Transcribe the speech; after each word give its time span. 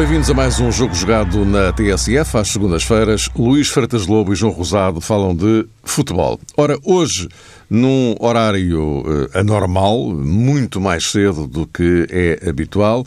Bem-vindos 0.00 0.30
a 0.30 0.34
mais 0.34 0.58
um 0.60 0.72
jogo 0.72 0.94
jogado 0.94 1.44
na 1.44 1.72
TSF. 1.72 2.38
Às 2.38 2.48
segundas-feiras, 2.48 3.28
Luís 3.36 3.68
Freitas 3.68 4.06
Lobo 4.06 4.32
e 4.32 4.36
João 4.36 4.50
Rosado 4.50 4.98
falam 5.00 5.34
de 5.34 5.66
futebol. 5.82 6.40
Ora, 6.56 6.78
hoje, 6.84 7.28
num 7.68 8.14
horário 8.18 9.00
uh, 9.00 9.38
anormal, 9.38 10.08
muito 10.10 10.80
mais 10.80 11.10
cedo 11.10 11.46
do 11.46 11.66
que 11.66 12.06
é 12.08 12.48
habitual, 12.48 13.04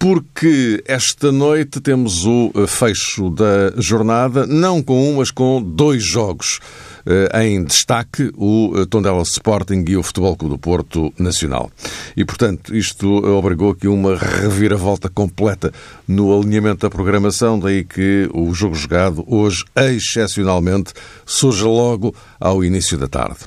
porque 0.00 0.82
esta 0.86 1.30
noite 1.30 1.78
temos 1.78 2.24
o 2.24 2.50
eh, 2.54 2.66
fecho 2.66 3.28
da 3.28 3.70
jornada, 3.76 4.46
não 4.46 4.82
com 4.82 5.10
um, 5.10 5.16
mas 5.16 5.30
com 5.30 5.62
dois 5.62 6.02
jogos. 6.02 6.58
Eh, 7.04 7.42
em 7.44 7.64
destaque 7.64 8.30
o 8.34 8.72
eh, 8.76 8.86
Tondela 8.86 9.22
Sporting 9.22 9.84
e 9.86 9.98
o 9.98 10.02
Futebol 10.02 10.34
Clube 10.36 10.54
do 10.54 10.58
Porto 10.58 11.12
Nacional. 11.18 11.70
E, 12.16 12.24
portanto, 12.24 12.74
isto 12.74 13.06
obrigou 13.26 13.72
aqui 13.72 13.88
uma 13.88 14.16
reviravolta 14.16 15.10
completa 15.10 15.70
no 16.08 16.34
alinhamento 16.34 16.80
da 16.80 16.90
programação, 16.90 17.58
daí 17.58 17.84
que 17.84 18.26
o 18.32 18.54
jogo 18.54 18.74
jogado 18.74 19.22
hoje, 19.26 19.64
excepcionalmente, 19.76 20.94
surge 21.26 21.64
logo 21.64 22.14
ao 22.40 22.64
início 22.64 22.96
da 22.96 23.06
tarde. 23.06 23.40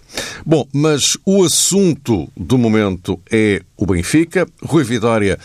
Bom, 0.45 0.67
mas 0.71 1.17
o 1.25 1.43
assunto 1.43 2.29
do 2.37 2.59
momento 2.59 3.19
é 3.31 3.63
o 3.75 3.87
Benfica. 3.87 4.47
Rui 4.63 4.83
Vitória 4.83 5.39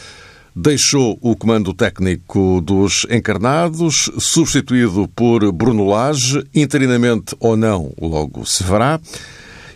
deixou 0.61 1.17
o 1.23 1.37
comando 1.37 1.73
técnico 1.73 2.61
dos 2.61 3.07
encarnados, 3.09 4.11
substituído 4.19 5.07
por 5.15 5.53
Bruno 5.53 5.87
Lage, 5.87 6.45
interinamente 6.53 7.37
ou 7.39 7.57
não, 7.57 7.93
logo 8.01 8.45
se 8.45 8.65
verá. 8.65 9.01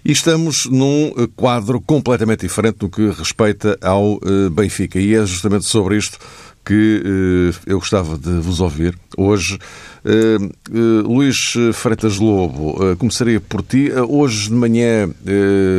E 0.05 0.11
estamos 0.11 0.67
num 0.67 1.13
quadro 1.37 1.81
completamente 1.81 2.41
diferente 2.41 2.79
no 2.83 2.91
que 2.91 3.11
respeita 3.11 3.79
ao 3.81 4.15
eh, 4.15 4.51
Benfica. 4.51 4.99
E 4.99 5.15
é 5.15 5.25
justamente 5.25 5.67
sobre 5.67 5.97
isto 5.97 6.19
que 6.65 7.01
eh, 7.05 7.61
eu 7.67 7.79
gostava 7.79 8.19
de 8.19 8.41
vos 8.41 8.59
ouvir 8.59 8.99
hoje. 9.17 9.57
Uh, 10.05 11.07
Luís 11.07 11.55
Freitas 11.75 12.19
Lobo, 12.19 12.97
começaria 12.97 13.41
por 13.41 13.63
ti. 13.63 13.89
hoje 14.09 14.49
de 14.49 14.55
manhã, 14.55 15.09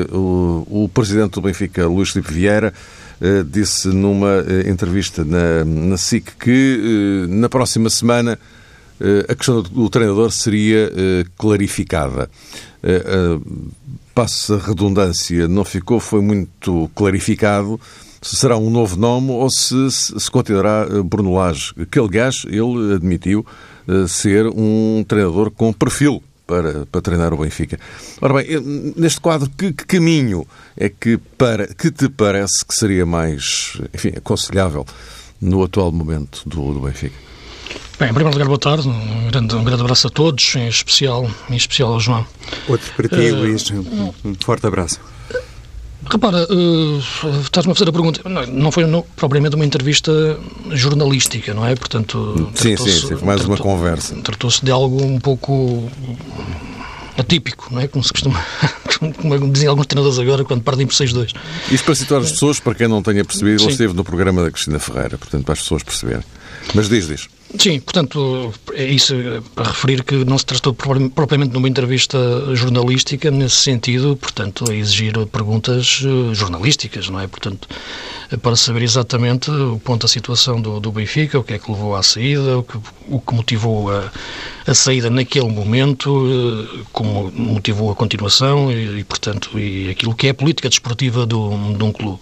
o, 0.09 0.89
presidente 0.93 1.33
do 1.33 1.41
Benfica, 1.41 1.85
Luís 1.85 2.11
Filipe 2.11 2.33
Vieira, 2.33 2.67
eh, 2.67 3.02
disse 3.49 3.87
numa 3.87 4.43
eh, 4.47 4.69
entrevista 4.69 5.23
na, 5.23 5.63
na 5.63 5.97
SIC 5.97 6.31
que 6.37 7.25
eh, 7.25 7.27
na 7.27 7.47
próxima 7.47 7.89
semana 7.89 8.37
a 9.27 9.35
questão 9.35 9.61
do 9.61 9.89
treinador 9.89 10.31
seria 10.31 10.89
clarificada. 11.37 12.29
Passa 14.15 14.57
redundância, 14.57 15.45
não 15.45 15.65
ficou, 15.65 15.99
foi 15.99 16.21
muito 16.21 16.89
clarificado 16.95 17.81
se 18.21 18.37
será 18.37 18.55
um 18.55 18.69
novo 18.69 18.95
nome 18.95 19.31
ou 19.31 19.49
se 19.49 19.91
se 19.91 20.31
continuará 20.31 20.85
Bruno 21.03 21.33
Lage, 21.33 21.73
que 21.91 21.99
aliás 21.99 22.45
ele 22.47 22.93
admitiu 22.93 23.45
ser 24.07 24.47
um 24.47 25.03
treinador 25.05 25.51
com 25.51 25.73
perfil 25.73 26.23
para, 26.45 26.85
para 26.85 27.01
treinar 27.01 27.33
o 27.33 27.37
Benfica. 27.37 27.79
Ora 28.21 28.33
bem, 28.35 28.59
neste 28.95 29.19
quadro, 29.19 29.49
que, 29.49 29.73
que, 29.73 29.85
caminho 29.85 30.45
é 30.77 30.89
que, 30.89 31.17
para, 31.37 31.67
que 31.67 31.91
te 31.91 32.09
parece 32.09 32.65
que 32.65 32.75
seria 32.75 33.05
mais 33.05 33.77
enfim, 33.93 34.13
aconselhável 34.15 34.85
no 35.41 35.63
atual 35.63 35.91
momento 35.91 36.43
do, 36.45 36.73
do 36.73 36.79
Benfica? 36.81 37.15
Bem, 37.99 38.09
em 38.09 38.13
primeiro 38.13 38.37
lugar, 38.37 38.47
boa 38.47 38.59
tarde. 38.59 38.87
Um 38.87 39.27
grande, 39.29 39.55
um 39.55 39.63
grande 39.63 39.81
abraço 39.81 40.07
a 40.07 40.09
todos, 40.09 40.55
em 40.55 40.67
especial, 40.67 41.29
em 41.49 41.55
especial 41.55 41.93
ao 41.93 41.99
João. 41.99 42.25
Outro 42.67 42.91
para 42.95 43.07
ti, 43.07 43.31
uh, 43.31 43.35
Luís. 43.35 43.71
Um 43.71 44.35
forte 44.43 44.65
abraço. 44.65 44.99
Repara, 46.09 46.45
uh, 46.51 46.99
estás-me 47.41 47.71
a 47.71 47.75
fazer 47.75 47.89
a 47.89 47.93
pergunta. 47.93 48.27
Não, 48.27 48.45
não 48.47 48.71
foi 48.71 48.85
no, 48.85 49.03
propriamente 49.15 49.55
uma 49.55 49.65
entrevista 49.65 50.37
jornalística, 50.71 51.53
não 51.53 51.65
é? 51.65 51.75
Portanto, 51.75 52.51
sim, 52.55 52.75
sim, 52.77 52.89
sim, 52.89 53.15
foi 53.15 53.25
mais 53.25 53.43
uma 53.45 53.57
conversa. 53.57 54.15
Tratou-se 54.21 54.63
de 54.63 54.71
algo 54.71 55.03
um 55.03 55.19
pouco 55.19 55.89
atípico, 57.17 57.69
não 57.71 57.81
é? 57.81 57.87
Como 57.87 58.03
se 58.03 58.11
costuma, 58.11 58.43
como 59.17 59.51
dizem 59.51 59.67
alguns 59.69 59.87
treinadores 59.87 60.19
agora 60.19 60.43
quando 60.43 60.61
perdem 60.61 60.85
por 60.87 60.93
6-2. 60.93 61.33
Isto 61.71 61.85
para 61.85 61.95
situar 61.95 62.21
as 62.21 62.31
pessoas, 62.31 62.59
para 62.59 62.75
quem 62.75 62.87
não 62.87 63.01
tenha 63.01 63.23
percebido, 63.23 63.63
ele 63.63 63.71
esteve 63.71 63.93
no 63.93 64.03
programa 64.03 64.43
da 64.43 64.51
Cristina 64.51 64.79
Ferreira, 64.79 65.17
portanto, 65.17 65.43
para 65.43 65.53
as 65.53 65.59
pessoas 65.59 65.83
perceberem. 65.83 66.23
Mas 66.73 66.89
diz, 66.89 67.07
diz. 67.07 67.27
Sim, 67.57 67.79
portanto, 67.79 68.51
é 68.73 68.85
isso 68.85 69.13
para 69.53 69.65
referir 69.65 70.03
que 70.03 70.25
não 70.25 70.37
se 70.39 70.45
tratou 70.45 70.73
propriamente 70.73 71.51
de 71.51 71.57
uma 71.57 71.69
entrevista 71.69 72.17
jornalística 72.55 73.29
nesse 73.29 73.57
sentido, 73.57 74.15
portanto, 74.15 74.65
a 74.69 74.73
exigir 74.73 75.13
perguntas 75.27 76.01
eh, 76.03 76.33
jornalísticas, 76.33 77.09
não 77.09 77.19
é? 77.19 77.27
Portanto, 77.27 77.67
para 78.41 78.55
saber 78.55 78.81
exatamente 78.81 79.51
o 79.51 79.79
ponto 79.79 80.01
da 80.01 80.07
situação 80.07 80.59
do, 80.59 80.79
do 80.79 80.91
Benfica, 80.91 81.37
o 81.37 81.43
que 81.43 81.53
é 81.53 81.59
que 81.59 81.71
levou 81.71 81.95
à 81.95 82.01
saída, 82.01 82.57
o 82.57 82.63
que, 82.63 82.77
o 83.07 83.19
que 83.19 83.35
motivou 83.35 83.91
a, 83.91 84.11
a 84.65 84.73
saída 84.73 85.11
naquele 85.11 85.49
momento, 85.49 86.25
eh, 86.27 86.83
como 86.91 87.31
motivou 87.31 87.91
a 87.91 87.95
continuação 87.95 88.71
e, 88.71 88.99
e, 88.99 89.03
portanto, 89.03 89.59
e 89.59 89.91
aquilo 89.91 90.15
que 90.15 90.25
é 90.25 90.29
a 90.31 90.33
política 90.33 90.69
desportiva 90.69 91.23
do, 91.25 91.49
de 91.77 91.83
um 91.83 91.91
clube. 91.91 92.19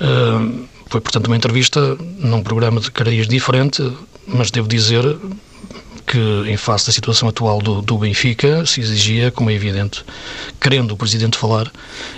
Uh, 0.00 0.66
foi, 0.88 1.02
portanto, 1.02 1.26
uma 1.26 1.36
entrevista 1.36 1.96
num 2.18 2.42
programa 2.42 2.80
de 2.80 2.90
cararias 2.90 3.28
diferente, 3.28 3.82
mas 4.28 4.50
devo 4.50 4.68
dizer 4.68 5.02
que, 6.06 6.18
em 6.46 6.56
face 6.56 6.86
da 6.86 6.92
situação 6.92 7.28
atual 7.28 7.60
do, 7.60 7.82
do, 7.82 7.98
Benfica, 7.98 8.64
se 8.64 8.80
exigia, 8.80 9.30
como 9.30 9.50
é 9.50 9.54
evidente, 9.54 10.04
querendo 10.58 10.92
o 10.92 10.96
Presidente 10.96 11.36
falar, 11.36 11.70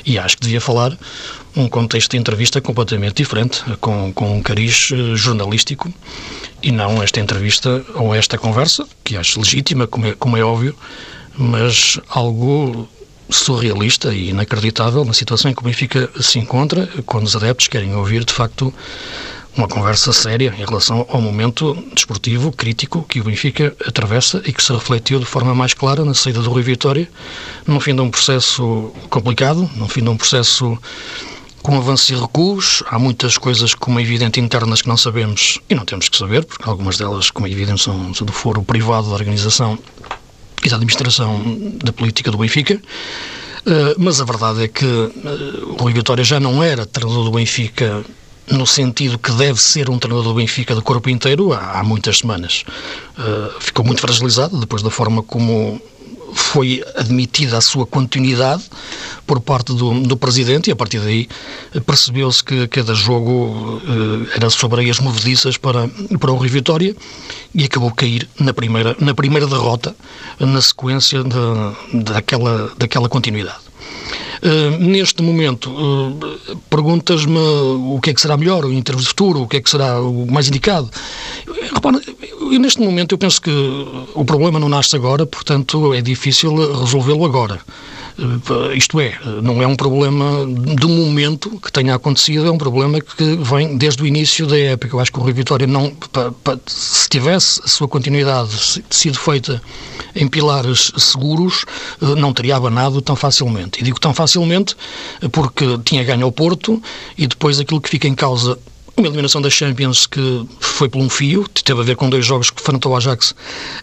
e 0.06 0.16
acho 0.16 0.36
que 0.36 0.42
devia 0.42 0.60
falar, 0.60 0.96
um 1.56 1.68
contexto 1.68 2.12
de 2.12 2.16
entrevista 2.16 2.60
completamente 2.60 3.16
diferente, 3.16 3.62
com, 3.80 4.12
com 4.12 4.36
um 4.36 4.42
cariz 4.42 4.90
eh, 4.92 5.16
jornalístico, 5.16 5.92
e 6.62 6.70
não 6.70 7.02
esta 7.02 7.18
entrevista 7.18 7.84
ou 7.94 8.14
esta 8.14 8.38
conversa, 8.38 8.86
que 9.02 9.16
acho 9.16 9.40
legítima, 9.40 9.88
como 9.88 10.06
é, 10.06 10.14
como 10.14 10.36
é 10.36 10.44
óbvio, 10.44 10.76
mas 11.36 11.98
algo 12.08 12.88
surrealista 13.28 14.12
e 14.12 14.30
inacreditável 14.30 15.04
na 15.04 15.12
situação 15.12 15.50
em 15.50 15.54
que 15.54 15.62
o 15.62 15.64
Benfica 15.64 16.08
se 16.20 16.38
encontra, 16.38 16.88
quando 17.06 17.26
os 17.26 17.34
adeptos 17.34 17.66
querem 17.66 17.94
ouvir, 17.94 18.24
de 18.24 18.32
facto, 18.32 18.72
uma 19.56 19.66
conversa 19.66 20.12
séria 20.12 20.54
em 20.56 20.64
relação 20.64 21.06
ao 21.08 21.20
momento 21.20 21.76
desportivo 21.94 22.52
crítico 22.52 23.02
que 23.08 23.20
o 23.20 23.24
Benfica 23.24 23.74
atravessa 23.86 24.42
e 24.46 24.52
que 24.52 24.62
se 24.62 24.72
refletiu 24.72 25.18
de 25.18 25.24
forma 25.24 25.54
mais 25.54 25.74
clara 25.74 26.04
na 26.04 26.14
saída 26.14 26.40
do 26.40 26.50
Rui 26.50 26.62
Vitória, 26.62 27.08
no 27.66 27.80
fim 27.80 27.94
de 27.94 28.00
um 28.00 28.10
processo 28.10 28.92
complicado, 29.08 29.68
no 29.76 29.88
fim 29.88 30.02
de 30.02 30.08
um 30.08 30.16
processo 30.16 30.78
com 31.62 31.76
avanços 31.76 32.08
e 32.10 32.14
recuos. 32.14 32.82
Há 32.88 32.98
muitas 32.98 33.36
coisas, 33.36 33.74
como 33.74 33.98
é 33.98 34.02
evidente, 34.02 34.40
internas 34.40 34.82
que 34.82 34.88
não 34.88 34.96
sabemos 34.96 35.58
e 35.68 35.74
não 35.74 35.84
temos 35.84 36.08
que 36.08 36.16
saber, 36.16 36.44
porque 36.44 36.68
algumas 36.68 36.96
delas, 36.96 37.30
como 37.30 37.46
é 37.46 37.50
evidente, 37.50 37.82
são 37.82 38.12
do 38.12 38.32
foro 38.32 38.62
privado 38.62 39.08
da 39.08 39.14
organização 39.14 39.78
e 40.64 40.68
da 40.68 40.76
administração 40.76 41.42
da 41.82 41.92
política 41.92 42.30
do 42.30 42.38
Benfica. 42.38 42.80
Uh, 43.60 43.94
mas 43.98 44.20
a 44.20 44.24
verdade 44.24 44.64
é 44.64 44.68
que 44.68 44.86
uh, 44.86 45.72
o 45.72 45.82
Rui 45.82 45.92
Vitória 45.92 46.24
já 46.24 46.40
não 46.40 46.62
era 46.62 46.86
treinador 46.86 47.24
do 47.24 47.30
Benfica 47.30 48.02
no 48.50 48.66
sentido 48.66 49.18
que 49.18 49.30
deve 49.32 49.60
ser 49.60 49.88
um 49.88 49.98
treinador 49.98 50.32
do 50.32 50.34
Benfica 50.34 50.74
de 50.74 50.82
corpo 50.82 51.08
inteiro 51.08 51.52
há, 51.52 51.80
há 51.80 51.82
muitas 51.82 52.18
semanas. 52.18 52.64
Uh, 53.18 53.60
ficou 53.60 53.84
muito 53.84 54.00
fragilizado 54.00 54.58
depois 54.58 54.82
da 54.82 54.90
forma 54.90 55.22
como 55.22 55.80
foi 56.32 56.82
admitida 56.96 57.58
a 57.58 57.60
sua 57.60 57.86
continuidade 57.86 58.62
por 59.26 59.40
parte 59.40 59.74
do, 59.74 60.00
do 60.00 60.16
Presidente 60.16 60.68
e 60.68 60.72
a 60.72 60.76
partir 60.76 61.00
daí 61.00 61.28
percebeu-se 61.84 62.42
que 62.42 62.66
cada 62.68 62.94
jogo 62.94 63.80
eh, 63.84 64.36
era 64.36 64.50
sobre 64.50 64.88
as 64.88 64.98
movediças 64.98 65.56
para, 65.56 65.88
para 66.18 66.32
o 66.32 66.36
Rio 66.36 66.50
Vitória 66.50 66.96
e 67.54 67.64
acabou 67.64 67.90
cair 67.92 68.28
na 68.38 68.52
primeira, 68.52 68.96
na 69.00 69.14
primeira 69.14 69.46
derrota 69.46 69.94
na 70.38 70.60
sequência 70.60 71.22
de, 71.22 72.02
daquela, 72.02 72.72
daquela 72.76 73.08
continuidade. 73.08 73.70
Uh, 74.42 74.78
neste 74.78 75.22
momento, 75.22 75.70
uh, 75.70 76.56
perguntas-me 76.70 77.38
o 77.38 78.00
que 78.02 78.10
é 78.10 78.14
que 78.14 78.20
será 78.20 78.38
melhor, 78.38 78.64
o 78.64 78.72
intervalo 78.72 79.06
futuro, 79.06 79.42
o 79.42 79.46
que 79.46 79.58
é 79.58 79.60
que 79.60 79.68
será 79.68 80.00
o 80.00 80.26
mais 80.30 80.48
indicado. 80.48 80.90
Repara, 81.74 82.00
neste 82.58 82.80
momento 82.80 83.12
eu 83.12 83.18
penso 83.18 83.40
que 83.40 83.50
o 84.14 84.24
problema 84.24 84.58
não 84.58 84.68
nasce 84.68 84.96
agora, 84.96 85.26
portanto 85.26 85.92
é 85.92 86.00
difícil 86.00 86.54
resolvê-lo 86.80 87.24
agora. 87.26 87.60
Uh, 88.18 88.72
isto 88.74 89.00
é, 89.00 89.18
não 89.42 89.62
é 89.62 89.66
um 89.66 89.76
problema 89.76 90.46
do 90.46 90.88
momento 90.88 91.58
que 91.60 91.72
tenha 91.72 91.94
acontecido, 91.94 92.46
é 92.46 92.50
um 92.50 92.58
problema 92.58 93.00
que 93.00 93.36
vem 93.36 93.76
desde 93.76 94.02
o 94.02 94.06
início 94.06 94.46
da 94.46 94.58
época. 94.58 94.94
Eu 94.94 95.00
acho 95.00 95.12
que 95.12 95.18
o 95.18 95.22
Rio 95.22 95.34
Vitória 95.34 95.66
não, 95.66 95.90
pa, 95.90 96.32
pa, 96.44 96.58
se 96.66 97.08
tivesse 97.08 97.60
a 97.64 97.68
sua 97.68 97.88
continuidade 97.88 98.82
sido 98.90 99.18
feita 99.18 99.62
em 100.14 100.26
pilares 100.28 100.92
seguros, 100.96 101.64
uh, 102.00 102.16
não 102.16 102.32
teria 102.32 102.56
abanado 102.56 103.00
tão 103.00 103.16
facilmente. 103.16 103.80
E 103.80 103.84
digo 103.84 104.00
tão 104.00 104.12
facilmente 104.12 104.76
porque 105.32 105.78
tinha 105.84 106.04
ganho 106.04 106.24
ao 106.24 106.32
Porto 106.32 106.82
e 107.16 107.26
depois 107.26 107.58
aquilo 107.60 107.80
que 107.80 107.88
fica 107.88 108.08
em 108.08 108.14
causa 108.14 108.58
uma 108.96 109.06
eliminação 109.06 109.40
da 109.40 109.50
Champions 109.50 110.06
que 110.06 110.46
foi 110.60 110.88
por 110.88 111.00
um 111.00 111.08
fio, 111.08 111.46
teve 111.48 111.80
a 111.80 111.84
ver 111.84 111.96
com 111.96 112.08
dois 112.08 112.24
jogos 112.24 112.50
que 112.50 112.60
frente 112.62 112.86
ao 112.86 112.96
Ajax, 112.96 113.34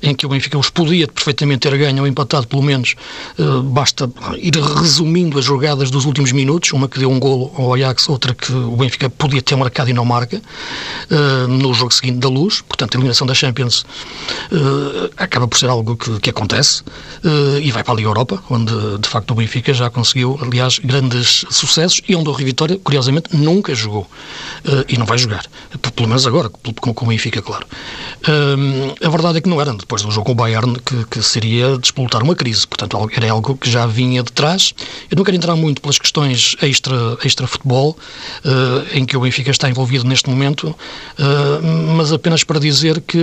em 0.02 0.14
que 0.14 0.26
o 0.26 0.30
Benfica 0.30 0.58
os 0.58 0.70
podia 0.70 1.08
perfeitamente 1.08 1.70
ter 1.70 1.78
ganho 1.78 2.02
ou 2.02 2.08
empatado, 2.08 2.48
pelo 2.48 2.62
menos. 2.62 2.96
Uh, 3.38 3.62
basta 3.62 4.10
ir 4.38 4.56
resumindo 4.56 5.38
as 5.40 5.46
jogadas 5.46 5.90
dos 5.90 6.06
últimos 6.06 6.32
minutos, 6.32 6.72
uma 6.74 6.88
que 6.88 7.00
deu 7.00 7.12
um 7.12 7.20
golo 7.20 7.52
ao 7.56 7.74
Ajax, 7.74 8.10
outra 8.10 8.34
que 8.34 8.52
o 8.52 8.76
Benfica 8.76 9.10
podia 9.10 9.42
ter 9.42 9.56
marcado 9.56 9.90
e 9.90 9.94
não 9.94 10.06
marca, 10.06 10.42
uh, 11.12 11.48
no 11.48 11.74
jogo 11.74 11.94
seguinte 11.94 12.20
da 12.20 12.30
Luz. 12.30 12.62
Portanto, 12.62 12.96
a 12.96 12.98
eliminação 12.98 13.26
da 13.26 13.34
Champions 13.34 13.82
uh, 14.52 15.10
acaba 15.18 15.48
por 15.48 15.58
ser 15.58 15.70
algo 15.70 15.96
que, 15.96 16.20
que 16.20 16.30
acontece 16.30 16.84
e 17.62 17.72
vai 17.72 17.84
para 17.84 17.94
a 17.94 17.98
Liga 17.98 18.10
Europa, 18.10 18.42
onde 18.50 18.74
de 19.00 19.08
facto 19.10 19.32
o 19.32 19.36
Benfica 19.36 19.74
já 19.74 19.90
conseguiu, 19.90 20.40
aliás, 20.42 20.80
grandes 20.80 21.46
sucessos 21.50 22.02
e 22.08 22.16
onde 22.16 22.30
o 22.30 22.32
Rio 22.32 22.46
Vitória, 22.48 22.80
curiosamente, 22.84 23.36
nunca 23.36 23.74
jogou. 23.76 24.08
Não 24.98 25.06
vai 25.06 25.18
jogar. 25.18 25.46
Pelo 25.96 26.08
menos 26.08 26.26
agora, 26.26 26.50
com 26.50 27.06
o 27.06 27.08
Benfica, 27.08 27.42
claro. 27.42 27.66
a 29.04 29.10
verdade 29.10 29.40
é 29.40 29.42
que 29.42 29.50
não 29.50 29.60
era 29.60 29.74
depois 29.74 30.02
do 30.02 30.12
jogo 30.12 30.28
com 30.28 30.32
o 30.32 30.36
Bayern 30.36 30.80
que, 30.80 31.06
que 31.06 31.22
seria 31.22 31.78
despolutar 31.78 32.24
uma 32.24 32.36
crise. 32.36 32.68
Portanto, 32.68 33.10
era 33.16 33.32
algo 33.32 33.56
que 33.58 33.70
já 33.70 33.86
vinha 33.86 34.24
de 34.24 34.32
trás. 34.32 34.74
Eu 35.10 35.18
não 35.18 35.24
quero 35.24 35.38
entrar 35.38 35.56
muito 35.56 35.82
pelas 35.82 35.98
questões 35.98 36.56
extra, 36.62 37.18
extra 37.24 37.48
uh, 37.48 37.98
em 38.94 39.06
que 39.06 39.16
o 39.16 39.22
Benfica 39.22 39.52
está 39.52 39.70
envolvido 39.70 40.06
neste 40.06 40.30
momento, 40.30 40.68
uh, 40.68 41.96
mas 41.96 42.12
apenas 42.12 42.44
para 42.44 42.60
dizer 42.60 43.02
que, 43.02 43.20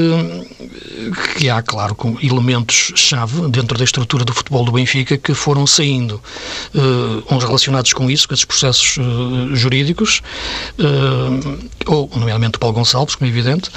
que 1.36 1.48
há, 1.48 1.62
claro, 1.62 1.96
elementos-chave 2.22 3.48
dentro 3.48 3.76
da 3.78 3.84
estrutura 3.84 4.24
do 4.24 4.32
futebol 4.32 4.64
do 4.64 4.72
Benfica 4.72 5.16
que 5.16 5.34
foram 5.34 5.66
saindo, 5.66 6.20
uh, 6.74 7.34
uns 7.34 7.44
relacionados 7.44 7.92
com 7.92 8.10
isso, 8.10 8.28
com 8.28 8.34
esses 8.34 8.44
processos 8.44 8.98
jurídicos, 9.52 10.22
ou, 11.86 12.10
nomeadamente, 12.14 12.58
Paulo 12.58 12.74
Gonçalves, 12.74 13.14
como 13.14 13.28
é 13.28 13.32
evidente, 13.32 13.70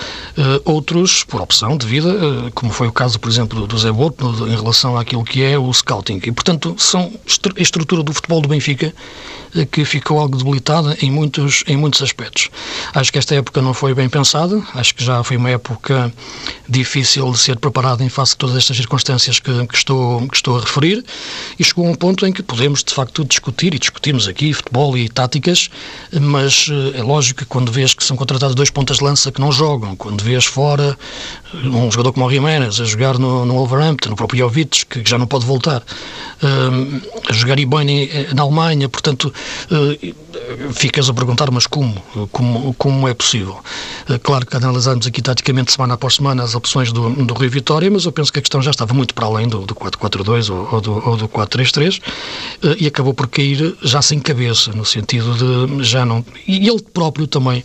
outros 0.66 1.24
por 1.24 1.42
opção 1.42 1.78
de 1.78 1.86
vida, 1.86 2.10
como 2.54 2.72
foi 2.72 2.88
o 2.88 2.92
caso, 2.92 3.20
por 3.20 3.30
exemplo, 3.30 3.68
do 3.68 3.78
Zé 3.78 3.92
Boto, 3.92 4.48
em 4.48 4.56
relação 4.56 4.98
àquilo 4.98 5.24
que 5.24 5.44
é 5.44 5.58
o 5.58 5.72
scouting. 5.74 6.22
E, 6.24 6.32
portanto, 6.32 6.76
são 6.78 7.12
a 7.58 7.62
estrutura 7.62 8.04
do 8.04 8.14
futebol 8.14 8.42
do 8.42 8.48
Benfica 8.48 8.88
eh, 8.88 9.47
que 9.72 9.86
ficou 9.86 10.20
algo 10.20 10.38
debilitada 10.38 10.98
em 11.02 11.12
muitos, 11.12 11.64
em 11.68 11.78
muitos 11.78 12.02
aspectos. 12.02 12.50
Acho 12.94 13.12
que 13.12 13.18
esta 13.18 13.36
época 13.36 13.62
não 13.62 13.74
foi 13.74 13.94
bem 13.94 14.10
pensada, 14.10 14.62
acho 14.76 14.94
que 14.94 15.04
já 15.04 15.24
foi 15.24 15.38
uma 15.38 15.50
época 15.50 16.12
difícil 16.68 17.32
de 17.32 17.38
ser 17.38 17.58
preparada 17.58 18.04
em 18.04 18.10
face 18.10 18.32
de 18.32 18.38
todas 18.38 18.56
estas 18.56 18.78
circunstâncias 18.78 19.40
que, 19.40 19.68
que, 19.68 19.76
estou, 19.76 20.28
que 20.28 20.36
estou 20.36 20.58
a 20.58 20.62
referir 20.62 21.04
e 21.58 21.64
chegou 21.64 21.88
a 21.88 21.92
um 21.92 21.96
ponto 21.96 22.26
em 22.26 22.32
que 22.32 22.44
podemos, 22.44 22.84
de 22.84 22.94
facto, 22.94 23.24
discutir 23.24 23.74
e 23.74 23.80
discutimos 23.80 24.28
aqui 24.28 24.54
futebol 24.54 24.98
e 24.98 25.10
táticas, 25.10 25.70
mas 26.20 26.68
eh, 26.70 27.00
é 27.00 27.04
lógico 27.04 27.40
que 27.40 27.46
quando 27.46 27.72
vês 27.72 27.94
que 27.94 28.04
são 28.04 28.18
contratados 28.18 28.56
dois 28.56 28.70
pontas 28.70 28.98
de 28.98 29.04
lança 29.04 29.32
que 29.32 29.40
não 29.40 29.52
jogam, 29.52 29.96
quando 29.96 30.24
vês 30.24 30.46
fora 30.46 30.98
um 31.54 31.90
jogador 31.90 32.14
como 32.14 32.26
o 32.26 32.30
Jiménez 32.30 32.80
a 32.80 32.86
jogar 32.86 33.18
no, 33.18 33.46
no 33.46 33.54
Wolverhampton, 33.54 34.12
o 34.12 34.16
próprio 34.16 34.40
Jovic, 34.40 34.86
que 34.86 35.10
já 35.10 35.18
não 35.18 35.28
pode 35.28 35.46
voltar, 35.46 35.82
uh, 35.82 37.02
a 37.30 37.34
jogar 37.34 37.56
bem 37.56 38.10
na 38.34 38.44
Alemanha, 38.44 38.90
portanto, 38.90 39.34
ficas 40.74 41.10
a 41.10 41.14
perguntar, 41.14 41.50
mas 41.52 41.68
como? 41.68 41.94
Como, 42.32 42.74
como 42.76 43.08
é 43.08 43.14
possível? 43.14 43.60
Uh, 44.10 44.20
claro 44.20 44.46
que 44.46 44.56
analisamos 44.56 45.08
aqui 45.08 45.22
taticamente 45.22 45.72
semana 45.72 45.96
após 45.96 46.16
semana 46.16 46.44
as 46.44 46.56
opções 46.56 46.92
do, 46.92 47.10
do 47.10 47.34
Rio 47.34 47.50
Vitória, 47.50 47.90
mas 47.90 48.06
eu 48.06 48.12
penso 48.12 48.32
que 48.32 48.40
a 48.40 48.42
questão 48.42 48.62
já 48.62 48.72
estava 48.72 48.94
muito 48.94 49.14
para 49.14 49.26
além 49.26 49.48
do, 49.48 49.60
do 49.60 49.76
4-4-2 49.76 50.54
ou, 50.54 50.70
ou, 50.72 50.82
do, 50.82 51.10
ou 51.10 51.18
do 51.18 51.28
4-3-3 51.28 52.02
e 52.80 52.88
acabou 52.88 53.14
por 53.14 53.28
cair 53.28 53.76
já 53.82 54.02
sem 54.02 54.20
cabeça, 54.20 54.72
no 54.74 54.86
sentido 54.86 55.34
de 55.34 55.84
já 55.84 56.06
não. 56.06 56.26
E 56.48 56.68
ele 56.68 56.82
próprio 56.82 57.28
também 57.28 57.64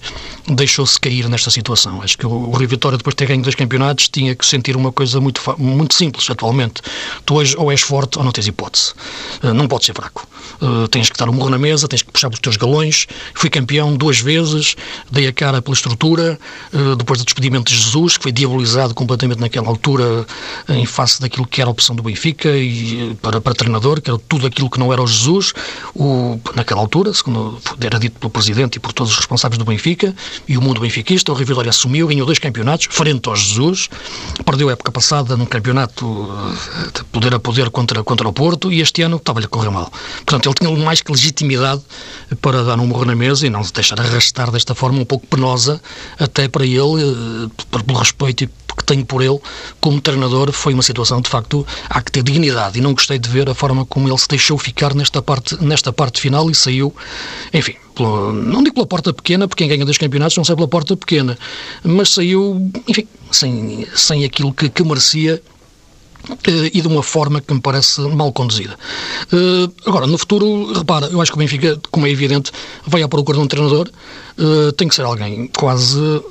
deixou-se 0.49 0.99
cair 0.99 1.29
nesta 1.29 1.51
situação. 1.51 2.03
Acho 2.03 2.17
que 2.19 2.27
o, 2.27 2.31
o 2.31 2.53
Rio 2.53 2.69
Vitória, 2.69 2.99
depois 2.99 3.15
de 3.15 3.19
ter 3.19 3.27
ganho 3.27 3.43
dois 3.43 3.55
campeonatos, 3.55 4.09
tinha 4.09 4.35
que 4.35 4.45
sentir 4.45 4.77
uma 4.77 4.93
coisa 4.93 5.21
muito, 5.21 5.41
muito 5.59 5.95
simples 5.95 6.29
atualmente. 6.31 6.83
Tu 7.25 7.35
hoje 7.35 7.57
ou 7.57 7.71
és 7.71 7.81
forte 7.81 8.19
ou 8.19 8.25
não 8.25 8.33
tens 8.33 8.47
hipótese. 8.47 8.95
Não 9.43 9.67
podes 9.69 9.87
ser 9.87 9.95
fraco. 9.95 10.27
Uh, 10.61 10.87
tens 10.89 11.11
que 11.11 11.19
dar 11.19 11.29
um 11.29 11.33
morro 11.33 11.51
na 11.51 11.59
mesa, 11.59 11.89
tens 11.89 12.03
que 12.03 12.11
puxar 12.11 12.29
pelos 12.29 12.41
teus 12.41 12.57
galões. 12.57 13.07
Fui 13.35 13.51
campeão 13.51 13.97
duas 13.97 14.21
vezes, 14.21 14.77
dei 15.11 15.27
a 15.27 15.33
cara 15.33 15.61
pela 15.61 15.75
estrutura, 15.75 16.39
uh, 16.73 16.97
depois 16.97 17.19
do 17.19 17.25
despedimento 17.25 17.73
de 17.73 17.79
Jesus, 17.79 18.17
que 18.17 18.23
foi 18.23 18.33
diabolizado 18.33 18.95
completamente 18.95 19.41
naquela 19.41 19.69
altura 19.69 20.27
em 20.69 20.87
face 20.87 21.21
daquilo 21.21 21.47
que 21.47 21.61
era 21.61 21.69
a 21.69 21.73
opção 21.73 21.95
do 21.95 22.03
Benfica 22.03 22.57
e 22.57 23.17
para, 23.21 23.41
para 23.41 23.55
treinador, 23.55 24.01
que 24.01 24.11
era 24.11 24.19
tudo 24.29 24.47
aquilo 24.47 24.71
que 24.71 24.79
não 24.79 24.93
era 24.93 25.03
o 25.03 25.07
Jesus, 25.07 25.53
o, 25.95 26.41
naquela 26.55 26.81
altura, 26.81 27.13
segundo 27.13 27.61
era 27.81 27.99
dito 27.99 28.19
pelo 28.19 28.31
Presidente 28.31 28.77
e 28.77 28.81
por 28.81 28.93
todos 28.93 29.13
os 29.13 29.19
responsáveis 29.19 29.59
do 29.59 29.65
Benfica, 29.65 30.15
e 30.49 30.57
o 30.57 30.63
mundo 30.63 30.81
benfiquista, 30.81 31.33
o 31.33 31.35
Rio 31.35 31.69
assumiu, 31.69 32.07
ganhou 32.07 32.27
dois 32.27 32.39
campeonatos, 32.39 32.89
frente 32.91 33.29
ao 33.29 33.37
Jesus, 33.37 33.89
perdeu 34.45 34.69
a 34.69 34.73
época 34.73 34.91
passada 34.91 35.37
num 35.37 35.47
campeonato 35.47 36.29
eh, 36.85 36.99
de 36.99 37.05
poder 37.05 37.35
a 37.35 37.39
poder 37.39 37.71
contra, 37.71 38.03
contra 38.03 38.29
o 38.29 38.33
Porto, 38.33 38.73
e 38.73 38.81
este 38.81 39.03
ano 39.03 39.17
estava-lhe 39.17 39.47
a 39.47 39.49
correr 39.49 39.71
mal. 39.71 39.93
Portanto, 40.33 40.49
ele 40.49 40.55
tinha 40.73 40.85
mais 40.85 41.03
que 41.03 41.13
legitimidade 41.13 41.83
para 42.41 42.65
dar 42.65 42.81
um 42.81 42.87
morro 42.87 43.05
na 43.05 43.15
mesa 43.15 43.47
e 43.47 43.51
não 43.51 43.63
se 43.63 43.71
deixar 43.71 44.01
arrastar 44.01 44.51
desta 44.51 44.75
forma 44.75 44.99
um 44.99 45.05
pouco 45.05 45.27
penosa, 45.27 45.79
até 46.19 46.49
para 46.49 46.65
ele, 46.65 46.79
eh, 46.79 47.83
pelo 47.85 47.99
respeito 47.99 48.49
que 48.75 48.85
tenho 48.85 49.05
por 49.05 49.21
ele 49.21 49.39
como 49.79 50.01
treinador 50.01 50.51
foi 50.51 50.73
uma 50.73 50.83
situação 50.83 51.21
de 51.21 51.29
facto 51.29 51.67
há 51.91 52.01
que 52.01 52.11
ter 52.11 52.23
dignidade. 52.23 52.79
E 52.79 52.81
não 52.81 52.95
gostei 52.95 53.19
de 53.19 53.29
ver 53.29 53.51
a 53.51 53.55
forma 53.55 53.85
como 53.85 54.09
ele 54.09 54.17
se 54.17 54.27
deixou 54.27 54.57
ficar 54.57 54.95
nesta 54.95 55.21
parte 55.21 55.63
nesta 55.63 55.93
parte 55.93 56.19
final 56.19 56.51
e 56.51 56.55
saiu 56.55 56.95
enfim 57.53 57.75
pela, 57.95 58.33
não 58.33 58.63
digo 58.63 58.77
pela 58.77 58.87
porta 58.87 59.13
pequena 59.13 59.47
porque 59.47 59.65
quem 59.65 59.69
ganha 59.69 59.85
dois 59.85 59.99
campeonatos 59.99 60.35
não 60.39 60.45
sai 60.45 60.57
pela 60.57 60.69
porta 60.69 60.97
pequena 60.97 61.39
mas 61.85 62.09
saiu 62.09 62.73
enfim 62.89 63.07
sem 63.31 63.87
sem 63.95 64.25
aquilo 64.25 64.55
que, 64.55 64.71
que 64.71 64.83
merecia 64.83 65.43
e 66.73 66.81
de 66.81 66.89
uma 66.89 67.03
forma 67.03 67.41
que 67.41 67.53
me 67.53 67.61
parece 67.61 68.01
mal 68.01 68.33
conduzida. 68.33 68.79
Eh, 69.33 69.69
agora, 69.87 70.07
no 70.07 70.17
futuro, 70.17 70.73
repara, 70.73 71.07
eu 71.07 71.21
acho 71.21 71.31
que 71.31 71.37
o 71.37 71.39
Benfica, 71.39 71.79
como 71.91 72.07
é 72.07 72.11
evidente, 72.11 72.53
vai 72.87 73.03
à 73.03 73.09
procura 73.09 73.39
de 73.39 73.45
um 73.45 73.47
treinador, 73.47 73.89
eh, 74.39 74.73
tem 74.77 74.89
que 74.89 74.95
ser 74.95 75.03
alguém 75.03 75.49
quase 75.57 76.23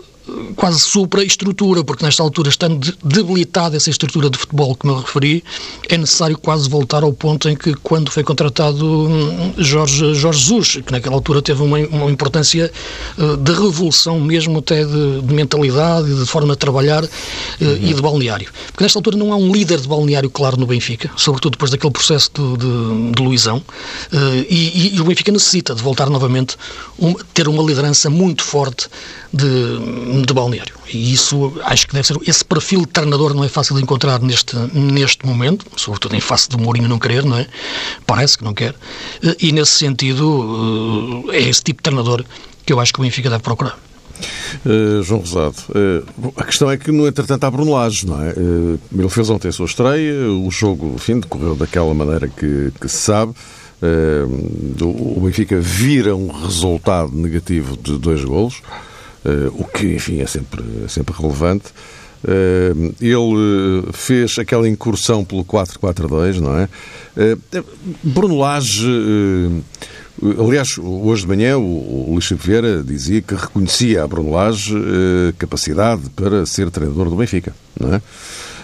quase 0.55 0.79
supra-estrutura, 0.79 1.83
porque 1.83 2.05
nesta 2.05 2.21
altura, 2.23 2.49
estando 2.49 2.93
debilitada 3.03 3.77
essa 3.77 3.89
estrutura 3.89 4.29
de 4.29 4.37
futebol 4.37 4.75
que 4.75 4.87
me 4.87 4.93
referi, 4.93 5.43
é 5.89 5.97
necessário 5.97 6.37
quase 6.37 6.69
voltar 6.69 7.03
ao 7.03 7.13
ponto 7.13 7.49
em 7.49 7.55
que, 7.55 7.73
quando 7.75 8.11
foi 8.11 8.23
contratado 8.23 8.85
hum, 8.85 9.53
Jorge, 9.57 10.13
Jorge 10.13 10.39
Jesus, 10.39 10.77
que 10.85 10.91
naquela 10.91 11.15
altura 11.15 11.41
teve 11.41 11.61
uma, 11.61 11.77
uma 11.77 12.11
importância 12.11 12.71
uh, 13.17 13.37
de 13.37 13.51
revolução 13.51 14.19
mesmo 14.19 14.59
até 14.59 14.85
de, 14.85 15.21
de 15.21 15.33
mentalidade, 15.33 16.13
de 16.13 16.25
forma 16.25 16.53
de 16.53 16.59
trabalhar 16.59 17.03
uh, 17.03 17.07
uhum. 17.61 17.77
e 17.81 17.93
de 17.93 18.01
balneário. 18.01 18.49
Porque 18.67 18.83
nesta 18.83 18.99
altura 18.99 19.17
não 19.17 19.33
há 19.33 19.35
um 19.35 19.51
líder 19.51 19.79
de 19.79 19.87
balneário 19.87 20.29
claro 20.29 20.57
no 20.57 20.65
Benfica, 20.65 21.09
sobretudo 21.15 21.53
depois 21.53 21.71
daquele 21.71 21.91
processo 21.91 22.31
de, 22.33 22.57
de, 22.57 23.11
de 23.11 23.23
Luizão, 23.23 23.57
uh, 23.57 24.45
e, 24.49 24.95
e, 24.95 25.01
o 25.01 25.05
Benfica 25.05 25.31
necessita 25.31 25.75
de 25.75 25.81
voltar 25.81 26.09
novamente, 26.09 26.55
um, 26.99 27.13
ter 27.33 27.47
uma 27.47 27.63
liderança 27.63 28.09
muito 28.09 28.43
forte 28.43 28.87
de, 29.33 29.45
de 30.25 30.33
balneário. 30.33 30.75
E 30.93 31.13
isso 31.13 31.53
acho 31.63 31.87
que 31.87 31.93
deve 31.93 32.07
ser. 32.07 32.17
Esse 32.27 32.43
perfil 32.43 32.81
de 32.81 32.87
treinador 32.87 33.33
não 33.33 33.43
é 33.43 33.49
fácil 33.49 33.75
de 33.75 33.81
encontrar 33.81 34.19
neste, 34.21 34.55
neste 34.73 35.25
momento, 35.25 35.65
sobretudo 35.75 36.15
em 36.15 36.19
face 36.19 36.49
do 36.49 36.57
Mourinho 36.57 36.87
não 36.87 36.99
querer, 36.99 37.23
não 37.23 37.37
é? 37.37 37.47
Parece 38.05 38.37
que 38.37 38.43
não 38.43 38.53
quer. 38.53 38.75
E 39.39 39.51
nesse 39.51 39.71
sentido, 39.71 41.25
é 41.31 41.41
esse 41.41 41.61
tipo 41.63 41.79
de 41.79 41.83
treinador 41.83 42.25
que 42.65 42.73
eu 42.73 42.79
acho 42.79 42.93
que 42.93 42.99
o 42.99 43.03
Benfica 43.03 43.29
deve 43.29 43.43
procurar. 43.43 43.77
Uh, 44.65 45.01
João 45.03 45.21
Rosado, 45.21 45.55
uh, 45.69 46.33
a 46.37 46.43
questão 46.43 46.69
é 46.69 46.77
que, 46.77 46.91
no 46.91 47.07
entretanto, 47.07 47.43
há 47.43 47.51
Bruno 47.51 47.71
Lage, 47.71 48.05
não 48.05 48.21
é? 48.21 48.31
Uh, 48.31 48.79
ele 48.95 49.09
fez 49.09 49.29
ontem 49.29 49.47
a 49.47 49.51
sua 49.51 49.65
estreia, 49.65 50.29
o 50.29 50.49
jogo, 50.51 50.93
enfim, 50.95 51.19
decorreu 51.19 51.55
daquela 51.55 51.93
maneira 51.93 52.27
que, 52.27 52.71
que 52.79 52.87
se 52.87 52.97
sabe. 52.97 53.33
o 54.81 55.21
Benfica 55.21 55.59
vira 55.59 56.15
um 56.15 56.27
resultado 56.27 57.11
negativo 57.13 57.75
de 57.77 57.97
dois 57.97 58.23
golos. 58.23 58.61
Uh, 59.23 59.53
o 59.61 59.65
que, 59.65 59.93
enfim, 59.93 60.19
é 60.19 60.25
sempre, 60.25 60.63
é 60.83 60.87
sempre 60.87 61.15
relevante. 61.17 61.67
Uh, 62.23 62.93
ele 63.01 63.91
fez 63.93 64.37
aquela 64.39 64.67
incursão 64.67 65.23
pelo 65.23 65.43
4-4-2, 65.45 66.39
não 66.39 66.57
é? 66.57 66.69
Bruno 68.03 68.37
Lage, 68.37 68.87
aliás, 70.39 70.77
hoje 70.77 71.23
de 71.23 71.27
manhã 71.27 71.57
o, 71.57 72.11
Luís 72.11 72.29
Vieira 72.29 72.81
dizia 72.83 73.21
que 73.21 73.35
reconhecia 73.35 74.03
a 74.03 74.07
Bruno 74.07 74.31
Lage 74.31 74.75
capacidade 75.37 76.09
para 76.15 76.45
ser 76.45 76.69
treinador 76.71 77.09
do 77.09 77.17
Benfica, 77.17 77.53
não 77.77 77.95
é? 77.95 78.01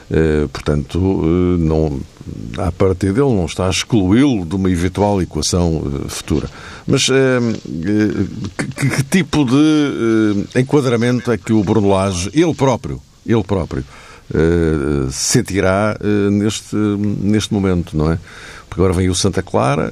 Eh, 0.09 0.47
portanto, 0.53 0.97
uh, 0.99 1.57
não, 1.57 1.99
a 2.57 2.71
partir 2.71 3.07
dele 3.07 3.33
não 3.33 3.45
está 3.45 3.67
a 3.67 3.69
excluí-lo 3.69 4.45
de 4.45 4.55
uma 4.55 4.71
eventual 4.71 5.21
equação 5.21 5.77
uh, 5.77 6.07
futura. 6.07 6.49
Mas 6.87 7.07
que, 7.07 8.89
que, 8.89 9.03
tipo 9.03 9.43
de 9.43 10.59
enquadramento 10.59 11.29
é 11.31 11.37
que 11.37 11.51
o 11.51 11.61
Bruno 11.61 11.89
Lage, 11.89 12.29
ele 12.33 12.53
próprio, 12.53 13.01
ele 13.25 13.43
próprio, 13.43 13.83
sentirá 15.11 15.97
neste, 16.31 16.73
neste 16.75 17.53
momento, 17.53 17.97
não 17.97 18.13
é? 18.13 18.19
porque 18.69 18.81
agora 18.81 18.93
vem 18.93 19.09
o 19.09 19.15
Santa 19.15 19.41
Clara, 19.41 19.91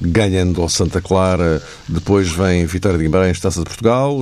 ganhando 0.00 0.62
ao 0.62 0.68
Santa 0.70 1.02
Clara, 1.02 1.62
depois 1.86 2.30
vem 2.30 2.64
Vitória 2.64 2.96
de 2.96 3.04
Guimarães, 3.04 3.38
Taça 3.38 3.60
de 3.60 3.66
Portugal, 3.66 4.16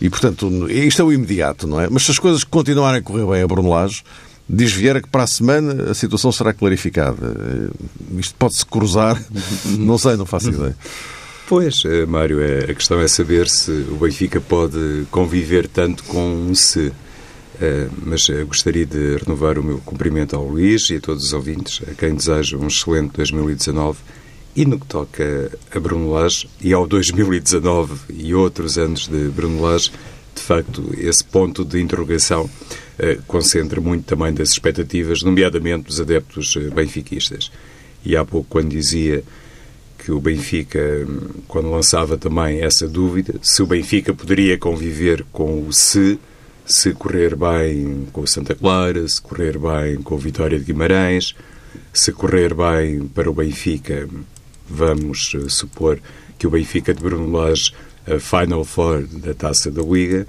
e 0.00 0.10
portanto, 0.10 0.68
isto 0.70 1.02
é 1.02 1.04
o 1.04 1.12
imediato, 1.12 1.66
não 1.66 1.80
é? 1.80 1.88
Mas 1.88 2.04
se 2.04 2.10
as 2.10 2.18
coisas 2.18 2.44
continuarem 2.44 3.00
a 3.00 3.02
correr 3.02 3.26
bem 3.26 3.42
a 3.42 3.46
Brunelage, 3.46 4.02
diz 4.48 4.72
Vieira 4.72 5.00
que 5.00 5.08
para 5.08 5.22
a 5.22 5.26
semana 5.26 5.90
a 5.90 5.94
situação 5.94 6.30
será 6.32 6.52
clarificada. 6.52 7.70
Isto 8.18 8.34
pode-se 8.36 8.66
cruzar, 8.66 9.20
não 9.78 9.98
sei, 9.98 10.16
não 10.16 10.26
faço 10.26 10.50
ideia. 10.50 10.76
Pois, 11.46 11.82
Mário, 12.08 12.38
a 12.70 12.74
questão 12.74 13.00
é 13.00 13.06
saber 13.06 13.48
se 13.48 13.70
o 13.70 13.96
Benfica 13.96 14.40
pode 14.40 15.06
conviver 15.10 15.68
tanto 15.68 16.02
com 16.04 16.34
um 16.34 16.54
se. 16.54 16.92
Uh, 17.54 17.88
mas 18.04 18.26
gostaria 18.48 18.84
de 18.84 19.16
renovar 19.18 19.60
o 19.60 19.62
meu 19.62 19.78
cumprimento 19.78 20.34
ao 20.34 20.44
Luís 20.44 20.90
e 20.90 20.96
a 20.96 21.00
todos 21.00 21.26
os 21.26 21.32
ouvintes, 21.32 21.82
a 21.88 21.94
quem 21.94 22.12
desejo 22.12 22.58
um 22.58 22.66
excelente 22.66 23.12
2019 23.12 23.98
e 24.56 24.64
no 24.64 24.78
que 24.78 24.86
toca 24.86 25.50
a 25.74 25.80
Brunelage 25.80 26.48
e 26.60 26.72
ao 26.72 26.86
2019 26.86 28.14
e 28.14 28.34
outros 28.34 28.78
anos 28.78 29.08
de 29.08 29.28
Brunelage, 29.28 29.90
de 30.34 30.40
facto, 30.40 30.94
esse 30.98 31.24
ponto 31.24 31.64
de 31.64 31.80
interrogação 31.80 32.44
uh, 32.44 33.22
concentra 33.26 33.80
muito 33.80 34.04
também 34.04 34.32
das 34.32 34.50
expectativas, 34.50 35.22
nomeadamente 35.22 35.84
dos 35.84 36.00
adeptos 36.00 36.56
benfiquistas. 36.74 37.50
E 38.04 38.16
há 38.16 38.24
pouco, 38.24 38.46
quando 38.48 38.70
dizia 38.70 39.24
que 39.98 40.12
o 40.12 40.20
Benfica, 40.20 40.80
quando 41.48 41.70
lançava 41.70 42.18
também 42.18 42.60
essa 42.60 42.86
dúvida, 42.86 43.34
se 43.40 43.62
o 43.62 43.66
Benfica 43.66 44.12
poderia 44.12 44.58
conviver 44.58 45.24
com 45.32 45.66
o 45.66 45.72
se 45.72 46.18
se 46.64 46.94
correr 46.94 47.36
bem 47.36 48.06
com 48.10 48.22
o 48.22 48.26
Santa 48.26 48.54
Clara, 48.54 49.06
se 49.06 49.20
correr 49.20 49.58
bem 49.58 50.00
com 50.02 50.14
o 50.14 50.18
Vitória 50.18 50.58
de 50.58 50.64
Guimarães, 50.64 51.34
se 51.92 52.10
correr 52.10 52.54
bem 52.54 53.06
para 53.06 53.30
o 53.30 53.34
Benfica, 53.34 54.08
vamos 54.68 55.32
eh, 55.34 55.48
supor 55.48 56.00
que 56.38 56.46
o 56.46 56.50
Benfica 56.50 56.92
de 56.92 57.02
Bruno 57.02 57.30
Lage 57.30 57.72
a 58.06 58.18
Final 58.18 58.64
Four 58.64 59.06
da 59.06 59.34
Taça 59.34 59.70
da 59.70 59.82
Liga, 59.82 60.26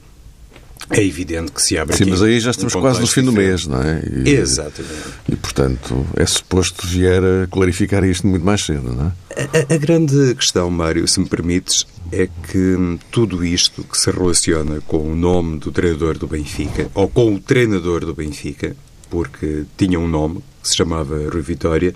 é 0.90 1.04
evidente 1.04 1.52
que 1.52 1.62
se 1.62 1.78
abre 1.78 1.96
Sim, 1.96 2.06
mas 2.06 2.22
aí 2.22 2.40
já 2.40 2.52
estamos 2.52 2.76
um 2.76 2.82
quase 2.82 3.02
no 3.02 3.08
fim 3.08 3.24
do 3.24 3.32
mês, 3.32 3.66
não 3.66 3.82
é? 3.82 4.04
E, 4.24 4.30
Exatamente. 4.30 4.94
E, 5.28 5.36
portanto, 5.36 6.06
é 6.16 6.26
suposto 6.26 6.86
vier 6.86 7.24
a 7.24 7.48
clarificar 7.48 8.04
isto 8.04 8.28
muito 8.28 8.46
mais 8.46 8.64
cedo, 8.64 8.94
não 8.94 9.08
é? 9.08 9.42
A, 9.42 9.74
a, 9.74 9.78
grande 9.78 10.36
questão, 10.36 10.70
Mário, 10.70 11.08
se 11.08 11.20
me 11.20 11.28
permites, 11.28 11.88
é 12.12 12.28
que 12.28 13.00
tudo 13.10 13.44
isto 13.44 13.84
que 13.84 13.98
se 13.98 14.12
relaciona 14.12 14.80
com 14.82 15.12
o 15.12 15.16
nome 15.16 15.58
do 15.58 15.72
treinador 15.72 16.20
do 16.20 16.28
Benfica, 16.28 16.90
ou 16.94 17.10
com 17.10 17.34
o 17.34 17.40
treinador 17.40 18.06
do 18.06 18.14
Benfica, 18.14 18.76
porque 19.10 19.64
tinha 19.76 20.00
um 20.00 20.08
nome, 20.08 20.44
que 20.62 20.70
se 20.70 20.76
chamava 20.76 21.18
Rui 21.30 21.42
Vitória, 21.42 21.96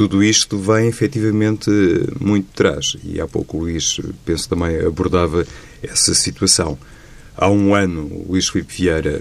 tudo 0.00 0.24
isto 0.24 0.56
vem 0.56 0.88
efetivamente 0.88 1.70
muito 2.18 2.46
de 2.46 2.54
trás. 2.54 2.96
E 3.04 3.20
há 3.20 3.28
pouco 3.28 3.58
o 3.58 3.60
Luís, 3.60 4.00
penso 4.24 4.48
também, 4.48 4.80
abordava 4.80 5.46
essa 5.82 6.14
situação. 6.14 6.78
Há 7.36 7.50
um 7.50 7.74
ano, 7.74 8.06
o 8.06 8.28
Luís 8.30 8.48
Filipe 8.48 8.72
Vieira, 8.72 9.20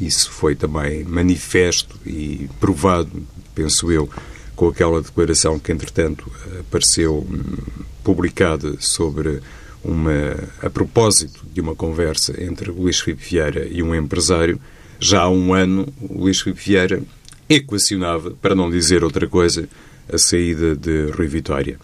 isso 0.00 0.32
foi 0.32 0.56
também 0.56 1.04
manifesto 1.04 1.96
e 2.04 2.50
provado, 2.58 3.08
penso 3.54 3.92
eu, 3.92 4.10
com 4.56 4.66
aquela 4.66 5.00
declaração 5.00 5.60
que, 5.60 5.70
entretanto, 5.70 6.28
apareceu 6.58 7.18
hum, 7.18 7.84
publicada 8.02 8.74
sobre 8.80 9.40
uma, 9.84 10.36
a 10.60 10.68
propósito 10.68 11.46
de 11.52 11.60
uma 11.60 11.76
conversa 11.76 12.34
entre 12.42 12.68
Luís 12.68 12.98
Filipe 12.98 13.24
Vieira 13.24 13.64
e 13.70 13.80
um 13.80 13.94
empresário. 13.94 14.60
Já 14.98 15.22
há 15.22 15.30
um 15.30 15.54
ano, 15.54 15.86
o 16.00 16.22
Luís 16.22 16.40
Filipe 16.40 16.64
Vieira 16.64 17.00
equacionava, 17.48 18.32
para 18.32 18.54
não 18.54 18.70
dizer 18.70 19.04
outra 19.04 19.28
coisa, 19.28 19.68
a 20.12 20.18
saída 20.18 20.74
de 20.76 21.10
Rui 21.10 21.26
Vitória. 21.26 21.78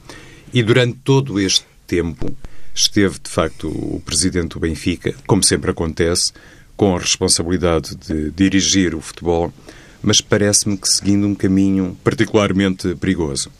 E 0.52 0.62
durante 0.62 0.98
todo 1.04 1.38
este 1.38 1.64
tempo, 1.86 2.34
esteve, 2.74 3.18
de 3.22 3.30
facto, 3.30 3.68
o 3.68 4.00
presidente 4.04 4.54
do 4.54 4.60
Benfica, 4.60 5.14
como 5.26 5.42
sempre 5.42 5.70
acontece, 5.70 6.32
com 6.76 6.96
a 6.96 6.98
responsabilidade 6.98 7.94
de 7.94 8.30
dirigir 8.30 8.94
o 8.94 9.00
futebol, 9.00 9.52
mas 10.02 10.20
parece-me 10.20 10.76
que 10.76 10.88
seguindo 10.88 11.26
um 11.26 11.34
caminho 11.34 11.96
particularmente 12.02 12.94
perigoso. 12.94 13.50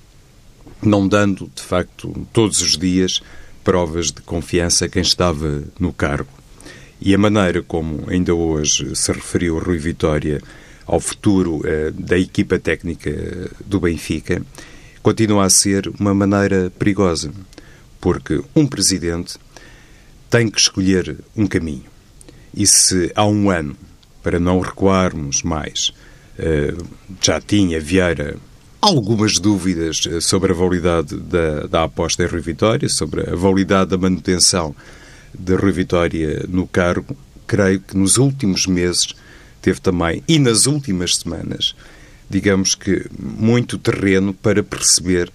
Não 0.82 1.06
dando, 1.06 1.50
de 1.54 1.62
facto, 1.62 2.26
todos 2.32 2.62
os 2.62 2.78
dias 2.78 3.20
provas 3.62 4.10
de 4.10 4.22
confiança 4.22 4.86
a 4.86 4.88
quem 4.88 5.02
estava 5.02 5.62
no 5.78 5.92
cargo. 5.92 6.30
E 7.00 7.14
a 7.14 7.18
maneira 7.18 7.62
como 7.62 8.08
ainda 8.08 8.34
hoje 8.34 8.94
se 8.96 9.12
referiu 9.12 9.58
Rui 9.58 9.78
Vitória 9.78 10.40
ao 10.90 10.98
futuro 10.98 11.60
eh, 11.64 11.92
da 11.92 12.18
equipa 12.18 12.58
técnica 12.58 13.12
do 13.64 13.78
Benfica 13.78 14.42
continua 15.00 15.44
a 15.44 15.50
ser 15.50 15.88
uma 16.00 16.12
maneira 16.12 16.68
perigosa 16.76 17.30
porque 18.00 18.42
um 18.56 18.66
presidente 18.66 19.38
tem 20.28 20.50
que 20.50 20.58
escolher 20.58 21.16
um 21.36 21.46
caminho. 21.46 21.84
E 22.52 22.66
se 22.66 23.12
há 23.14 23.24
um 23.24 23.50
ano, 23.50 23.76
para 24.20 24.40
não 24.40 24.58
recuarmos 24.58 25.44
mais, 25.44 25.92
eh, 26.36 26.74
já 27.22 27.40
tinha 27.40 27.80
Vieira 27.80 28.36
algumas 28.80 29.34
dúvidas 29.38 30.02
eh, 30.08 30.20
sobre 30.20 30.50
a 30.50 30.56
validade 30.56 31.16
da, 31.16 31.68
da 31.68 31.84
aposta 31.84 32.24
em 32.24 32.26
Rui 32.26 32.40
Vitória, 32.40 32.88
sobre 32.88 33.30
a 33.30 33.36
validade 33.36 33.90
da 33.90 33.96
manutenção 33.96 34.74
de 35.32 35.54
Rui 35.54 35.70
Vitória 35.70 36.44
no 36.48 36.66
cargo, 36.66 37.16
creio 37.46 37.78
que 37.78 37.96
nos 37.96 38.16
últimos 38.16 38.66
meses 38.66 39.14
teve 39.60 39.80
também, 39.80 40.22
e 40.26 40.38
nas 40.38 40.66
últimas 40.66 41.16
semanas, 41.16 41.74
digamos 42.28 42.74
que 42.74 43.06
muito 43.18 43.78
terreno 43.78 44.32
para 44.32 44.62
perceber 44.62 45.30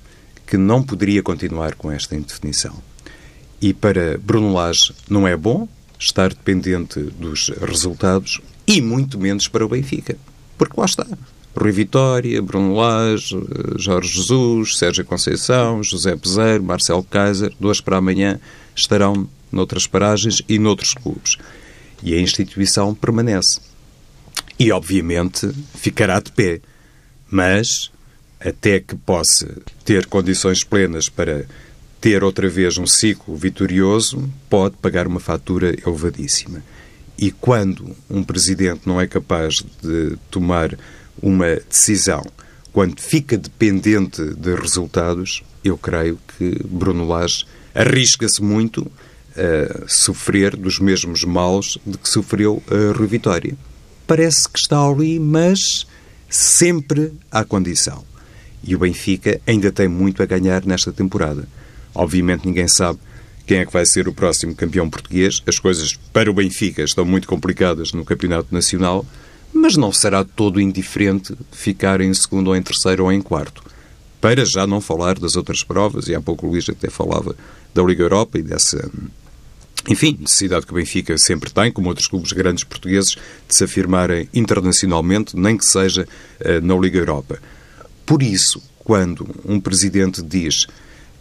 que 0.46 0.58
não 0.58 0.84
poderia 0.84 1.24
continuar 1.24 1.75
com 1.75 1.91
esta 1.91 2.15
indefinição. 2.15 2.75
E 3.62 3.74
para 3.74 4.17
Bruno 4.17 4.53
Lage 4.53 4.94
não 5.10 5.27
é 5.27 5.36
bom 5.36 5.67
estar 6.00 6.29
dependente 6.29 7.00
dos 7.00 7.50
resultados 7.62 8.39
e 8.67 8.82
muito 8.82 9.20
menos 9.20 9.48
para 9.48 9.65
o 9.65 9.70
Benfica. 9.70 10.17
Porque 10.58 10.79
lá 10.79 10.86
está. 10.86 11.05
Rui 11.58 11.72
Vitória, 11.72 12.41
Bruno 12.41 12.75
Lage, 12.75 13.36
Jorge 13.77 14.13
Jesus, 14.13 14.77
Sérgio 14.77 15.05
Conceição, 15.05 15.82
José 15.84 16.15
Peseiro, 16.15 16.63
Marcelo 16.63 17.03
Kaiser, 17.03 17.53
duas 17.60 17.79
para 17.79 17.98
amanhã, 17.98 18.39
estarão 18.75 19.27
noutras 19.51 19.88
paragens 19.88 20.41
e 20.50 20.60
noutros 20.60 20.94
clubes. 20.94 21.38
E 22.03 22.13
a 22.13 22.20
instituição 22.20 22.94
permanece. 22.94 23.62
E, 24.58 24.72
obviamente, 24.72 25.50
ficará 25.76 26.20
de 26.20 26.32
pé. 26.32 26.62
Mas 27.30 27.92
até 28.40 28.80
que 28.80 28.96
possa 28.96 29.48
ter 29.84 30.06
condições 30.06 30.64
plenas 30.64 31.10
para 31.10 31.46
ter 32.00 32.24
outra 32.24 32.48
vez 32.48 32.78
um 32.78 32.86
ciclo 32.86 33.36
vitorioso, 33.36 34.30
pode 34.50 34.76
pagar 34.78 35.08
uma 35.08 35.20
fatura 35.20 35.76
elevadíssima. 35.86 36.64
E 37.18 37.32
quando 37.32 37.96
um 38.10 38.24
presidente 38.24 38.82
não 38.86 39.02
é 39.02 39.08
capaz 39.08 39.64
de 39.82 40.18
tomar 40.30 40.78
uma 41.22 41.56
decisão, 41.68 42.24
quando 42.72 43.02
fica 43.02 43.38
dependente 43.38 44.22
de 44.36 44.54
resultados, 44.54 45.44
eu 45.64 45.78
creio 45.78 46.20
que 46.38 46.60
Bruno 46.66 47.08
Lage 47.08 47.46
arrisca-se 47.74 48.44
muito 48.44 48.86
a 49.36 49.88
sofrer 49.88 50.56
dos 50.56 50.78
mesmos 50.80 51.24
males 51.24 51.78
de 51.86 51.98
que 51.98 52.08
sofreu 52.08 52.62
a 52.70 52.98
Rui 52.98 53.08
Vitória. 53.08 53.58
Parece 54.08 54.48
que 54.48 54.60
está 54.60 54.86
ali, 54.86 55.20
mas 55.20 55.88
sempre 56.30 57.14
à 57.32 57.44
condição 57.44 58.04
e 58.66 58.76
o 58.76 58.80
Benfica 58.80 59.40
ainda 59.46 59.72
tem 59.72 59.88
muito 59.88 60.24
a 60.24 60.26
ganhar 60.26 60.66
nesta 60.66 60.92
temporada. 60.92 61.48
Obviamente 61.94 62.48
ninguém 62.48 62.68
sabe 62.68 63.00
quem 63.46 63.60
é 63.60 63.66
que 63.66 63.72
vai 63.72 63.86
ser 63.86 64.08
o 64.08 64.14
próximo 64.14 64.56
campeão 64.56 64.90
português. 64.90 65.42
As 65.46 65.60
coisas 65.60 65.94
para 66.12 66.30
o 66.32 66.34
Benfica 66.34 66.82
estão 66.82 67.06
muito 67.06 67.28
complicadas 67.28 67.94
no 67.94 68.04
Campeonato 68.04 68.48
Nacional, 68.52 69.06
mas 69.54 69.78
não 69.78 69.92
será 69.92 70.24
todo 70.24 70.60
indiferente 70.60 71.36
ficar 71.52 72.02
em 72.02 72.12
segundo 72.14 72.48
ou 72.48 72.56
em 72.56 72.62
terceiro 72.62 73.04
ou 73.04 73.12
em 73.12 73.22
quarto. 73.22 73.64
Para 74.20 74.44
já 74.44 74.66
não 74.66 74.82
falar 74.82 75.20
das 75.20 75.36
outras 75.36 75.64
provas, 75.64 76.08
e 76.08 76.16
há 76.16 76.20
pouco 76.20 76.48
o 76.48 76.50
Luís 76.50 76.68
até 76.68 76.90
falava 76.90 77.36
da 77.74 77.84
Liga 77.84 78.02
Europa 78.02 78.40
e 78.40 78.42
dessa, 78.42 78.90
enfim, 79.88 80.18
necessidade 80.20 80.65
que 80.65 80.72
o 80.72 80.75
Benfica 80.75 81.18
sempre 81.18 81.51
tem, 81.51 81.72
como 81.72 81.89
outros 81.89 82.08
clubes 82.08 82.32
grandes 82.32 82.63
portugueses, 82.63 83.12
de 83.48 83.56
se 83.56 83.63
afirmarem 83.63 84.30
internacionalmente, 84.34 85.36
nem 85.38 85.58
que 85.58 85.65
seja 85.65 86.08
uh, 86.42 86.65
na 86.65 86.75
Liga 86.75 86.98
Europa. 86.98 87.39
Por 88.06 88.22
isso, 88.22 88.62
quando 88.80 89.27
um 89.46 89.60
presidente 89.60 90.22
diz 90.22 90.68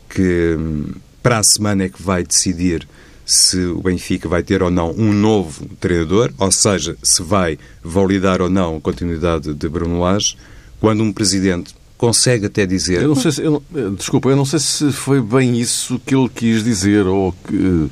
que 0.08 0.56
hum, 0.58 0.92
para 1.22 1.38
a 1.38 1.42
semana 1.42 1.84
é 1.84 1.88
que 1.88 2.02
vai 2.02 2.22
decidir 2.22 2.86
se 3.26 3.58
o 3.58 3.80
Benfica 3.80 4.28
vai 4.28 4.42
ter 4.42 4.62
ou 4.62 4.70
não 4.70 4.90
um 4.92 5.12
novo 5.12 5.66
treinador, 5.80 6.30
ou 6.38 6.52
seja, 6.52 6.96
se 7.02 7.22
vai 7.22 7.58
validar 7.82 8.42
ou 8.42 8.50
não 8.50 8.76
a 8.76 8.80
continuidade 8.80 9.54
de 9.54 9.68
Bruno 9.68 10.00
Lage, 10.00 10.36
quando 10.78 11.02
um 11.02 11.10
presidente 11.10 11.74
consegue 11.96 12.46
até 12.46 12.66
dizer... 12.66 13.00
Eu 13.00 13.08
não 13.08 13.16
sei 13.16 13.32
se, 13.32 13.42
eu, 13.42 13.62
desculpa, 13.96 14.28
eu 14.28 14.36
não 14.36 14.44
sei 14.44 14.58
se 14.58 14.92
foi 14.92 15.22
bem 15.22 15.58
isso 15.58 15.98
que 16.04 16.14
ele 16.14 16.28
quis 16.28 16.62
dizer, 16.62 17.06
ou 17.06 17.32
que 17.32 17.88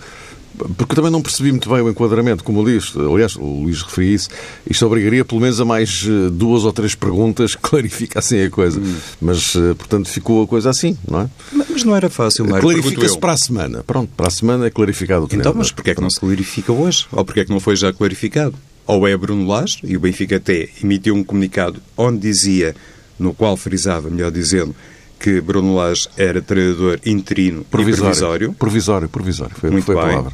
porque 0.76 0.94
também 0.94 1.10
não 1.10 1.22
percebi 1.22 1.50
muito 1.50 1.68
bem 1.68 1.80
o 1.80 1.88
enquadramento, 1.88 2.44
como 2.44 2.64
disse. 2.64 2.98
Aliás, 2.98 3.36
o 3.36 3.62
Luís 3.62 3.82
referia 3.82 4.14
isso. 4.14 4.28
Isto 4.68 4.86
obrigaria 4.86 5.24
pelo 5.24 5.40
menos 5.40 5.60
a 5.60 5.64
mais 5.64 6.06
eh, 6.06 6.30
duas 6.30 6.64
ou 6.64 6.72
três 6.72 6.94
perguntas 6.94 7.54
que 7.54 7.62
clarificassem 7.68 8.44
a 8.44 8.50
coisa. 8.50 8.80
Hum. 8.80 8.96
Mas, 9.20 9.54
eh, 9.56 9.74
portanto, 9.74 10.08
ficou 10.08 10.42
a 10.42 10.46
coisa 10.46 10.70
assim, 10.70 10.96
não 11.08 11.22
é? 11.22 11.30
Mas 11.52 11.84
não 11.84 11.96
era 11.96 12.10
fácil, 12.10 12.44
Mário. 12.44 12.62
Clarifica-se 12.62 13.18
para 13.18 13.32
a 13.32 13.36
semana. 13.36 13.82
Pronto, 13.84 14.10
para 14.16 14.28
a 14.28 14.30
semana 14.30 14.66
é 14.66 14.70
clarificado 14.70 15.24
o 15.24 15.28
tema. 15.28 15.42
Então, 15.42 15.54
mas 15.54 15.70
porquê 15.70 15.90
é 15.90 15.94
que 15.94 16.00
não 16.00 16.10
se 16.10 16.20
clarifica 16.20 16.72
hoje? 16.72 17.06
Ou 17.12 17.24
porquê 17.24 17.40
é 17.40 17.44
que 17.44 17.50
não 17.50 17.60
foi 17.60 17.76
já 17.76 17.92
clarificado? 17.92 18.54
Ou 18.86 19.06
é 19.06 19.16
Bruno 19.16 19.46
Lage, 19.46 19.78
e 19.84 19.96
o 19.96 20.00
Benfica 20.00 20.36
até 20.36 20.68
emitiu 20.82 21.14
um 21.14 21.22
comunicado 21.22 21.80
onde 21.96 22.18
dizia, 22.18 22.74
no 23.18 23.32
qual 23.32 23.56
frisava, 23.56 24.10
melhor 24.10 24.30
dizendo, 24.30 24.74
que 25.22 25.40
Bruno 25.40 25.76
Lage 25.76 26.08
era 26.16 26.42
treinador 26.42 26.98
interino 27.06 27.64
provisório. 27.64 28.02
provisório. 28.02 28.52
Provisório, 28.54 29.08
provisório. 29.08 29.54
Foi, 29.56 29.70
Muito 29.70 29.84
foi 29.84 29.96
a 29.96 30.00
palavra. 30.00 30.32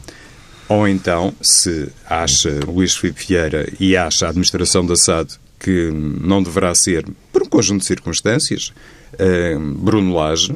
Ou 0.67 0.89
então, 0.89 1.35
se 1.43 1.89
acha 2.09 2.61
Luís 2.67 2.97
Filipe 2.97 3.27
Vieira 3.27 3.71
e 3.79 3.95
acha 3.97 4.27
a 4.27 4.31
administração 4.31 4.87
da 4.87 4.97
SAD 4.97 5.39
que 5.61 5.91
não 5.93 6.43
deverá 6.43 6.75
ser, 6.75 7.07
por 7.31 7.43
um 7.43 7.47
conjunto 7.47 7.81
de 7.81 7.87
circunstâncias, 7.87 8.73
uh, 9.15 9.61
Bruno 9.75 10.15
Lage 10.15 10.55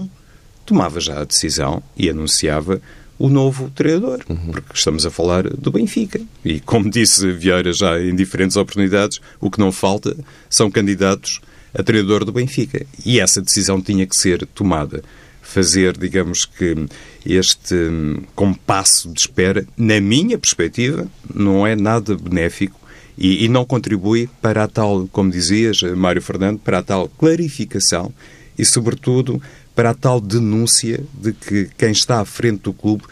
tomava 0.65 0.99
já 0.99 1.21
a 1.21 1.25
decisão 1.25 1.83
e 1.97 2.09
anunciava 2.09 2.81
o 3.19 3.29
novo 3.29 3.71
treinador, 3.75 4.21
uhum. 4.29 4.53
porque 4.53 4.73
estamos 4.75 5.05
a 5.05 5.11
falar 5.11 5.45
do 5.45 5.71
Benfica. 5.71 6.21
E, 6.45 6.61
como 6.61 6.91
disse 6.91 7.31
Vieira 7.33 7.73
já 7.73 8.01
em 8.01 8.15
diferentes 8.15 8.57
oportunidades, 8.57 9.21
o 9.41 9.51
que 9.51 9.59
não 9.59 9.71
falta 9.71 10.17
são 10.49 10.71
candidatos 10.71 11.41
a 11.75 11.83
treinador 11.83 12.25
do 12.25 12.33
Benfica. 12.33 12.85
E 13.05 13.21
essa 13.21 13.41
decisão 13.41 13.81
tinha 13.81 14.07
que 14.07 14.17
ser 14.17 14.47
tomada. 14.47 15.03
Fazer, 15.41 15.97
digamos 15.97 16.45
que, 16.45 16.87
este 17.27 17.75
hum, 17.75 18.23
compasso 18.35 19.13
de 19.13 19.21
espera, 19.21 19.67
na 19.77 20.01
minha 20.01 20.39
perspectiva, 20.39 21.07
não 21.35 21.67
é 21.67 21.77
nada 21.77 22.17
benéfico 22.17 22.81
e, 23.19 23.45
e, 23.45 23.49
não 23.49 23.65
contribui 23.65 24.29
para 24.41 24.65
a 24.65 24.69
tal, 24.69 25.07
como 25.13 25.31
dizias, 25.31 25.83
Mário 25.83 26.23
Fernando, 26.23 26.59
para 26.59 26.79
a 26.79 26.83
tal 26.83 27.09
clarificação 27.09 28.13
e, 28.59 28.65
sobretudo, 28.65 29.43
para 29.75 29.91
a 29.91 29.95
tal 29.95 30.21
denúncia 30.21 31.05
de 31.15 31.33
que 31.33 31.69
quem 31.77 31.93
está 31.93 32.21
à 32.21 32.25
frente 32.25 32.63
do 32.63 32.73
clube 32.73 33.05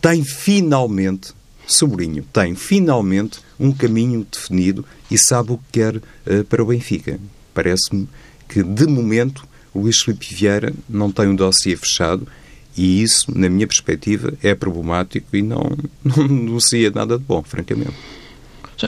tem 0.00 0.24
finalmente, 0.24 1.32
sobrinho, 1.66 2.24
tem 2.32 2.54
finalmente 2.54 3.40
um 3.58 3.72
caminho 3.72 4.26
definido 4.30 4.84
e 5.10 5.16
sabe 5.16 5.52
o 5.52 5.58
que 5.58 5.64
quer 5.72 5.96
uh, 5.96 6.44
para 6.48 6.62
o 6.62 6.66
Benfica. 6.66 7.18
Parece-me 7.54 8.08
que, 8.48 8.62
de 8.62 8.86
momento, 8.86 9.46
Luís 9.74 10.00
Filipe 10.00 10.34
Vieira 10.34 10.72
não 10.88 11.10
tem 11.10 11.28
um 11.28 11.36
dossiê 11.36 11.76
fechado 11.76 12.26
e 12.76 13.02
isso, 13.02 13.26
na 13.36 13.48
minha 13.48 13.66
perspectiva, 13.66 14.32
é 14.42 14.54
problemático 14.54 15.36
e 15.36 15.42
não, 15.42 15.76
não 16.02 16.24
anuncia 16.24 16.90
nada 16.90 17.18
de 17.18 17.24
bom, 17.24 17.42
francamente. 17.42 17.92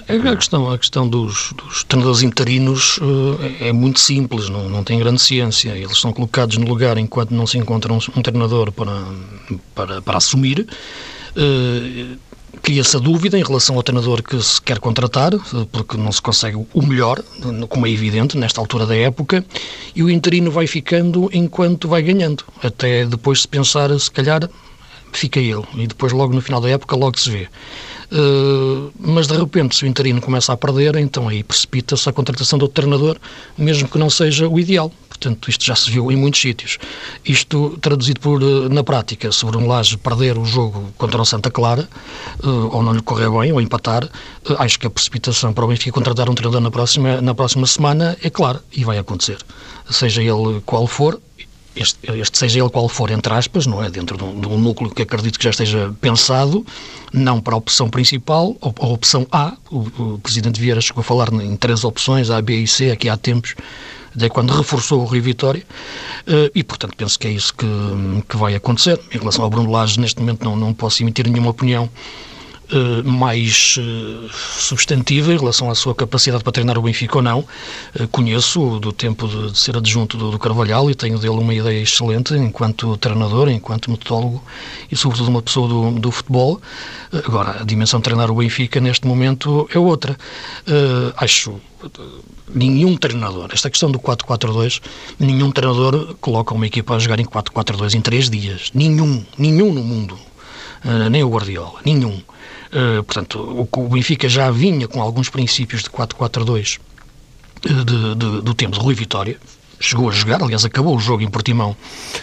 A 0.08 0.36
questão, 0.36 0.70
a 0.72 0.76
questão 0.76 1.08
dos, 1.08 1.52
dos 1.52 1.84
treinadores 1.84 2.22
interinos 2.22 2.98
uh, 2.98 3.38
é 3.60 3.72
muito 3.72 4.00
simples, 4.00 4.48
não, 4.48 4.68
não 4.68 4.82
tem 4.82 4.98
grande 4.98 5.20
ciência. 5.20 5.70
Eles 5.70 5.98
são 5.98 6.12
colocados 6.12 6.56
no 6.56 6.66
lugar 6.66 6.98
enquanto 6.98 7.30
não 7.30 7.46
se 7.46 7.58
encontra 7.58 7.92
um, 7.92 7.98
um 8.16 8.22
treinador 8.22 8.72
para, 8.72 9.04
para, 9.72 10.02
para 10.02 10.16
assumir. 10.16 10.66
Uh, 11.36 12.16
Cria-se 12.62 12.96
a 12.96 13.00
dúvida 13.00 13.38
em 13.38 13.42
relação 13.42 13.76
ao 13.76 13.82
treinador 13.82 14.22
que 14.22 14.40
se 14.42 14.60
quer 14.60 14.78
contratar, 14.78 15.32
porque 15.70 15.96
não 15.96 16.10
se 16.10 16.22
consegue 16.22 16.56
o 16.56 16.82
melhor, 16.82 17.22
como 17.68 17.86
é 17.86 17.90
evidente, 17.90 18.36
nesta 18.36 18.60
altura 18.60 18.86
da 18.86 18.96
época, 18.96 19.44
e 19.94 20.02
o 20.02 20.10
interino 20.10 20.50
vai 20.50 20.66
ficando 20.66 21.28
enquanto 21.32 21.88
vai 21.88 22.02
ganhando, 22.02 22.44
até 22.62 23.04
depois 23.04 23.42
se 23.42 23.48
pensar, 23.48 23.98
se 23.98 24.10
calhar, 24.10 24.48
fica 25.12 25.38
ele, 25.38 25.62
e 25.76 25.86
depois 25.86 26.12
logo 26.12 26.34
no 26.34 26.40
final 26.40 26.60
da 26.60 26.70
época 26.70 26.96
logo 26.96 27.18
se 27.18 27.30
vê. 27.30 27.48
Uh, 28.14 28.92
mas 28.96 29.26
de 29.26 29.36
repente, 29.36 29.74
se 29.74 29.82
o 29.82 29.88
interino 29.88 30.20
começa 30.20 30.52
a 30.52 30.56
perder, 30.56 30.94
então 30.96 31.28
aí 31.28 31.42
precipita-se 31.42 32.08
a 32.08 32.12
contratação 32.12 32.56
do 32.56 32.68
treinador, 32.68 33.16
mesmo 33.58 33.88
que 33.88 33.98
não 33.98 34.08
seja 34.08 34.48
o 34.48 34.60
ideal. 34.60 34.92
Portanto, 35.08 35.50
isto 35.50 35.64
já 35.64 35.74
se 35.74 35.90
viu 35.90 36.12
em 36.12 36.16
muitos 36.16 36.40
sítios. 36.40 36.78
Isto 37.24 37.76
traduzido 37.80 38.20
por, 38.20 38.42
eh, 38.42 38.68
na 38.68 38.84
prática, 38.84 39.32
sobre 39.32 39.56
um 39.56 39.66
Laje 39.66 39.96
perder 39.96 40.36
o 40.36 40.44
jogo 40.44 40.92
contra 40.98 41.20
o 41.20 41.24
Santa 41.24 41.50
Clara, 41.50 41.88
uh, 42.44 42.76
ou 42.76 42.82
não 42.82 42.92
lhe 42.92 43.02
correr 43.02 43.30
bem, 43.30 43.52
ou 43.52 43.60
empatar, 43.60 44.08
acho 44.58 44.78
que 44.78 44.86
a 44.86 44.90
precipitação 44.90 45.52
para 45.52 45.64
o 45.64 45.68
Benfica 45.68 45.92
contratar 45.92 46.28
um 46.28 46.34
treinador 46.34 46.60
na 46.60 46.70
próxima, 46.70 47.20
na 47.20 47.34
próxima 47.34 47.66
semana 47.66 48.16
é 48.22 48.30
clara 48.30 48.62
e 48.72 48.84
vai 48.84 48.98
acontecer. 48.98 49.38
Seja 49.90 50.22
ele 50.22 50.60
qual 50.66 50.86
for, 50.86 51.20
este, 51.76 51.98
este, 52.12 52.38
seja 52.38 52.60
ele 52.60 52.70
qual 52.70 52.88
for, 52.88 53.10
entre 53.10 53.32
aspas, 53.32 53.66
não 53.66 53.82
é? 53.82 53.90
Dentro 53.90 54.16
de 54.16 54.24
um, 54.24 54.40
de 54.40 54.46
um, 54.46 54.58
núcleo 54.58 54.90
que 54.90 55.02
acredito 55.02 55.38
que 55.38 55.44
já 55.44 55.50
esteja 55.50 55.94
pensado, 56.00 56.64
não 57.12 57.40
para 57.40 57.54
a 57.54 57.58
opção 57.58 57.88
principal, 57.88 58.56
ou 58.60 58.74
a 58.80 58.86
opção 58.86 59.26
A. 59.30 59.54
O, 59.70 60.14
o 60.14 60.18
Presidente 60.18 60.60
Vieira 60.60 60.80
chegou 60.80 61.00
a 61.00 61.04
falar 61.04 61.32
em 61.32 61.56
três 61.56 61.84
opções, 61.84 62.30
A, 62.30 62.40
B 62.40 62.56
e 62.56 62.66
C, 62.66 62.90
aqui 62.90 63.08
há 63.08 63.16
tempos, 63.16 63.54
de 64.14 64.28
quando 64.28 64.52
reforçou 64.52 65.02
o 65.02 65.06
Rio 65.06 65.22
Vitória, 65.22 65.64
uh, 66.28 66.50
e 66.54 66.62
portanto 66.62 66.94
penso 66.96 67.18
que 67.18 67.26
é 67.26 67.30
isso 67.30 67.52
que, 67.52 67.66
que 68.28 68.36
vai 68.36 68.54
acontecer. 68.54 69.00
Em 69.12 69.18
relação 69.18 69.44
ao 69.44 69.50
Bruno 69.50 69.70
Lage, 69.70 69.98
neste 69.98 70.20
momento 70.20 70.44
não, 70.44 70.54
não 70.54 70.72
posso 70.72 71.02
emitir 71.02 71.28
nenhuma 71.28 71.50
opinião 71.50 71.90
eh, 72.70 73.02
mais 73.02 73.76
uh, 73.76 74.30
substantiva 74.32 75.34
em 75.34 75.36
relação 75.36 75.70
à 75.70 75.74
sua 75.74 75.94
capacidade 75.94 76.42
para 76.42 76.50
treinar 76.50 76.78
o 76.78 76.82
Benfica 76.82 77.16
ou 77.16 77.22
não. 77.22 77.40
Uh, 77.40 78.08
conheço 78.10 78.80
do 78.80 78.90
tempo 78.90 79.28
de, 79.28 79.58
ser 79.58 79.76
adjunto 79.76 80.16
do, 80.16 80.30
do, 80.30 80.38
Carvalhal 80.38 80.90
e 80.90 80.94
tenho 80.94 81.18
dele 81.18 81.34
uma 81.34 81.52
ideia 81.52 81.82
excelente 81.82 82.32
enquanto 82.34 82.96
treinador, 82.96 83.50
enquanto 83.50 83.90
metodólogo 83.90 84.42
e, 84.90 84.96
sobretudo, 84.96 85.28
uma 85.28 85.42
pessoa 85.42 85.68
do, 85.68 86.00
do 86.00 86.10
futebol. 86.10 86.58
agora, 87.12 87.60
a 87.60 87.64
dimensão 87.64 88.00
de 88.00 88.04
treinar 88.04 88.30
o 88.30 88.36
Benfica 88.36 88.80
neste 88.80 89.06
momento 89.06 89.68
é 89.72 89.78
outra. 89.78 90.16
acho 91.18 91.60
nenhum 92.48 92.96
treinador, 92.96 93.50
esta 93.52 93.68
questão 93.68 93.90
do 93.90 93.98
4-4-2, 93.98 94.80
nenhum 95.18 95.50
treinador 95.50 96.14
coloca 96.18 96.54
uma 96.54 96.66
equipa 96.66 96.94
a 96.94 96.98
jogar 96.98 97.20
em 97.20 97.26
4-4-2 97.26 97.94
em 97.94 98.00
três 98.00 98.30
dias. 98.30 98.70
Nenhum, 98.72 99.22
nenhum 99.36 99.72
no 99.72 99.82
mundo. 99.82 100.18
Uh, 100.84 101.08
nem 101.10 101.22
o 101.22 101.28
Guardiola, 101.28 101.80
nenhum. 101.84 102.20
Uh, 102.74 103.04
portanto, 103.04 103.38
o, 103.38 103.68
o 103.80 103.88
Benfica 103.88 104.28
já 104.28 104.50
vinha 104.50 104.88
com 104.88 105.00
alguns 105.00 105.28
princípios 105.28 105.84
de 105.84 105.90
4-4-2 105.90 106.80
uh, 107.64 107.84
de, 107.84 108.14
de, 108.16 108.42
do 108.42 108.52
tempo 108.52 108.76
de 108.76 108.80
Rui 108.82 108.94
Vitória, 108.94 109.38
chegou 109.78 110.08
a 110.08 110.12
jogar, 110.12 110.42
aliás, 110.42 110.64
acabou 110.64 110.96
o 110.96 110.98
jogo 110.98 111.22
em 111.22 111.30
Portimão. 111.30 111.76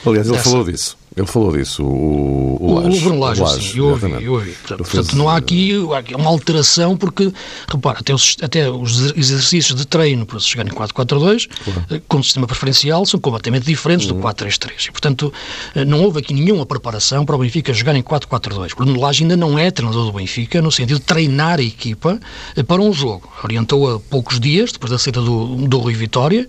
Aliás, 0.05 0.27
ele 0.27 0.35
dessa... 0.35 0.49
falou 0.49 0.65
disso. 0.65 0.97
Ele 1.13 1.27
falou 1.27 1.51
disso, 1.51 1.83
o, 1.83 2.57
o, 2.57 2.73
o, 2.73 2.87
o 2.87 3.01
Bruno 3.01 3.35
sim, 3.35 3.79
eu 3.79 3.87
ouvi, 3.87 4.23
eu 4.23 4.33
ouvi. 4.33 4.55
Portanto, 4.65 5.13
não 5.17 5.27
há 5.27 5.35
aqui 5.35 5.73
uma 6.15 6.29
alteração, 6.29 6.95
porque, 6.95 7.33
repara, 7.67 7.99
até 7.99 8.13
os, 8.13 8.37
até 8.41 8.71
os 8.71 9.11
exercícios 9.17 9.77
de 9.77 9.85
treino 9.85 10.25
para 10.25 10.39
se 10.39 10.45
chegar 10.45 10.65
em 10.65 10.69
4-4-2, 10.69 11.49
claro. 11.65 11.85
Eh, 11.89 12.01
com 12.07 12.19
o 12.19 12.23
sistema 12.23 12.47
preferencial, 12.47 13.05
são 13.05 13.19
completamente 13.19 13.65
diferentes 13.65 14.09
uhum. 14.09 14.21
do 14.21 14.25
4-3-3. 14.25 14.87
E, 14.87 14.91
portanto, 14.91 15.33
eh, 15.75 15.83
não 15.83 16.01
houve 16.01 16.19
aqui 16.19 16.33
nenhuma 16.33 16.65
preparação 16.65 17.25
para 17.25 17.35
o 17.35 17.39
Benfica 17.39 17.73
jogar 17.73 17.93
em 17.93 18.01
4-4-2. 18.01 18.73
Bruno 18.73 18.97
Lage 18.97 19.23
ainda 19.23 19.35
não 19.35 19.59
é 19.59 19.69
treinador 19.69 20.05
do 20.05 20.13
Benfica, 20.13 20.61
no 20.61 20.71
sentido 20.71 20.99
de 20.99 21.05
treinar 21.05 21.59
a 21.59 21.63
equipa 21.63 22.21
eh, 22.55 22.63
para 22.63 22.81
um 22.81 22.93
jogo. 22.93 23.29
Orientou-a 23.43 23.99
poucos 23.99 24.39
dias, 24.39 24.71
depois 24.71 24.89
da 24.89 24.97
saída 24.97 25.19
do, 25.19 25.67
do 25.67 25.77
Rui 25.77 25.93
Vitória, 25.93 26.47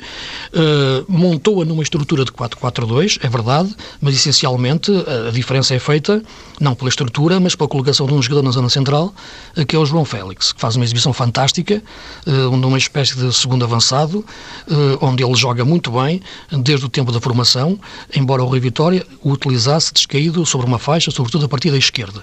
uh, 0.53 1.05
montou-a 1.09 1.64
numa 1.64 1.83
estrutura 1.83 2.25
de 2.25 2.31
4-4-2, 2.31 3.18
é 3.22 3.29
verdade, 3.29 3.75
mas 4.01 4.14
essencialmente 4.14 4.52
realmente 4.53 4.93
a 5.27 5.31
diferença 5.31 5.75
é 5.75 5.79
feita 5.79 6.23
não 6.61 6.75
pela 6.75 6.88
estrutura, 6.88 7.41
mas 7.41 7.55
pela 7.55 7.69
colocação 7.69 8.07
de 8.07 8.15
um 8.15 8.23
jogador 8.23 8.43
na 8.43 8.51
zona 8.53 8.69
central, 8.69 9.12
eh, 9.57 9.65
que 9.65 9.75
é 9.75 9.79
o 9.79 9.85
João 9.85 10.05
Félix, 10.05 10.53
que 10.53 10.61
faz 10.61 10.77
uma 10.77 10.85
exibição 10.85 11.12
fantástica, 11.12 11.83
numa 12.25 12.77
eh, 12.77 12.79
espécie 12.79 13.17
de 13.17 13.33
segundo 13.35 13.65
avançado, 13.65 14.25
eh, 14.71 14.99
onde 15.01 15.25
ele 15.25 15.35
joga 15.35 15.65
muito 15.65 15.91
bem, 15.91 16.23
desde 16.53 16.87
o 16.87 16.88
tempo 16.88 17.11
da 17.11 17.21
formação, 17.21 17.79
embora 18.15 18.43
o 18.43 18.47
Rui 18.47 18.61
Vitória 18.61 19.05
o 19.23 19.33
utilizasse 19.33 19.93
descaído 19.93 20.47
sobre 20.47 20.67
uma 20.67 20.79
faixa, 20.79 21.11
sobretudo 21.11 21.47
a 21.47 21.49
partir 21.49 21.71
da 21.71 21.79
esquerda. 21.79 22.23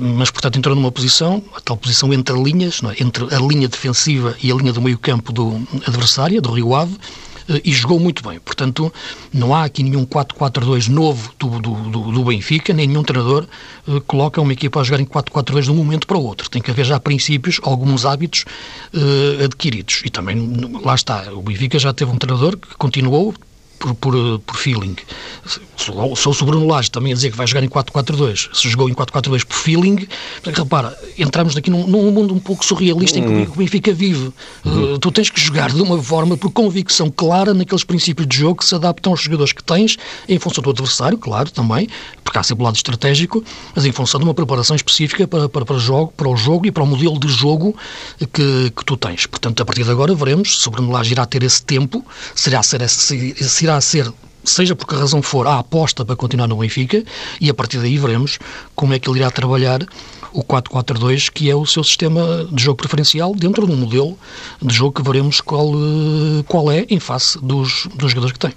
Mas, 0.00 0.30
portanto, 0.30 0.58
entrou 0.58 0.74
numa 0.74 0.90
posição, 0.90 1.42
a 1.54 1.60
tal 1.60 1.76
posição 1.76 2.12
entre 2.14 2.34
linhas, 2.40 2.80
é? 2.84 3.02
entre 3.02 3.24
a 3.34 3.38
linha 3.38 3.68
defensiva 3.68 4.34
e 4.42 4.50
a 4.50 4.54
linha 4.54 4.72
do 4.72 4.80
meio 4.80 4.98
campo 4.98 5.32
do 5.32 5.60
adversário, 5.86 6.40
do 6.40 6.52
Rio 6.52 6.74
Ave, 6.74 6.96
e 7.64 7.72
jogou 7.72 7.98
muito 7.98 8.26
bem. 8.28 8.38
Portanto, 8.38 8.92
não 9.32 9.54
há 9.54 9.64
aqui 9.64 9.82
nenhum 9.82 10.04
4-4-2 10.06 10.88
novo 10.88 11.32
do, 11.38 11.60
do, 11.60 11.74
do, 11.74 12.12
do, 12.12 12.24
Benfica, 12.24 12.72
nem 12.72 12.86
nenhum 12.86 13.02
treinador 13.02 13.46
uh, 13.86 14.00
coloca 14.02 14.40
uma 14.40 14.52
equipa 14.52 14.80
a 14.80 14.84
jogar 14.84 15.00
em 15.00 15.06
4-4-2 15.06 15.62
de 15.62 15.70
um 15.70 15.74
momento 15.74 16.06
para 16.06 16.16
o 16.16 16.24
outro. 16.24 16.48
Tem 16.48 16.60
que 16.62 16.70
haver 16.70 16.84
já 16.84 17.00
princípios, 17.00 17.60
alguns 17.62 18.04
hábitos 18.04 18.44
uh, 18.94 19.44
adquiridos. 19.44 20.02
E 20.04 20.10
também, 20.10 20.36
lá 20.82 20.94
está, 20.94 21.32
o 21.32 21.42
Benfica 21.42 21.78
já 21.78 21.92
teve 21.92 22.10
um 22.10 22.16
treinador 22.16 22.56
que 22.56 22.74
continuou 22.76 23.34
por, 23.78 23.94
por, 23.94 24.38
por 24.40 24.56
feeling. 24.56 24.96
Sou 26.16 26.32
o 26.32 26.44
Bruno 26.44 26.66
Lage 26.66 26.90
também 26.90 27.12
a 27.12 27.14
dizer 27.14 27.30
que 27.30 27.36
vai 27.36 27.46
jogar 27.46 27.64
em 27.64 27.68
4-4-2. 27.68 28.50
Se 28.52 28.68
jogou 28.68 28.88
em 28.88 28.94
4-4-2 28.94 29.44
por 29.44 29.56
feeling, 29.56 30.06
repara, 30.44 30.96
entramos 31.18 31.56
aqui 31.56 31.70
num, 31.70 31.86
num 31.86 32.10
mundo 32.10 32.34
um 32.34 32.38
pouco 32.38 32.64
surrealista 32.64 33.18
em 33.18 33.22
que 33.22 33.50
o 33.50 33.56
Benfica 33.56 33.92
vive. 33.92 34.32
Uhum. 34.64 34.94
Uh, 34.94 34.98
tu 34.98 35.10
tens 35.10 35.30
que 35.30 35.40
jogar 35.40 35.72
de 35.72 35.80
uma 35.80 36.00
forma 36.02 36.36
por 36.36 36.50
convicção 36.50 37.10
clara 37.10 37.54
naqueles 37.54 37.84
princípios 37.84 38.28
de 38.28 38.36
jogo 38.36 38.56
que 38.56 38.64
se 38.64 38.74
adaptam 38.74 39.12
aos 39.12 39.22
jogadores 39.22 39.52
que 39.52 39.64
tens, 39.64 39.96
em 40.28 40.38
função 40.38 40.62
do 40.62 40.70
adversário, 40.70 41.16
claro, 41.16 41.50
também, 41.50 41.88
porque 42.22 42.38
há 42.38 42.42
sempre 42.42 42.62
o 42.62 42.64
lado 42.64 42.76
estratégico, 42.76 43.42
mas 43.74 43.84
em 43.84 43.92
função 43.92 44.20
de 44.20 44.24
uma 44.24 44.34
preparação 44.34 44.76
específica 44.76 45.26
para, 45.26 45.48
para, 45.48 45.64
para, 45.64 45.76
o, 45.76 45.80
jogo, 45.80 46.12
para 46.16 46.28
o 46.28 46.36
jogo 46.36 46.66
e 46.66 46.70
para 46.70 46.82
o 46.82 46.86
modelo 46.86 47.18
de 47.18 47.28
jogo 47.28 47.74
que, 48.32 48.70
que 48.70 48.84
tu 48.84 48.96
tens. 48.96 49.26
Portanto, 49.26 49.60
a 49.62 49.64
partir 49.64 49.84
de 49.84 49.90
agora 49.90 50.14
veremos 50.14 50.60
se 50.60 50.68
o 50.68 50.70
Bruno 50.70 50.92
Lage 50.92 51.12
irá 51.12 51.26
ter 51.26 51.42
esse 51.42 51.62
tempo, 51.62 52.04
será 52.34 52.62
ser, 52.62 52.86
se, 52.88 53.34
se 53.34 53.64
irá 53.64 53.80
ser 53.80 54.12
seja 54.50 54.74
por 54.74 54.86
que 54.86 54.94
razão 54.94 55.22
for, 55.22 55.46
a 55.46 55.58
aposta 55.58 56.04
para 56.04 56.16
continuar 56.16 56.46
no 56.46 56.56
Benfica 56.56 57.02
e 57.40 57.48
a 57.50 57.54
partir 57.54 57.78
daí 57.78 57.98
veremos 57.98 58.38
como 58.74 58.94
é 58.94 58.98
que 58.98 59.08
ele 59.08 59.20
irá 59.20 59.30
trabalhar 59.30 59.80
o 60.32 60.44
4-4-2, 60.44 61.30
que 61.32 61.50
é 61.50 61.54
o 61.54 61.66
seu 61.66 61.82
sistema 61.82 62.46
de 62.50 62.62
jogo 62.62 62.76
preferencial, 62.76 63.34
dentro 63.34 63.66
de 63.66 63.72
um 63.72 63.76
modelo 63.76 64.16
de 64.62 64.74
jogo 64.74 64.92
que 64.92 65.02
veremos 65.02 65.40
qual, 65.40 65.68
eh, 65.74 66.44
qual 66.46 66.70
é 66.70 66.86
em 66.88 67.00
face 67.00 67.38
dos, 67.42 67.88
dos 67.94 68.10
jogadores 68.10 68.32
que 68.32 68.38
tem. 68.38 68.52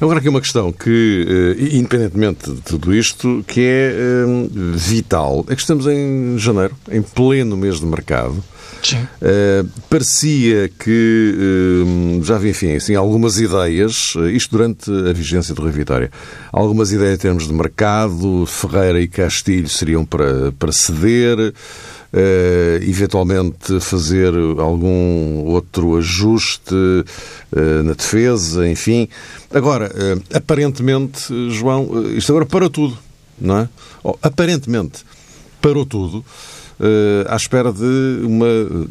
Agora 0.00 0.20
aqui 0.20 0.28
uma 0.28 0.40
questão 0.40 0.70
que, 0.70 1.56
eh, 1.58 1.76
independentemente 1.76 2.50
de 2.52 2.60
tudo 2.60 2.94
isto, 2.94 3.44
que 3.48 3.60
é 3.60 3.92
eh, 3.92 4.24
vital. 4.74 5.44
É 5.48 5.54
que 5.54 5.60
estamos 5.60 5.86
em 5.86 6.38
janeiro, 6.38 6.76
em 6.90 7.02
pleno 7.02 7.56
mês 7.56 7.80
de 7.80 7.86
mercado. 7.86 8.42
Uh, 8.94 9.68
parecia 9.88 10.68
que 10.68 11.34
uh, 11.36 12.24
já 12.24 12.36
havia, 12.36 12.50
enfim, 12.50 12.76
assim, 12.76 12.94
algumas 12.94 13.38
ideias, 13.38 14.14
uh, 14.14 14.28
isto 14.28 14.50
durante 14.50 14.90
a 14.90 15.12
vigência 15.12 15.54
do 15.54 15.62
Rui 15.62 15.72
Vitória, 15.72 16.10
algumas 16.52 16.92
ideias 16.92 17.14
em 17.14 17.20
termos 17.20 17.46
de 17.46 17.52
mercado, 17.52 18.46
Ferreira 18.46 19.00
e 19.00 19.08
Castilho 19.08 19.68
seriam 19.68 20.04
para, 20.04 20.52
para 20.52 20.72
ceder, 20.72 21.54
eventualmente 22.80 23.78
fazer 23.80 24.32
algum 24.58 25.44
outro 25.44 25.96
ajuste 25.98 26.74
na 27.84 27.92
defesa, 27.92 28.66
enfim. 28.66 29.06
Agora, 29.52 29.92
aparentemente, 30.32 31.26
João, 31.50 32.06
isto 32.16 32.32
agora 32.32 32.46
para 32.46 32.70
tudo, 32.70 32.96
não 33.38 33.58
é? 33.58 33.68
Oh, 34.02 34.16
aparentemente 34.22 35.04
parou 35.60 35.84
tudo 35.84 36.24
uh, 36.80 37.26
à 37.28 37.36
espera 37.36 37.72
de 37.72 38.20
uma, 38.22 38.46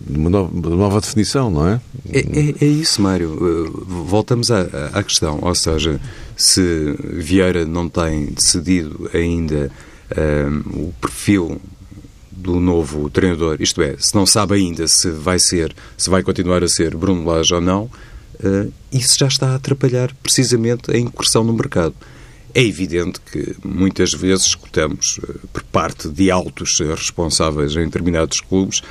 uma, 0.09 0.29
nova, 0.29 1.01
definição, 1.01 1.49
não 1.49 1.67
é? 1.67 1.81
É, 2.11 2.19
é, 2.19 2.55
é 2.61 2.65
isso, 2.65 3.01
Mário. 3.01 3.31
Uh, 3.31 3.85
voltamos 4.05 4.51
à, 4.51 4.61
à, 4.93 5.03
questão. 5.03 5.39
Ou 5.41 5.55
seja, 5.55 5.99
se 6.35 6.95
Vieira 7.13 7.65
não 7.65 7.89
tem 7.89 8.27
decidido 8.27 9.09
ainda 9.13 9.71
uh, 10.11 10.69
o 10.79 10.93
perfil 10.99 11.61
do 12.31 12.59
novo 12.59 13.09
treinador, 13.09 13.57
isto 13.59 13.81
é, 13.81 13.95
se 13.97 14.13
não 14.13 14.25
sabe 14.25 14.55
ainda 14.55 14.87
se 14.87 15.09
vai 15.09 15.39
ser, 15.39 15.73
se 15.97 16.09
vai 16.09 16.21
continuar 16.21 16.63
a 16.63 16.67
ser 16.67 16.95
Bruno 16.95 17.25
Lage 17.25 17.53
ou 17.55 17.61
não, 17.61 17.89
isso 18.91 19.17
já 19.17 19.27
está 19.27 19.51
a 19.51 19.55
atrapalhar 19.55 20.13
precisamente 20.21 20.91
a 20.91 20.97
incursão 20.97 21.43
no 21.43 21.53
mercado. 21.53 21.95
É 22.55 22.63
evidente 22.63 23.19
que 23.19 23.53
muitas 23.65 24.13
vezes 24.13 24.45
escutamos 24.45 25.19
eh, 25.21 25.33
por 25.51 25.61
parte 25.63 26.07
de 26.07 26.31
altos 26.31 26.79
responsáveis 26.79 27.75
em 27.75 27.83
determinados 27.83 28.39
clubes, 28.39 28.81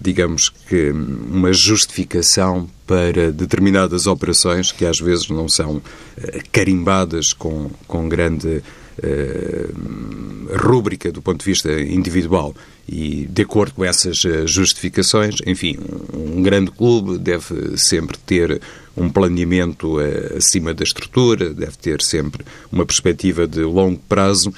digamos 0.00 0.48
que 0.48 0.90
uma 0.90 1.52
justificação 1.52 2.66
para 2.86 3.30
determinadas 3.30 4.06
operações 4.06 4.72
que 4.72 4.86
às 4.86 4.98
vezes 4.98 5.28
não 5.28 5.46
são 5.46 5.82
eh, 6.16 6.40
carimbadas 6.50 7.34
com, 7.34 7.70
com 7.86 8.08
grande 8.08 8.62
uh, 8.98 10.56
rúbrica 10.56 11.12
do 11.12 11.20
ponto 11.20 11.40
de 11.40 11.44
vista 11.44 11.70
individual. 11.82 12.54
E 12.88 13.26
de 13.26 13.42
acordo 13.42 13.74
com 13.74 13.84
essas 13.84 14.22
justificações, 14.46 15.36
enfim, 15.46 15.76
um 16.14 16.42
grande 16.42 16.70
clube 16.70 17.18
deve 17.18 17.76
sempre 17.76 18.16
ter 18.16 18.58
um 18.96 19.08
planeamento 19.08 19.98
uh, 19.98 20.36
acima 20.36 20.74
da 20.74 20.84
estrutura, 20.84 21.52
deve 21.52 21.76
ter 21.76 22.02
sempre 22.02 22.44
uma 22.70 22.84
perspectiva 22.84 23.46
de 23.46 23.60
longo 23.60 24.00
prazo 24.08 24.52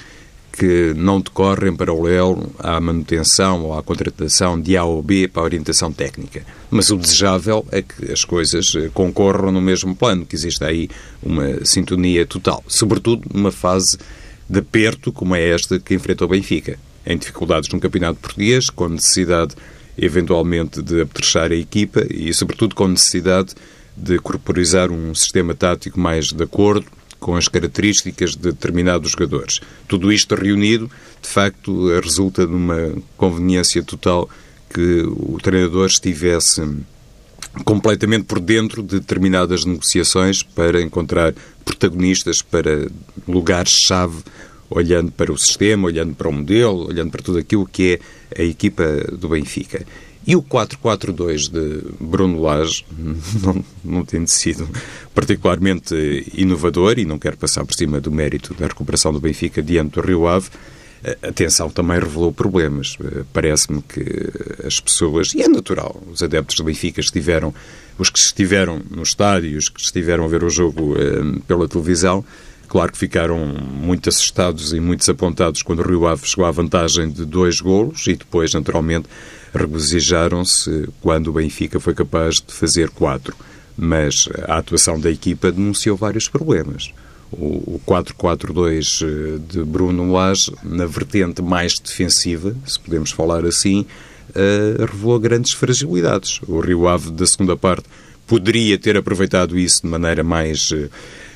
que 0.57 0.93
não 0.95 1.19
decorre 1.19 1.69
em 1.69 1.75
paralelo 1.75 2.49
à 2.59 2.79
manutenção 2.79 3.63
ou 3.65 3.77
à 3.77 3.83
contratação 3.83 4.59
de 4.59 4.77
A 4.77 4.85
ou 4.85 5.03
B 5.03 5.27
para 5.27 5.41
a 5.41 5.45
orientação 5.45 5.91
técnica. 5.91 6.45
Mas 6.71 6.89
o 6.89 6.97
desejável 6.97 7.65
é 7.71 7.81
que 7.81 8.11
as 8.11 8.23
coisas 8.23 8.73
eh, 8.75 8.89
concorram 8.93 9.51
no 9.51 9.59
mesmo 9.59 9.93
plano, 9.93 10.25
que 10.25 10.35
existe 10.35 10.63
aí 10.63 10.89
uma 11.21 11.65
sintonia 11.65 12.25
total, 12.25 12.63
sobretudo 12.67 13.27
numa 13.33 13.51
fase 13.51 13.97
de 14.49 14.59
aperto 14.59 15.11
como 15.11 15.35
é 15.35 15.49
esta 15.49 15.77
que 15.77 15.93
enfrentou 15.93 16.25
o 16.27 16.31
Benfica, 16.31 16.79
em 17.05 17.17
dificuldades 17.17 17.69
no 17.69 17.79
campeonato 17.79 18.19
português, 18.19 18.69
com 18.69 18.87
necessidade 18.87 19.55
eventualmente 19.97 20.81
de 20.81 21.01
apetrechar 21.01 21.51
a 21.51 21.55
equipa 21.55 22.05
e, 22.09 22.33
sobretudo, 22.33 22.75
com 22.75 22.87
necessidade 22.87 23.53
de 23.95 24.17
corporizar 24.19 24.91
um 24.91 25.13
sistema 25.15 25.53
tático 25.53 25.99
mais 25.99 26.27
de 26.27 26.43
acordo 26.43 26.85
com 27.19 27.35
as 27.35 27.47
características 27.47 28.31
de 28.31 28.51
determinados 28.51 29.11
jogadores. 29.11 29.59
Tudo 29.87 30.11
isto 30.11 30.35
reunido, 30.35 30.89
de 31.21 31.27
facto, 31.27 31.87
resulta 31.99 32.45
numa 32.45 32.93
conveniência 33.17 33.81
total 33.81 34.29
que 34.69 35.01
o 35.01 35.37
treinador 35.41 35.87
estivesse 35.87 36.61
completamente 37.63 38.25
por 38.25 38.39
dentro 38.39 38.83
de 38.83 38.99
determinadas 38.99 39.63
negociações 39.63 40.43
para 40.43 40.81
encontrar 40.81 41.33
protagonistas 41.63 42.41
para 42.41 42.87
lugares-chave, 43.27 44.21
olhando 44.69 45.11
para 45.11 45.31
o 45.31 45.37
sistema, 45.37 45.87
olhando 45.87 46.13
para 46.15 46.27
o 46.27 46.33
modelo, 46.33 46.87
olhando 46.87 47.11
para 47.11 47.21
tudo 47.21 47.37
aquilo 47.37 47.65
que 47.65 47.99
é 48.35 48.41
a 48.41 48.45
equipa 48.45 48.83
do 49.13 49.29
Benfica. 49.29 49.85
E 50.27 50.35
o 50.35 50.41
4-4-2 50.41 51.51
de 51.51 51.83
Bruno 51.99 52.41
Lage 52.41 52.83
não, 53.41 53.65
não 53.83 54.05
tem 54.05 54.25
sido 54.25 54.67
particularmente 55.13 55.95
inovador 56.33 56.97
e 56.97 57.05
não 57.05 57.19
quero 57.19 57.37
passar 57.37 57.63
por 57.63 57.75
cima 57.75 58.01
do 58.01 58.11
mérito 58.11 58.53
da 58.55 58.67
recuperação 58.67 59.13
do 59.13 59.19
Benfica 59.19 59.61
diante 59.61 59.93
do 59.93 60.01
Rio 60.01 60.27
Ave. 60.27 60.49
A 61.21 61.27
atenção 61.27 61.69
também 61.69 61.99
revelou 61.99 62.33
problemas. 62.33 62.97
Eh, 62.99 63.23
parece-me 63.31 63.83
que 63.83 64.03
as 64.65 64.79
pessoas, 64.79 65.35
e 65.35 65.43
é 65.43 65.47
natural, 65.47 66.01
os 66.11 66.23
adeptos 66.23 66.55
do 66.55 66.63
Benfica 66.63 66.99
estiveram, 66.99 67.53
os 67.99 68.09
que 68.09 68.17
estiveram 68.17 68.81
no 68.89 69.03
estádio, 69.03 69.55
os 69.55 69.69
que 69.69 69.79
estiveram 69.79 70.25
a 70.25 70.27
ver 70.27 70.43
o 70.43 70.49
jogo 70.49 70.95
eh, 70.97 71.39
pela 71.47 71.67
televisão, 71.67 72.25
Claro 72.67 72.91
que 72.91 72.97
ficaram 72.97 73.37
muito 73.45 74.09
assustados 74.09 74.73
e 74.73 74.79
muito 74.79 74.99
desapontados 74.99 75.61
quando 75.61 75.79
o 75.79 75.87
Rio 75.87 76.07
Ave 76.07 76.27
chegou 76.27 76.45
à 76.45 76.51
vantagem 76.51 77.09
de 77.09 77.25
dois 77.25 77.59
golos 77.61 78.07
e 78.07 78.15
depois, 78.15 78.53
naturalmente, 78.53 79.07
regozijaram-se 79.53 80.89
quando 81.01 81.27
o 81.27 81.33
Benfica 81.33 81.79
foi 81.79 81.93
capaz 81.93 82.35
de 82.35 82.53
fazer 82.53 82.89
quatro. 82.89 83.35
Mas 83.77 84.27
a 84.47 84.57
atuação 84.57 84.99
da 84.99 85.11
equipa 85.11 85.51
denunciou 85.51 85.97
vários 85.97 86.27
problemas. 86.27 86.91
O 87.31 87.81
4-4-2 87.85 89.03
eh, 89.03 89.39
de 89.49 89.63
Bruno 89.63 90.11
Lage, 90.11 90.53
na 90.63 90.85
vertente 90.85 91.41
mais 91.41 91.77
defensiva, 91.79 92.55
se 92.65 92.79
podemos 92.79 93.11
falar 93.11 93.45
assim, 93.45 93.85
uh, 94.29 94.85
revelou 94.85 95.19
grandes 95.19 95.51
fragilidades. 95.51 96.39
O 96.47 96.59
Rio 96.59 96.87
Ave, 96.87 97.11
da 97.11 97.25
segunda 97.25 97.57
parte, 97.57 97.83
poderia 98.27 98.77
ter 98.77 98.95
aproveitado 98.95 99.57
isso 99.57 99.81
de 99.81 99.87
maneira 99.87 100.23
mais 100.23 100.71
uh, 100.71 100.89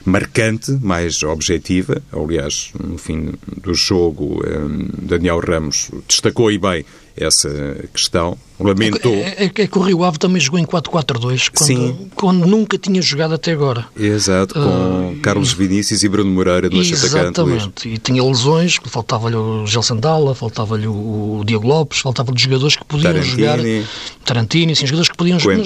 marcante, 0.05 0.71
mais 0.71 1.21
objetiva. 1.23 2.01
Aliás, 2.11 2.71
no 2.79 2.97
fim 2.97 3.33
do 3.61 3.73
jogo, 3.73 4.41
um, 4.45 4.87
Daniel 5.01 5.39
Ramos 5.39 5.89
destacou 6.07 6.51
e 6.51 6.57
bem 6.57 6.85
essa 7.15 7.49
questão. 7.93 8.37
Lamentou. 8.59 9.13
É, 9.13 9.35
é, 9.37 9.45
é, 9.45 9.49
que 9.67 9.77
o 9.77 9.81
Rio 9.81 10.03
Ave 10.03 10.19
também 10.19 10.41
jogou 10.41 10.59
em 10.59 10.65
4-4-2, 10.65 11.49
quando, 11.55 11.97
quando, 12.13 12.45
nunca 12.45 12.77
tinha 12.77 13.01
jogado 13.01 13.33
até 13.33 13.53
agora. 13.53 13.85
Exato, 13.97 14.53
com 14.53 15.13
uh, 15.13 15.19
Carlos 15.21 15.53
Vinícius 15.53 16.03
e 16.03 16.09
Bruno 16.09 16.29
Moreira 16.29 16.69
no. 16.69 16.81
Exatamente, 16.81 17.87
e 17.87 17.97
tinha 17.97 18.21
lesões, 18.21 18.77
faltava-lhe 18.85 19.37
o 19.37 19.65
Gel 19.65 19.81
Sandala, 19.81 20.35
faltava-lhe 20.35 20.87
o, 20.87 21.41
Diego 21.45 21.65
Lopes, 21.65 21.99
faltava-lhe 21.99 22.37
jogadores 22.37 22.75
que 22.75 22.83
podiam 22.83 23.13
Tarantini, 23.13 23.37
jogar. 23.37 23.89
Tarantini, 24.25 24.75
sim, 24.75 24.85
jogadores 24.85 25.09
que 25.09 25.17
podiam 25.17 25.39
jogar. 25.39 25.57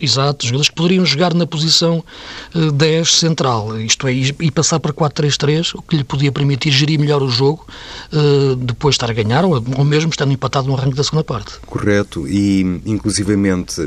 Exato, 0.00 0.44
jogadores 0.44 0.68
que 0.68 0.74
poderiam 0.74 1.06
jogar 1.06 1.32
na 1.34 1.46
posição 1.46 2.04
uh, 2.54 2.68
eh, 2.68 2.72
10 2.72 3.08
central, 3.08 3.80
isto 3.80 4.08
é, 4.08 4.12
e 4.12 4.50
passar 4.50 4.80
para 4.80 4.92
4-3-3, 4.92 5.70
o 5.76 5.82
que 5.82 5.96
lhe 5.96 6.04
podia 6.04 6.32
permitir 6.32 6.72
gerir 6.72 6.98
melhor 6.98 7.22
o 7.22 7.28
jogo, 7.28 7.64
uh, 8.12 8.56
depois 8.56 8.96
estar 8.96 9.08
a 9.08 9.14
ganhar, 9.14 9.44
ou, 9.44 9.62
ou 9.76 9.84
mesmo 9.84 10.10
estando 10.10 10.32
empatado 10.32 10.66
no 10.66 10.74
arranque 10.74 10.96
da 10.96 11.04
segunda 11.04 11.22
parte. 11.22 11.52
Correto 11.64 11.91
correto 11.92 12.26
e, 12.26 12.62
inclusivamente, 12.86 13.80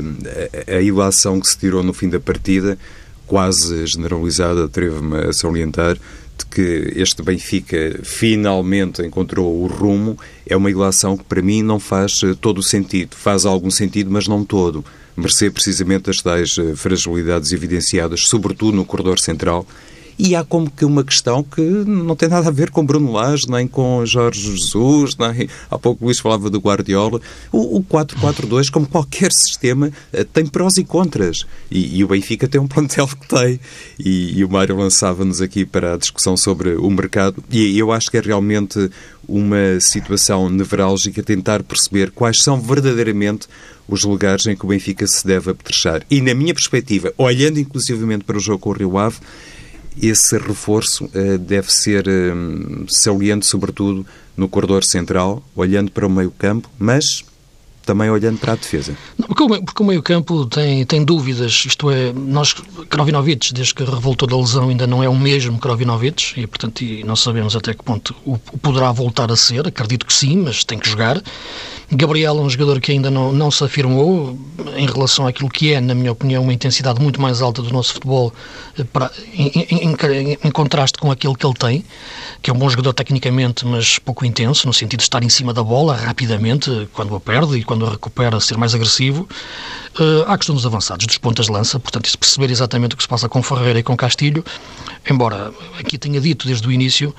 a, 0.68 0.80
ilação 0.80 1.40
que 1.40 1.48
se 1.48 1.58
tirou 1.58 1.82
no 1.82 1.92
fim 1.92 2.08
da 2.08 2.20
partida, 2.20 2.78
quase 3.26 3.86
generalizada, 3.86 4.64
atrevo-me 4.64 5.16
a 5.16 5.32
salientar, 5.32 5.94
de 5.96 6.46
que 6.50 6.92
este 6.94 7.22
Benfica 7.22 7.98
finalmente 8.02 9.02
encontrou 9.02 9.62
o 9.62 9.66
rumo 9.66 10.18
é 10.46 10.54
uma 10.54 10.70
ilação 10.70 11.16
que 11.16 11.24
para 11.24 11.40
mim 11.40 11.62
não 11.62 11.80
faz 11.80 12.20
eh, 12.22 12.34
todo 12.38 12.58
o 12.58 12.62
sentido. 12.62 13.16
Faz 13.16 13.46
algum 13.46 13.70
sentido, 13.70 14.10
mas 14.10 14.28
não 14.28 14.44
todo. 14.44 14.84
Mercê 15.16 15.50
precisamente 15.50 16.04
das 16.04 16.20
tais 16.20 16.56
eh, 16.58 16.76
fragilidades 16.76 17.52
evidenciadas, 17.52 18.28
sobretudo 18.28 18.76
no 18.76 18.84
corredor 18.84 19.18
central, 19.18 19.66
e 20.18 20.34
há 20.34 20.42
como 20.42 20.70
que 20.70 20.84
uma 20.84 21.04
questão 21.04 21.42
que 21.42 21.60
não 21.60 22.16
tem 22.16 22.28
nada 22.28 22.48
a 22.48 22.50
ver 22.50 22.70
com 22.70 22.84
Bruno 22.84 23.12
Lage, 23.12 23.50
nem 23.50 23.66
com 23.68 24.04
Jorge 24.06 24.56
Jesus, 24.56 25.16
nem... 25.16 25.48
Há 25.70 25.78
pouco 25.78 26.04
o 26.04 26.06
Luís 26.06 26.18
falava 26.18 26.48
do 26.48 26.58
Guardiola. 26.58 27.20
O, 27.52 27.78
o 27.78 27.84
4-4-2, 27.84 28.70
como 28.70 28.86
qualquer 28.86 29.30
sistema, 29.32 29.90
eh, 30.12 30.24
tem 30.24 30.46
prós 30.46 30.76
e 30.78 30.84
contras. 30.84 31.44
E, 31.70 31.98
e, 31.98 32.04
o 32.04 32.08
Benfica 32.08 32.48
tem 32.48 32.60
um 32.60 32.66
plantel 32.66 33.06
que 33.06 33.28
tem. 33.28 33.60
E, 33.98 34.38
e 34.38 34.44
o 34.44 34.48
Mário 34.48 34.76
lançava-nos 34.76 35.40
aqui 35.42 35.66
para 35.66 35.94
a 35.94 35.96
discussão 35.96 36.36
sobre 36.36 36.76
o 36.76 36.90
mercado. 36.90 37.42
E 37.50 37.78
eu 37.78 37.92
acho 37.92 38.10
que 38.10 38.16
é 38.16 38.20
realmente 38.20 38.90
uma 39.28 39.80
situação 39.80 40.48
nevrálgica 40.48 41.22
tentar 41.22 41.62
perceber 41.62 42.10
quais 42.10 42.42
são 42.42 42.60
verdadeiramente 42.60 43.48
os 43.88 44.04
lugares 44.04 44.46
em 44.46 44.56
que 44.56 44.64
o 44.64 44.68
Benfica 44.68 45.06
se 45.06 45.26
deve 45.26 45.50
apetrechar. 45.50 46.02
E, 46.10 46.20
na 46.20 46.34
minha 46.34 46.54
perspectiva, 46.54 47.12
olhando 47.18 47.58
inclusivamente 47.58 48.24
para 48.24 48.36
o 48.36 48.40
jogo 48.40 48.58
com 48.58 48.70
o 48.70 48.72
Rio 48.72 48.98
Ave, 48.98 49.18
esse 50.00 50.36
reforço 50.38 51.06
uh, 51.06 51.38
deve 51.38 51.72
ser 51.72 52.06
um, 52.08 52.86
saliente, 52.88 53.46
sobretudo 53.46 54.06
no 54.36 54.48
corredor 54.48 54.84
central, 54.84 55.42
olhando 55.54 55.90
para 55.90 56.06
o 56.06 56.10
meio-campo, 56.10 56.70
mas 56.78 57.24
também 57.86 58.10
olhando 58.10 58.38
para 58.38 58.52
a 58.52 58.56
defesa. 58.56 58.94
Não, 59.16 59.28
porque, 59.28 59.42
o, 59.44 59.62
porque 59.62 59.82
o 59.82 59.86
meio-campo 59.86 60.44
tem, 60.46 60.84
tem 60.84 61.04
dúvidas, 61.04 61.64
isto 61.64 61.88
é, 61.88 62.12
nós, 62.12 62.52
Krovinovic, 62.90 63.54
desde 63.54 63.72
que 63.72 63.84
revoltou 63.84 64.28
da 64.28 64.36
lesão, 64.36 64.68
ainda 64.68 64.86
não 64.86 65.02
é 65.02 65.08
o 65.08 65.16
mesmo 65.16 65.56
Krovinovic, 65.58 66.34
e 66.36 66.46
portanto 66.48 66.82
e 66.82 67.04
não 67.04 67.14
sabemos 67.14 67.54
até 67.54 67.72
que 67.72 67.84
ponto 67.84 68.14
o, 68.26 68.36
poderá 68.38 68.90
voltar 68.90 69.30
a 69.30 69.36
ser, 69.36 69.68
acredito 69.68 70.04
que 70.04 70.12
sim, 70.12 70.36
mas 70.36 70.64
tem 70.64 70.78
que 70.78 70.90
jogar. 70.90 71.22
Gabriel 71.90 72.36
é 72.38 72.40
um 72.40 72.50
jogador 72.50 72.80
que 72.80 72.90
ainda 72.90 73.12
não, 73.12 73.32
não 73.32 73.48
se 73.48 73.62
afirmou 73.62 74.36
em 74.76 74.86
relação 74.86 75.24
àquilo 75.24 75.48
que 75.48 75.72
é, 75.72 75.80
na 75.80 75.94
minha 75.94 76.10
opinião, 76.10 76.42
uma 76.42 76.52
intensidade 76.52 77.00
muito 77.00 77.20
mais 77.20 77.40
alta 77.40 77.62
do 77.62 77.72
nosso 77.72 77.94
futebol 77.94 78.32
eh, 78.76 78.82
para, 78.82 79.12
em, 79.32 79.46
em, 79.46 79.78
em, 79.92 80.38
em, 80.44 80.50
contraste 80.50 80.98
com 80.98 81.12
aquilo 81.12 81.36
que 81.36 81.46
ele 81.46 81.54
tem, 81.54 81.84
que 82.42 82.50
é 82.50 82.52
um 82.52 82.58
bom 82.58 82.68
jogador 82.68 82.92
tecnicamente, 82.92 83.64
mas 83.64 84.00
pouco 84.00 84.24
intenso, 84.24 84.66
no 84.66 84.72
sentido 84.72 84.98
de 84.98 85.04
estar 85.04 85.22
em 85.22 85.28
cima 85.28 85.54
da 85.54 85.62
bola 85.62 85.94
rapidamente, 85.94 86.88
quando 86.92 87.14
a 87.14 87.20
perde 87.20 87.56
e 87.56 87.62
quando 87.62 87.75
a 87.84 87.90
recupera, 87.90 88.38
ser 88.40 88.56
mais 88.56 88.74
agressivo. 88.74 89.28
Uh, 89.98 90.22
há 90.26 90.34
a 90.34 90.38
questão 90.38 90.54
dos 90.54 90.66
avançados, 90.66 91.06
dos 91.06 91.18
pontas 91.18 91.46
de 91.46 91.52
lança, 91.52 91.80
portanto, 91.80 92.06
isso 92.06 92.18
perceber 92.18 92.50
exatamente 92.50 92.94
o 92.94 92.96
que 92.96 93.02
se 93.02 93.08
passa 93.08 93.28
com 93.28 93.42
Ferreira 93.42 93.78
e 93.78 93.82
com 93.82 93.96
Castilho, 93.96 94.44
embora 95.08 95.52
aqui 95.78 95.96
tenha 95.96 96.20
dito 96.20 96.46
desde 96.46 96.68
o 96.68 96.70
início 96.70 97.14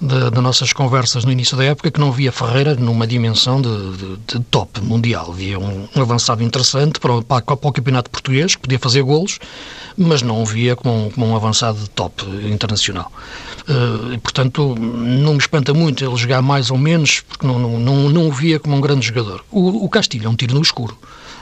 das 0.00 0.42
nossas 0.42 0.72
conversas, 0.72 1.24
no 1.24 1.32
início 1.32 1.56
da 1.56 1.64
época, 1.64 1.90
que 1.90 2.00
não 2.00 2.10
via 2.10 2.32
Ferreira 2.32 2.74
numa 2.74 3.06
dimensão 3.06 3.60
de, 3.60 3.68
de, 3.68 4.16
de 4.26 4.40
top 4.44 4.80
mundial. 4.80 5.32
Via 5.32 5.58
um, 5.58 5.86
um 5.94 6.00
avançado 6.00 6.42
interessante 6.42 6.98
para 6.98 7.12
o, 7.12 7.22
para, 7.22 7.42
para 7.42 7.68
o 7.68 7.72
campeonato 7.72 8.10
português, 8.10 8.56
podia 8.56 8.78
fazer 8.78 9.02
golos, 9.02 9.38
mas 9.96 10.22
não 10.22 10.44
via 10.44 10.74
como 10.74 11.06
um, 11.06 11.10
como 11.10 11.26
um 11.26 11.36
avançado 11.36 11.86
top 11.88 12.24
internacional. 12.46 13.12
Uh, 13.68 14.14
e, 14.14 14.18
portanto, 14.18 14.74
não 14.76 15.34
me 15.34 15.38
espanta 15.38 15.72
muito 15.72 16.04
ele 16.04 16.16
jogar 16.16 16.42
mais 16.42 16.70
ou 16.70 16.78
menos, 16.78 17.20
porque 17.20 17.46
não, 17.46 17.58
não, 17.58 17.78
não, 17.78 18.08
não 18.08 18.28
o 18.28 18.32
via 18.32 18.58
como 18.58 18.76
um 18.76 18.80
grande 18.80 19.06
jogador. 19.06 19.44
O, 19.50 19.84
o 19.84 19.88
Castilho 19.88 20.26
é 20.26 20.28
um 20.28 20.34
tiro 20.34 20.54
no 20.54 20.62
escuro 20.62 20.98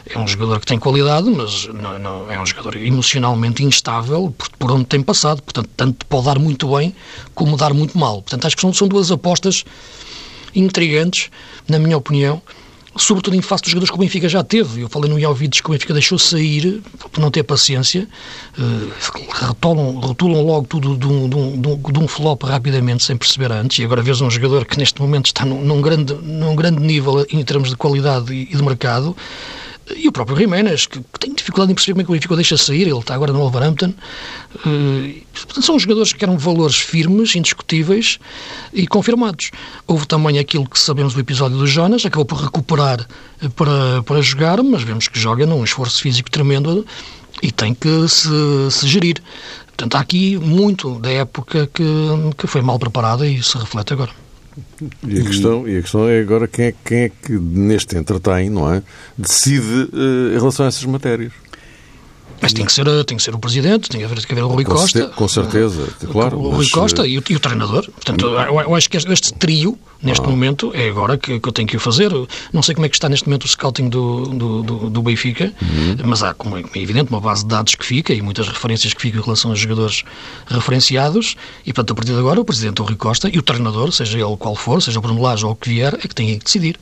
é 0.07 0.19
um 0.19 0.27
jogador 0.27 0.59
que 0.61 0.67
tem 0.67 0.79
qualidade, 0.79 1.29
mas 1.31 1.67
não, 1.67 1.99
não, 1.99 2.31
é 2.31 2.41
um 2.41 2.47
jogador 2.47 2.77
emocionalmente 2.77 3.63
instável 3.63 4.35
por, 4.37 4.51
por, 4.51 4.73
onde 4.73 4.85
tem 4.85 5.03
passado. 5.03 5.43
Portanto, 5.43 5.69
tanto 5.77 6.07
pode 6.07 6.25
dar 6.25 6.39
muito 6.39 6.75
bem 6.77 6.95
como 7.35 7.57
dar 7.57 7.73
muito 7.73 7.97
mal. 7.99 8.23
Portanto, 8.23 8.47
acho 8.47 8.57
que 8.57 8.63
são, 8.63 8.73
são 8.73 8.89
duas 8.89 9.11
apostas 9.11 9.65
intrigantes, 10.55 11.31
na 11.69 11.79
minha 11.79 11.97
opinião, 11.97 12.43
sobretudo 12.97 13.37
em 13.37 13.41
face 13.41 13.63
dos 13.63 13.71
jogadores 13.71 13.91
que 13.91 13.97
o 13.97 14.01
Benfica 14.01 14.29
já 14.29 14.43
teve. 14.43 14.83
Eu 14.83 14.89
falei 14.89 15.11
no 15.11 15.19
Iovides 15.19 15.61
que 15.61 15.69
o 15.69 15.73
Benfica 15.73 15.93
deixou 15.93 16.19
sair 16.19 16.83
por 17.13 17.21
não 17.21 17.31
ter 17.31 17.43
paciência, 17.43 18.09
uh, 18.59 19.47
rotulam, 19.47 20.01
rotulam 20.01 20.45
logo 20.45 20.67
tudo 20.67 20.97
de 20.97 21.07
um, 21.07 21.29
de, 21.29 21.37
um, 21.37 21.93
de 21.93 21.99
um, 21.99 22.09
flop 22.09 22.43
rapidamente, 22.43 23.05
sem 23.05 23.17
perceber 23.17 23.53
antes, 23.53 23.79
e 23.79 23.85
agora 23.85 24.03
vês 24.03 24.21
um 24.21 24.31
jogador 24.31 24.65
que 24.65 24.79
neste 24.79 25.01
momento 25.01 25.27
está 25.27 25.45
num, 25.45 25.63
num 25.63 25.81
grande, 25.81 26.15
num 26.15 26.55
grande 26.55 26.81
nível 26.81 27.25
em 27.31 27.43
termos 27.45 27.71
de 27.71 27.77
qualidade 27.77 28.33
e, 28.33 28.43
e 28.43 28.57
de 28.57 28.63
mercado, 28.63 29.17
e 29.97 30.09
o 30.09 30.13
próprio 30.13 30.37
Jiménez, 30.37 30.87
que, 30.87 31.01
que 31.01 31.19
tem 31.19 31.33
dificuldade 31.35 31.73
em 31.73 31.75
perceber 31.75 31.95
como 31.95 32.03
é 32.03 32.05
que 32.05 32.11
o 32.11 32.15
Benfica 32.15 32.37
deixa 32.37 32.57
sair, 32.57 32.83
ele 32.83 32.99
está 32.99 33.15
agora 33.15 33.33
no 33.33 33.39
Wolverhampton. 33.41 33.95
Uh, 34.67 35.21
portanto, 35.33 35.63
são 35.63 35.79
jogadores 35.79 36.13
que 36.13 36.25
eram 36.25 36.39
valores 36.39 36.77
firmes, 36.77 37.35
indiscutíveis 37.35 38.19
e 38.73 38.87
confirmados. 38.87 39.51
Houve 39.87 40.07
também 40.07 40.39
aquilo 40.39 40.69
que 40.69 40.79
sabemos 40.79 41.15
do 41.15 41.21
episódio 41.21 41.59
do 41.59 41.67
Jonas, 41.67 42.05
acabou 42.05 42.25
por 42.25 42.39
recuperar 42.39 43.07
eh, 43.43 43.49
para, 43.49 44.03
para 44.05 44.21
jogar, 44.21 44.63
mas 44.63 44.83
vemos 44.83 45.09
que 45.09 45.19
joga 45.19 45.47
num 45.47 45.65
esforço 45.65 46.01
físico 46.03 46.31
tremendo 46.31 46.87
e 47.43 47.51
tem 47.51 47.75
que 47.75 48.09
se, 48.09 48.29
se 48.71 48.87
gerir. 48.87 49.23
Portanto, 49.67 49.95
há 49.97 50.01
aqui 50.01 50.37
muito 50.37 50.99
da 50.99 51.11
época 51.11 51.69
que, 51.73 51.85
que 52.37 52.47
foi 52.47 52.61
mal 52.61 52.79
preparada 52.79 53.27
e 53.27 53.43
se 53.43 53.57
reflete 53.57 53.93
agora. 53.93 54.30
E 55.07 55.21
a, 55.21 55.23
questão, 55.23 55.69
e 55.69 55.79
a 55.79 55.83
questão 55.83 56.09
é 56.09 56.21
agora 56.21 56.49
quem 56.49 56.67
é, 56.67 56.75
quem 56.85 56.99
é 56.99 57.09
que 57.09 57.33
neste 57.33 57.97
entretém, 57.97 58.51
não 58.51 58.73
é? 58.73 58.83
Decide 59.17 59.91
uh, 59.93 60.35
em 60.35 60.39
relação 60.39 60.65
a 60.65 60.69
essas 60.69 60.85
matérias. 60.85 61.33
Mas 62.41 62.53
tem 62.53 62.65
que 62.65 62.73
ser, 62.73 62.87
tem 63.05 63.17
que 63.17 63.23
ser 63.23 63.35
o 63.35 63.39
Presidente, 63.39 63.91
tem 63.91 64.01
que 64.01 64.07
haver, 64.07 64.17
tem 64.17 64.27
que 64.27 64.33
haver 64.33 64.45
o 64.45 64.49
Rui 64.49 64.65
com 64.65 64.73
Costa. 64.73 65.09
Com 65.09 65.29
certeza, 65.29 65.89
claro. 66.11 66.39
O, 66.39 66.51
Rui 66.51 66.69
Costa 66.71 67.07
e 67.07 67.19
o, 67.19 67.23
e 67.29 67.37
o, 67.37 67.41
treinador. 67.41 67.91
Portanto, 67.91 68.27
eu, 68.27 68.61
eu, 68.61 68.75
acho 68.75 68.89
que 68.89 68.97
este 68.97 69.35
trio, 69.35 69.79
neste 70.03 70.25
ah. 70.25 70.31
momento, 70.31 70.73
é 70.75 70.89
agora 70.89 71.17
que, 71.17 71.39
que, 71.39 71.49
eu 71.49 71.53
tenho 71.53 71.69
que 71.69 71.77
o 71.77 71.81
fazer. 71.81 72.11
Não 72.53 72.63
sei 72.63 72.75
como 72.75 72.87
é 72.87 72.89
que 72.89 72.97
está 72.97 73.09
neste 73.09 73.27
momento 73.27 73.45
o 73.45 73.49
scouting 73.49 73.89
do, 73.89 74.27
do, 74.27 74.63
do, 74.63 74.91
do 74.91 75.03
Benfica, 75.03 75.53
uhum. 75.61 75.97
mas 76.05 76.23
há, 76.23 76.35
como 76.35 76.57
é 76.57 76.63
evidente, 76.75 77.11
uma 77.11 77.21
base 77.21 77.43
de 77.43 77.49
dados 77.49 77.75
que 77.75 77.85
fica 77.85 78.13
e 78.13 78.23
muitas 78.23 78.49
referências 78.49 78.95
que 78.95 79.03
ficam 79.03 79.21
em 79.21 79.25
relação 79.25 79.51
aos 79.51 79.61
jogadores 79.61 80.03
referenciados. 80.47 81.37
E, 81.65 81.73
portanto, 81.73 81.93
a 81.93 81.95
partir 81.95 82.13
de 82.13 82.19
agora, 82.19 82.41
o 82.41 82.45
Presidente, 82.45 82.81
Rui 82.83 82.97
Costa, 82.97 83.31
e 83.33 83.39
o 83.39 83.43
treinador, 83.43 83.93
seja 83.93 84.19
ele 84.19 84.37
qual 84.37 84.55
for, 84.55 84.81
seja 84.81 84.99
o 84.99 85.03
Bruno 85.03 85.21
Lage 85.21 85.45
ou 85.45 85.53
o 85.53 85.57
que 85.57 85.69
vier, 85.69 85.95
é 85.95 86.09
que 86.09 86.15
têm 86.15 86.39
que 86.39 86.45
decidir. 86.45 86.79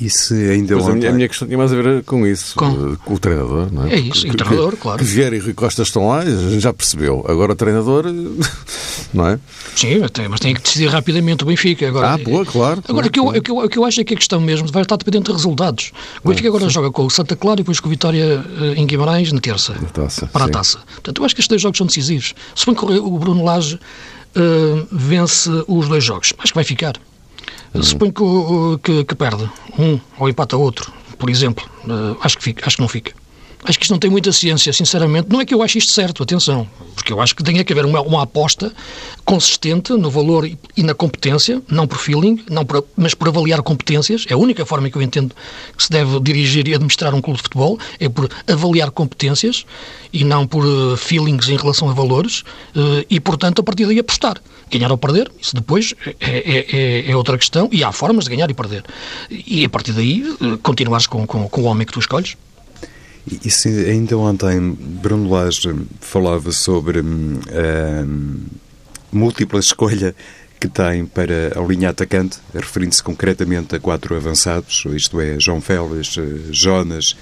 E 0.00 0.08
se 0.08 0.34
ainda 0.50 0.74
pois 0.76 0.88
ontem... 0.88 1.08
A 1.08 1.12
minha 1.12 1.28
questão 1.28 1.46
tinha 1.46 1.58
mais 1.58 1.72
a 1.72 1.76
ver 1.76 2.04
com 2.04 2.26
isso, 2.26 2.54
com, 2.54 2.66
eh, 2.66 2.96
com 3.04 3.14
o 3.14 3.18
treinador, 3.18 3.72
não 3.72 3.86
é? 3.86 3.94
É 3.94 3.98
isso, 3.98 4.22
que, 4.22 4.30
o 4.30 4.36
treinador, 4.36 4.72
que, 4.72 4.76
claro. 4.76 4.98
Que 4.98 5.04
Vieira 5.04 5.36
e 5.36 5.38
Rui 5.40 5.54
Costa 5.54 5.82
estão 5.82 6.08
lá, 6.08 6.22
já 6.58 6.72
percebeu. 6.72 7.24
Agora 7.28 7.52
o 7.52 7.56
treinador, 7.56 8.04
não 9.12 9.26
é? 9.26 9.38
Sim, 9.74 10.00
mas 10.28 10.40
tem 10.40 10.54
que 10.54 10.62
decidir 10.62 10.88
rapidamente 10.88 11.42
o 11.42 11.46
Benfica. 11.46 11.88
Agora, 11.88 12.14
ah, 12.14 12.18
boa, 12.18 12.44
claro. 12.46 12.82
Agora, 12.88 13.06
o, 13.06 13.10
que 13.10 13.18
eu, 13.18 13.26
o, 13.26 13.32
que 13.32 13.68
que 13.68 13.78
eu 13.78 13.84
acho 13.84 14.00
é 14.00 14.04
que 14.04 14.14
a 14.14 14.16
questão 14.16 14.40
mesmo 14.40 14.68
vai 14.70 14.82
estar 14.82 14.96
dependente 14.96 15.26
de 15.26 15.32
resultados. 15.32 15.92
O 16.22 16.28
Benfica 16.28 16.48
agora 16.48 16.64
sim. 16.64 16.70
joga 16.70 16.90
com 16.90 17.04
o 17.04 17.10
Santa 17.10 17.34
Clara 17.34 17.60
e 17.60 17.62
depois 17.62 17.80
com 17.80 17.88
o 17.88 17.90
Vitória 17.90 18.44
eh, 18.60 18.74
em 18.76 18.86
Guimarães 18.86 19.32
na 19.32 19.40
terça. 19.40 19.74
Na 19.74 19.88
taça, 19.88 20.26
para 20.26 20.44
sim. 20.44 20.50
a 20.50 20.52
taça. 20.52 20.78
Portanto, 20.94 21.20
eu 21.20 21.24
acho 21.24 21.34
que 21.34 21.40
estes 21.40 21.48
dois 21.48 21.62
jogos 21.62 21.78
são 21.78 21.86
decisivos. 21.86 22.34
Suponho 22.54 22.76
que 22.76 22.84
o 22.98 23.18
Bruno 23.18 23.44
Lage 23.44 23.76
uh, 23.76 24.86
vence 24.92 25.50
os 25.66 25.88
dois 25.88 26.04
jogos. 26.04 26.32
Acho 26.38 26.52
que 26.52 26.54
vai 26.54 26.64
ficar. 26.64 26.94
Hum. 27.74 27.82
Suponho 27.82 28.12
que, 28.12 28.22
que, 28.82 29.04
que, 29.04 29.14
perde 29.14 29.48
um 29.78 29.98
ou 30.18 30.28
empata 30.28 30.56
outro, 30.56 30.92
por 31.18 31.30
exemplo. 31.30 31.64
Uh, 31.84 32.16
acho, 32.22 32.36
que 32.36 32.44
fica, 32.44 32.66
acho 32.66 32.76
que 32.76 32.82
não 32.82 32.88
fica. 32.88 33.12
Acho 33.64 33.78
que 33.78 33.84
isto 33.84 33.92
não 33.92 33.98
tem 33.98 34.10
muita 34.10 34.32
ciência, 34.32 34.72
sinceramente. 34.72 35.28
Não 35.30 35.40
é 35.40 35.44
que 35.44 35.54
eu 35.54 35.62
ache 35.62 35.78
isto 35.78 35.92
certo, 35.92 36.22
atenção, 36.22 36.66
porque 36.96 37.12
eu 37.12 37.20
acho 37.20 37.34
que 37.34 37.44
tem 37.44 37.62
que 37.62 37.72
haver 37.72 37.84
uma, 37.84 38.00
uma 38.00 38.22
aposta 38.22 38.72
consistente 39.24 39.92
no 39.92 40.10
valor 40.10 40.50
e 40.76 40.82
na 40.82 40.94
competência, 40.94 41.62
não 41.68 41.86
por 41.86 41.98
feeling, 41.98 42.44
não 42.50 42.64
por, 42.64 42.84
mas 42.96 43.14
por 43.14 43.28
avaliar 43.28 43.62
competências. 43.62 44.24
É 44.28 44.34
a 44.34 44.36
única 44.36 44.66
forma 44.66 44.90
que 44.90 44.96
eu 44.96 45.02
entendo 45.02 45.32
que 45.76 45.84
se 45.84 45.90
deve 45.90 46.18
dirigir 46.18 46.66
e 46.66 46.74
administrar 46.74 47.14
um 47.14 47.20
clube 47.20 47.36
de 47.36 47.44
futebol, 47.44 47.78
é 48.00 48.08
por 48.08 48.28
avaliar 48.48 48.90
competências 48.90 49.64
e 50.12 50.24
não 50.24 50.44
por 50.44 50.66
uh, 50.66 50.96
feelings 50.96 51.48
em 51.48 51.56
relação 51.56 51.88
a 51.88 51.92
valores 51.92 52.40
uh, 52.74 53.06
e, 53.08 53.20
portanto, 53.20 53.60
a 53.60 53.62
partir 53.62 53.86
daí 53.86 54.00
apostar. 54.00 54.42
Ganhar 54.70 54.90
ou 54.90 54.98
perder, 54.98 55.30
isso 55.40 55.54
depois 55.54 55.94
é, 56.04 56.14
é, 56.20 57.04
é, 57.06 57.10
é 57.10 57.16
outra 57.16 57.38
questão 57.38 57.68
e 57.70 57.84
há 57.84 57.92
formas 57.92 58.24
de 58.24 58.30
ganhar 58.30 58.50
e 58.50 58.54
perder. 58.54 58.84
E 59.30 59.64
a 59.64 59.68
partir 59.68 59.92
daí 59.92 60.22
uh, 60.22 60.58
continuares 60.58 61.06
com, 61.06 61.24
com, 61.26 61.48
com 61.48 61.60
o 61.60 61.64
homem 61.64 61.86
que 61.86 61.92
tu 61.92 62.00
escolhes. 62.00 62.36
E 63.26 63.50
se 63.50 63.68
ainda 63.88 64.18
ontem 64.18 64.72
Bruno 64.72 65.30
Lage 65.30 65.74
falava 66.00 66.50
sobre 66.50 66.98
a 66.98 67.02
hum, 67.02 68.40
múltipla 69.12 69.60
escolha 69.60 70.14
que 70.58 70.68
tem 70.68 71.04
para 71.06 71.58
a 71.58 71.62
linha 71.66 71.90
atacante, 71.90 72.38
referindo-se 72.54 73.02
concretamente 73.02 73.74
a 73.74 73.80
quatro 73.80 74.16
avançados, 74.16 74.84
isto 74.94 75.20
é, 75.20 75.38
João 75.38 75.60
Félix, 75.60 76.16
eh, 76.16 76.22
Jonas, 76.52 77.16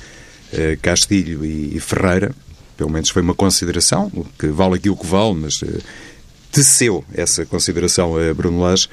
eh, 0.52 0.76
Castilho 0.80 1.42
e 1.42 1.80
Ferreira. 1.80 2.34
Pelo 2.76 2.90
menos 2.90 3.08
foi 3.08 3.22
uma 3.22 3.34
consideração, 3.34 4.10
que 4.38 4.48
vale 4.48 4.74
aquilo 4.74 4.96
que 4.96 5.06
vale, 5.06 5.34
mas 5.34 5.62
eh, 5.62 5.78
teceu 6.52 7.02
essa 7.14 7.46
consideração 7.46 8.14
a 8.14 8.34
Bruno 8.34 8.60
Lage. 8.60 8.88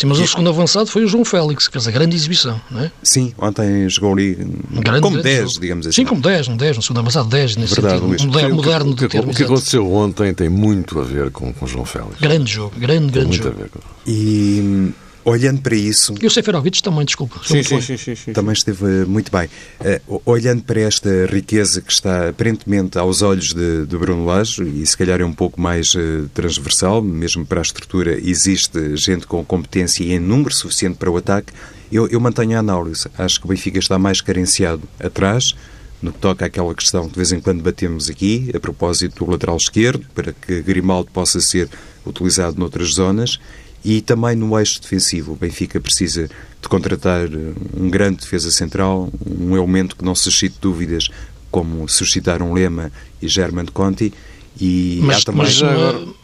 Sim, 0.00 0.06
mas 0.06 0.18
o 0.18 0.26
segundo 0.26 0.48
avançado 0.48 0.86
foi 0.86 1.04
o 1.04 1.06
João 1.08 1.24
Félix, 1.24 1.66
que 1.66 1.72
fez 1.72 1.86
a 1.86 1.90
grande 1.90 2.16
exibição, 2.16 2.60
não 2.70 2.80
é? 2.80 2.90
Sim, 3.02 3.34
ontem 3.38 3.88
jogou 3.88 4.12
ali 4.14 4.34
grande, 4.70 5.00
como 5.00 5.16
grande 5.16 5.22
10, 5.22 5.48
jogo. 5.52 5.60
digamos 5.60 5.86
assim. 5.86 5.96
Sim, 5.96 6.04
como 6.06 6.20
10, 6.22 6.48
um 6.48 6.56
10, 6.56 6.76
no 6.76 6.82
segundo 6.82 7.00
avançado 7.00 7.28
10, 7.28 7.56
nesse 7.56 7.74
Verdade, 7.74 7.94
sentido. 8.00 8.08
Luís. 8.08 8.24
Moderno, 8.24 8.54
moderno 8.56 8.90
o 8.92 8.96
que, 8.96 9.02
do 9.02 9.08
termo. 9.08 9.30
o 9.30 9.34
que 9.34 9.42
aconteceu 9.42 9.92
ontem 9.92 10.32
tem 10.32 10.48
muito 10.48 10.98
a 10.98 11.02
ver 11.04 11.30
com, 11.30 11.52
com 11.52 11.66
João 11.66 11.84
Félix. 11.84 12.18
Grande 12.20 12.50
jogo, 12.50 12.72
grande, 12.78 13.12
Tem 13.12 13.22
grande 13.24 13.28
muito 13.28 13.48
a 13.48 13.50
jogo. 13.50 13.62
ver 13.62 13.68
com... 13.70 13.80
E 14.06 14.92
olhando 15.24 15.60
para 15.60 15.74
isso, 15.74 16.14
E 16.20 16.26
o 16.26 16.30
Seferovic 16.30 16.82
também, 16.82 17.04
desculpa. 17.04 17.40
Sim, 17.44 17.62
sim, 17.62 17.80
sim, 17.80 17.96
sim, 17.96 18.14
sim. 18.14 18.32
também 18.32 18.52
esteve 18.52 19.04
muito 19.06 19.30
bem. 19.30 19.48
Eh, 19.80 20.00
olhando 20.24 20.62
para 20.62 20.80
esta 20.80 21.26
riqueza 21.26 21.80
que 21.80 21.92
está 21.92 22.28
aparentemente 22.28 22.98
aos 22.98 23.22
olhos 23.22 23.52
de, 23.52 23.86
de 23.86 23.96
Bruno 23.96 24.24
Lage, 24.24 24.62
e 24.62 24.84
se 24.86 24.96
calhar 24.96 25.20
é 25.20 25.24
um 25.24 25.32
pouco 25.32 25.60
mais 25.60 25.94
eh, 25.94 26.24
transversal, 26.32 27.02
mesmo 27.02 27.44
para 27.44 27.60
a 27.60 27.62
estrutura, 27.62 28.18
existe 28.18 28.96
gente 28.96 29.26
com 29.26 29.44
competência 29.44 30.02
e 30.02 30.12
em 30.12 30.18
número 30.18 30.54
suficiente 30.54 30.96
para 30.96 31.10
o 31.10 31.16
ataque, 31.16 31.52
eu, 31.92 32.06
eu 32.08 32.20
mantenho 32.20 32.56
a 32.56 32.60
análise. 32.60 33.06
Acho 33.18 33.40
que 33.40 33.46
o 33.46 33.48
Benfica 33.48 33.78
está 33.78 33.98
mais 33.98 34.20
carenciado 34.20 34.82
atrás, 34.98 35.54
no 36.00 36.12
que 36.12 36.18
toca 36.18 36.46
àquela 36.46 36.74
questão 36.74 37.04
que 37.04 37.10
de 37.10 37.16
vez 37.16 37.32
em 37.32 37.40
quando 37.40 37.62
batemos 37.62 38.08
aqui, 38.08 38.50
a 38.54 38.60
propósito 38.60 39.24
do 39.24 39.30
lateral 39.30 39.56
esquerdo, 39.56 40.06
para 40.14 40.32
que 40.32 40.62
Grimaldo 40.62 41.10
possa 41.12 41.40
ser 41.40 41.68
utilizado 42.06 42.58
noutras 42.58 42.94
zonas, 42.94 43.38
e 43.84 44.00
também 44.00 44.36
no 44.36 44.58
eixo 44.58 44.80
defensivo. 44.80 45.32
O 45.32 45.36
Benfica 45.36 45.80
precisa 45.80 46.28
de 46.60 46.68
contratar 46.68 47.24
eh, 47.26 47.52
um 47.76 47.88
grande 47.88 48.18
defesa 48.18 48.50
central, 48.50 49.10
um 49.26 49.56
elemento 49.56 49.96
que 49.96 50.04
não 50.04 50.14
suscite 50.14 50.56
dúvidas, 50.60 51.08
como 51.50 51.88
suscitaram 51.88 52.52
Lema 52.52 52.92
e 53.20 53.26
German 53.28 53.66
Conti. 53.66 54.12
E 54.60 54.98
Mas, 55.02 55.24
também... 55.24 55.42
mas, 55.42 55.62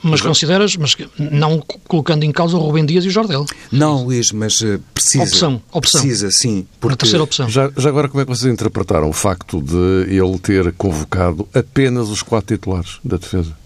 mas, 0.02 0.20
consideras, 0.20 0.76
mas 0.76 0.94
não 1.16 1.58
co- 1.60 1.78
colocando 1.86 2.24
em 2.24 2.32
causa 2.32 2.56
o 2.56 2.60
Rubem 2.60 2.84
Dias 2.84 3.04
e 3.04 3.08
o 3.08 3.10
Jordel. 3.10 3.46
Não, 3.72 4.04
Luís, 4.04 4.30
mas 4.32 4.60
eh, 4.62 4.78
precisa. 4.92 5.22
Opção, 5.24 5.62
opção. 5.72 6.00
Precisa, 6.02 6.30
sim. 6.32 6.66
A 6.70 6.80
Porque 6.80 6.96
terceira 6.96 7.22
opção. 7.22 7.48
Já, 7.48 7.70
já 7.76 7.88
agora, 7.88 8.08
como 8.08 8.20
é 8.20 8.24
que 8.26 8.30
vocês 8.30 8.52
interpretaram 8.52 9.08
o 9.08 9.12
facto 9.12 9.62
de 9.62 10.12
ele 10.14 10.38
ter 10.40 10.70
convocado 10.72 11.48
apenas 11.54 12.08
os 12.08 12.20
quatro 12.20 12.54
titulares 12.56 12.98
da 13.02 13.16
defesa? 13.16 13.56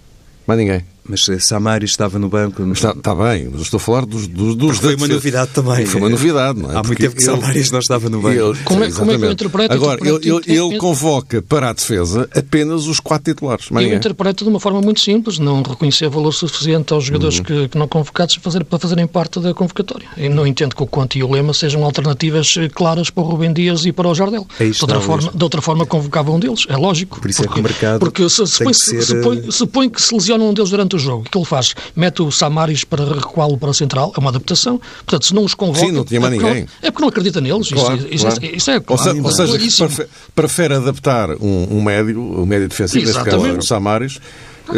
Mais 0.46 0.60
ninguém. 0.60 0.84
Mas 1.10 1.28
eh, 1.28 1.38
Samari 1.38 1.84
estava 1.84 2.18
no 2.18 2.28
banco. 2.28 2.62
Está, 2.72 2.90
está 2.92 3.14
bem, 3.14 3.46
mas 3.46 3.54
eu 3.56 3.62
estou 3.62 3.78
a 3.78 3.80
falar 3.80 4.06
dos, 4.06 4.26
dos, 4.28 4.54
dos 4.54 4.78
Porque 4.78 4.86
foi 4.86 4.94
uma 4.96 5.08
novidade 5.08 5.50
também. 5.52 5.86
Foi 5.86 6.00
uma 6.00 6.08
novidade, 6.10 6.58
não 6.60 6.68
é? 6.70 6.72
Há 6.72 6.74
muito 6.76 6.86
Porque 6.88 7.02
tempo 7.02 7.16
que 7.16 7.22
Samaris 7.24 7.70
não 7.70 7.78
estava 7.80 8.08
no 8.08 8.20
banco. 8.20 8.34
ele- 8.40 8.58
Como 8.64 8.84
é- 8.84 8.90
como 8.92 9.10
é 9.12 9.18
que 9.18 9.24
eu 9.24 9.32
interpreto? 9.32 9.74
Agora, 9.74 10.00
Interpreto- 10.00 10.38
ele, 10.46 10.52
ele, 10.58 10.66
ele 10.68 10.78
convoca 10.78 11.42
para 11.42 11.70
a 11.70 11.72
defesa 11.72 12.28
apenas 12.34 12.86
os 12.86 13.00
quatro 13.00 13.32
titulares. 13.32 13.66
Eu 13.70 13.76
ninguém. 13.78 13.96
interpreto 13.96 14.44
de 14.44 14.50
uma 14.50 14.60
forma 14.60 14.80
muito 14.80 15.00
simples, 15.00 15.38
não 15.38 15.62
reconhecer 15.62 16.08
valor 16.08 16.32
suficiente 16.32 16.92
aos 16.92 17.04
jogadores 17.04 17.38
Uhum. 17.38 17.44
que, 17.44 17.68
que 17.68 17.78
não 17.78 17.88
convocados 17.88 18.36
para, 18.36 18.44
fazer, 18.44 18.64
para 18.64 18.78
fazerem 18.78 19.06
parte 19.06 19.40
da 19.40 19.52
convocatória. 19.52 20.06
Eu 20.16 20.30
não 20.30 20.46
entendo 20.46 20.74
que 20.76 20.82
o 20.82 20.86
Conte 20.86 21.18
e 21.18 21.22
o 21.24 21.30
Lema 21.30 21.52
sejam 21.54 21.84
alternativas 21.84 22.54
eh, 22.58 22.68
claras 22.68 23.10
para 23.10 23.22
o 23.22 23.26
Rubem 23.26 23.52
Dias 23.52 23.84
e 23.84 23.92
para 23.92 24.08
o 24.08 24.14
Jardel. 24.14 24.46
Aí 24.58 24.70
De 24.70 24.78
outra, 24.82 25.00
forma, 25.00 25.30
de 25.34 25.42
outra 25.44 25.60
forma 25.62 25.86
convocava 25.86 26.30
um 26.30 26.38
deles, 26.38 26.66
é 26.68 26.76
lógico. 26.76 27.20
Por 27.20 27.30
isso 27.30 27.40
é 27.42 27.46
que 27.46 27.48
porque, 27.48 27.60
o 27.60 27.62
mercado 27.64 27.98
Porque 28.00 28.28
se, 28.28 28.46
se 28.46 28.62
põe, 28.64 28.72
que 28.72 28.78
se, 28.78 28.90
ser, 28.90 29.02
se 29.02 29.20
põe- 29.22 29.38
eh, 29.38 29.50
se 29.50 29.66
põe 29.66 29.88
que 29.88 30.00
se 30.02 30.14
lesiona 30.14 30.44
um 30.44 30.52
deles 30.54 30.70
durante 30.70 30.96
o 30.96 30.98
jogo, 31.00 31.24
o 31.26 31.30
que 31.30 31.36
ele 31.36 31.44
faz? 31.44 31.74
Mete 31.96 32.22
o 32.22 32.30
Samaris 32.30 32.84
para 32.84 33.04
recuá-lo 33.04 33.56
para 33.58 33.70
a 33.70 33.74
central, 33.74 34.12
é 34.16 34.20
uma 34.20 34.30
adaptação. 34.30 34.80
Portanto, 35.04 35.26
se 35.26 35.34
não 35.34 35.44
os 35.44 35.54
convoca... 35.54 35.86
Sim, 35.86 35.92
não 35.92 36.04
tinha 36.04 36.20
mais 36.20 36.32
é 36.32 36.36
porque 36.36 36.48
ninguém. 36.48 36.64
Não, 36.64 36.88
é 36.88 36.90
porque 36.90 37.02
não 37.02 37.08
acredita 37.08 37.40
neles. 37.40 37.66
Isso- 37.66 37.74
Claro, 37.74 38.06
isso, 38.10 38.26
claro. 38.26 38.44
é, 38.44 38.46
isso 38.56 38.70
é 38.70 38.74
Ou, 38.76 38.80
claro, 38.82 39.02
se- 39.14 39.20
ou 39.20 39.30
seja, 39.32 39.88
prefere 40.34 40.74
adaptar 40.74 41.30
um, 41.30 41.66
um 41.78 41.82
médio, 41.82 42.20
um 42.20 42.46
médio 42.46 42.68
defensivo, 42.68 43.04
neste 43.06 43.22
caso 43.24 43.38
o 43.58 43.62
Samaris, 43.62 44.20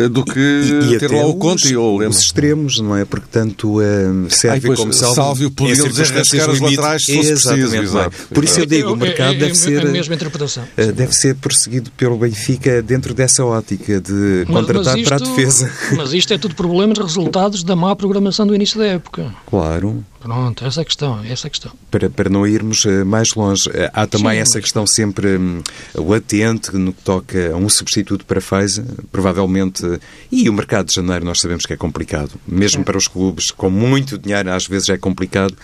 do 0.08 0.24
que 0.24 0.38
E, 0.38 0.94
e 0.94 0.98
ter 0.98 1.10
lá 1.10 1.26
o 1.26 1.34
Conte 1.34 1.74
ou 1.76 1.94
o 1.94 1.98
Lema. 1.98 2.10
Os 2.10 2.20
extremos, 2.20 2.80
não 2.80 2.96
é? 2.96 3.04
Porque 3.04 3.26
tanto 3.30 3.80
eh, 3.80 4.06
serve 4.28 4.70
Ai, 4.70 4.76
como 4.76 4.92
salve. 4.92 5.44
Lhes 5.44 5.78
circunstâncias 5.78 6.42
arriscar 6.42 6.50
os 6.50 6.60
laterais 6.60 7.04
se 7.04 7.14
fosse 7.16 7.32
preciso, 7.32 7.74
é? 7.76 7.78
exato. 7.78 8.16
Por 8.32 8.44
isso 8.44 8.60
eu 8.60 8.66
digo, 8.66 8.92
o 8.92 8.96
mercado 8.96 9.38
deve 9.38 9.54
ser. 9.54 9.84
eh, 10.76 10.92
Deve 10.92 11.12
ser 11.14 11.34
perseguido 11.36 11.90
pelo 11.96 12.16
Benfica 12.16 12.82
dentro 12.82 13.14
dessa 13.14 13.44
ótica 13.44 14.00
de 14.00 14.44
contratar 14.46 14.96
para 15.02 15.16
a 15.16 15.18
defesa. 15.18 15.70
Mas 15.96 16.12
isto 16.12 16.32
é 16.32 16.38
tudo 16.38 16.54
problemas 16.54 16.98
resultados 16.98 17.62
da 17.62 17.74
má 17.76 17.94
programação 17.94 18.46
do 18.46 18.54
início 18.54 18.78
da 18.78 18.86
época. 18.86 19.32
Claro, 19.48 20.04
Pronto, 20.22 20.64
essa 20.64 20.80
é 20.80 20.82
a 20.82 20.84
questão, 20.84 21.20
essa 21.24 21.46
é 21.46 21.48
a 21.48 21.50
questão. 21.50 21.72
para, 21.90 22.08
para 22.08 22.30
não 22.30 22.46
irmos 22.46 22.84
eh, 22.86 23.02
mais 23.02 23.34
longe. 23.34 23.68
Eh, 23.74 23.90
Há 23.92 24.06
também 24.06 24.34
Sim, 24.34 24.38
essa 24.38 24.54
mas- 24.58 24.62
questão 24.64 24.86
sempre 24.86 25.36
hum, 25.36 25.62
latente 25.94 26.76
no 26.76 26.92
que 26.92 27.02
toca 27.02 27.52
a 27.52 27.56
um 27.56 27.68
substituto 27.68 28.24
para 28.24 28.40
Feza, 28.40 28.86
provavelmente. 29.10 29.82
E 30.30 30.48
o 30.48 30.52
mercado 30.52 30.86
de 30.86 30.94
janeiro 30.94 31.24
nós 31.24 31.40
sabemos 31.40 31.66
que 31.66 31.72
é 31.72 31.76
complicado. 31.76 32.32
Mesmo 32.46 32.84
para 32.84 32.96
os 32.96 33.08
clubes 33.08 33.50
com 33.50 33.68
muito 33.68 34.16
dinheiro, 34.16 34.52
às 34.52 34.66
vezes 34.66 34.88
é 34.90 34.96
complicado. 34.96 35.56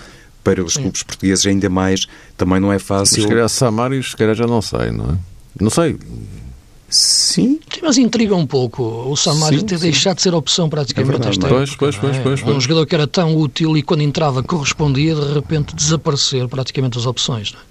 Para 0.42 0.64
os 0.64 0.76
clubes 0.78 1.02
portugueses, 1.02 1.44
ainda 1.46 1.68
mais, 1.68 2.06
também 2.36 2.58
não 2.58 2.70
é 2.72 2.76
Mas 2.76 2.82
fácil. 2.82 3.22
se 3.22 3.28
calhar 3.28 3.48
Samaris, 3.50 4.10
se 4.12 4.16
calhar 4.16 4.34
já 4.34 4.46
não 4.46 4.62
sei, 4.62 4.90
não 4.90 5.10
é? 5.10 5.18
Não 5.60 5.68
sei. 5.70 5.98
Sim, 6.90 7.60
Sim, 7.70 7.80
mas 7.82 7.98
intriga 7.98 8.34
um 8.34 8.46
pouco 8.46 8.82
o 8.82 9.14
Samaris 9.14 9.60
Sim, 9.60 9.66
ter 9.66 9.76
sim. 9.76 9.82
deixado 9.84 10.16
de 10.16 10.22
ser 10.22 10.34
opção 10.34 10.70
praticamente 10.70 11.14
É 11.14 11.18
verdade, 11.18 11.36
é? 11.36 11.48
época, 11.48 11.54
Pois, 11.54 11.76
pois, 11.76 11.96
é? 11.96 12.00
pois, 12.00 12.22
pois, 12.22 12.42
Um 12.42 12.44
pois. 12.52 12.62
jogador 12.62 12.86
que 12.86 12.94
era 12.94 13.06
tão 13.06 13.36
útil 13.36 13.76
e 13.76 13.82
quando 13.82 14.00
entrava 14.02 14.42
correspondia, 14.42 15.14
de 15.14 15.34
repente 15.34 15.74
desaparecer 15.76 16.48
praticamente 16.48 16.96
as 16.96 17.04
opções. 17.04 17.52
Não 17.52 17.60
é? 17.60 17.62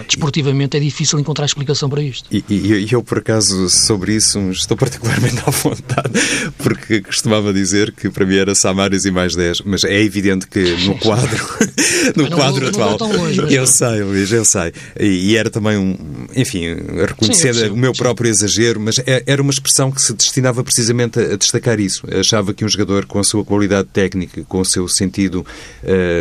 É? 0.00 0.04
Desportivamente 0.04 0.76
é 0.76 0.80
difícil 0.80 1.18
encontrar 1.18 1.44
explicação 1.46 1.88
para 1.88 2.02
isto. 2.02 2.28
E, 2.30 2.44
e- 2.48 2.86
eu, 2.92 3.02
por 3.02 3.18
acaso, 3.18 3.68
sobre 3.68 4.14
isso 4.14 4.38
estou 4.50 4.76
particularmente 4.78 5.38
à 5.46 5.50
vontade, 5.50 6.12
porque 6.58 7.00
costumava 7.00 7.52
dizer 7.52 7.92
que 7.92 8.08
para 8.10 8.24
mim 8.26 8.36
era 8.36 8.54
Samaris 8.54 9.04
e 9.04 9.10
mais 9.10 9.34
10, 9.34 9.62
mas 9.64 9.84
é 9.84 10.00
evidente 10.02 10.46
que 10.46 10.60
no 10.86 10.96
quadro, 11.00 11.44
no 12.16 12.28
não 12.28 12.36
quadro 12.36 12.68
atual, 12.68 12.98
longe, 13.00 13.38
eu 13.40 13.60
não. 13.60 13.66
sei, 13.66 14.02
Luís, 14.02 14.32
eu 14.32 14.44
sei. 14.44 14.72
E, 14.98 15.36
era 15.36 15.50
também 15.50 15.76
um, 15.76 15.96
enfim, 16.34 16.74
Sim, 17.22 17.26
percebo, 17.26 17.74
o 17.74 17.76
meu 17.78 17.94
sim. 17.94 17.98
próprio 18.02 18.30
exagero, 18.30 18.80
mas 18.80 18.98
é- 19.06 19.22
era 19.26 19.40
uma 19.42 19.50
expressão 19.52 19.90
que 19.90 20.00
se 20.02 20.12
destinava 20.12 20.62
precisamente 20.64 21.18
a, 21.18 21.36
destacar 21.36 21.78
isso. 21.80 22.02
Achava 22.18 22.52
que 22.54 22.64
um 22.64 22.68
jogador 22.68 23.06
com 23.06 23.18
a 23.18 23.24
sua 23.24 23.44
qualidade 23.44 23.88
técnica, 23.92 24.42
com 24.48 24.60
o 24.60 24.64
seu 24.64 24.86
sentido 24.88 25.44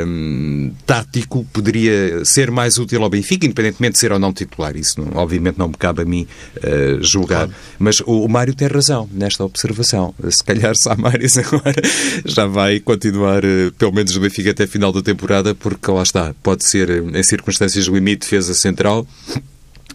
hum, 0.06 0.72
tático, 0.86 1.46
poderia 1.52 2.24
ser 2.26 2.52
mais 2.52 2.78
útil 2.78 3.04
ao 3.04 3.10
Benfica, 3.10 3.46
independentemente 3.62 3.94
de 3.94 4.00
ser 4.00 4.12
ou 4.12 4.20
não 4.20 4.34
titular. 4.34 4.76
Isso, 4.76 5.00
não- 5.02 5.22
obviamente, 5.22 5.58
não 5.58 5.68
me 5.70 5.74
cabe 5.76 6.02
a 6.02 6.06
mim 6.06 6.28
eh, 6.62 6.98
julgar. 7.02 7.50
Mas 7.80 8.00
o, 8.02 8.26
o 8.26 8.30
Mário 8.30 8.54
tem 8.54 8.68
razão 8.68 9.10
nesta 9.12 9.44
observação. 9.44 10.14
Se 10.30 10.44
calhar 10.44 10.76
Samaris 10.76 11.38
agora 11.40 11.82
já 12.26 12.46
vai 12.46 12.80
continuar, 12.80 13.44
eh, 13.44 13.72
pelo 13.78 13.92
menos 13.94 14.14
no 14.16 14.22
Benfica, 14.22 14.52
até 14.52 14.68
final 14.68 14.92
da 14.92 15.02
temporada, 15.02 15.56
porque 15.56 15.90
lá 15.90 16.04
está, 16.04 16.34
pode 16.44 16.64
ser 16.66 16.90
eh, 16.90 17.20
em 17.20 17.24
circunstâncias 17.24 17.86
limite 17.86 18.22
defesa 18.22 18.54
central. 18.54 19.08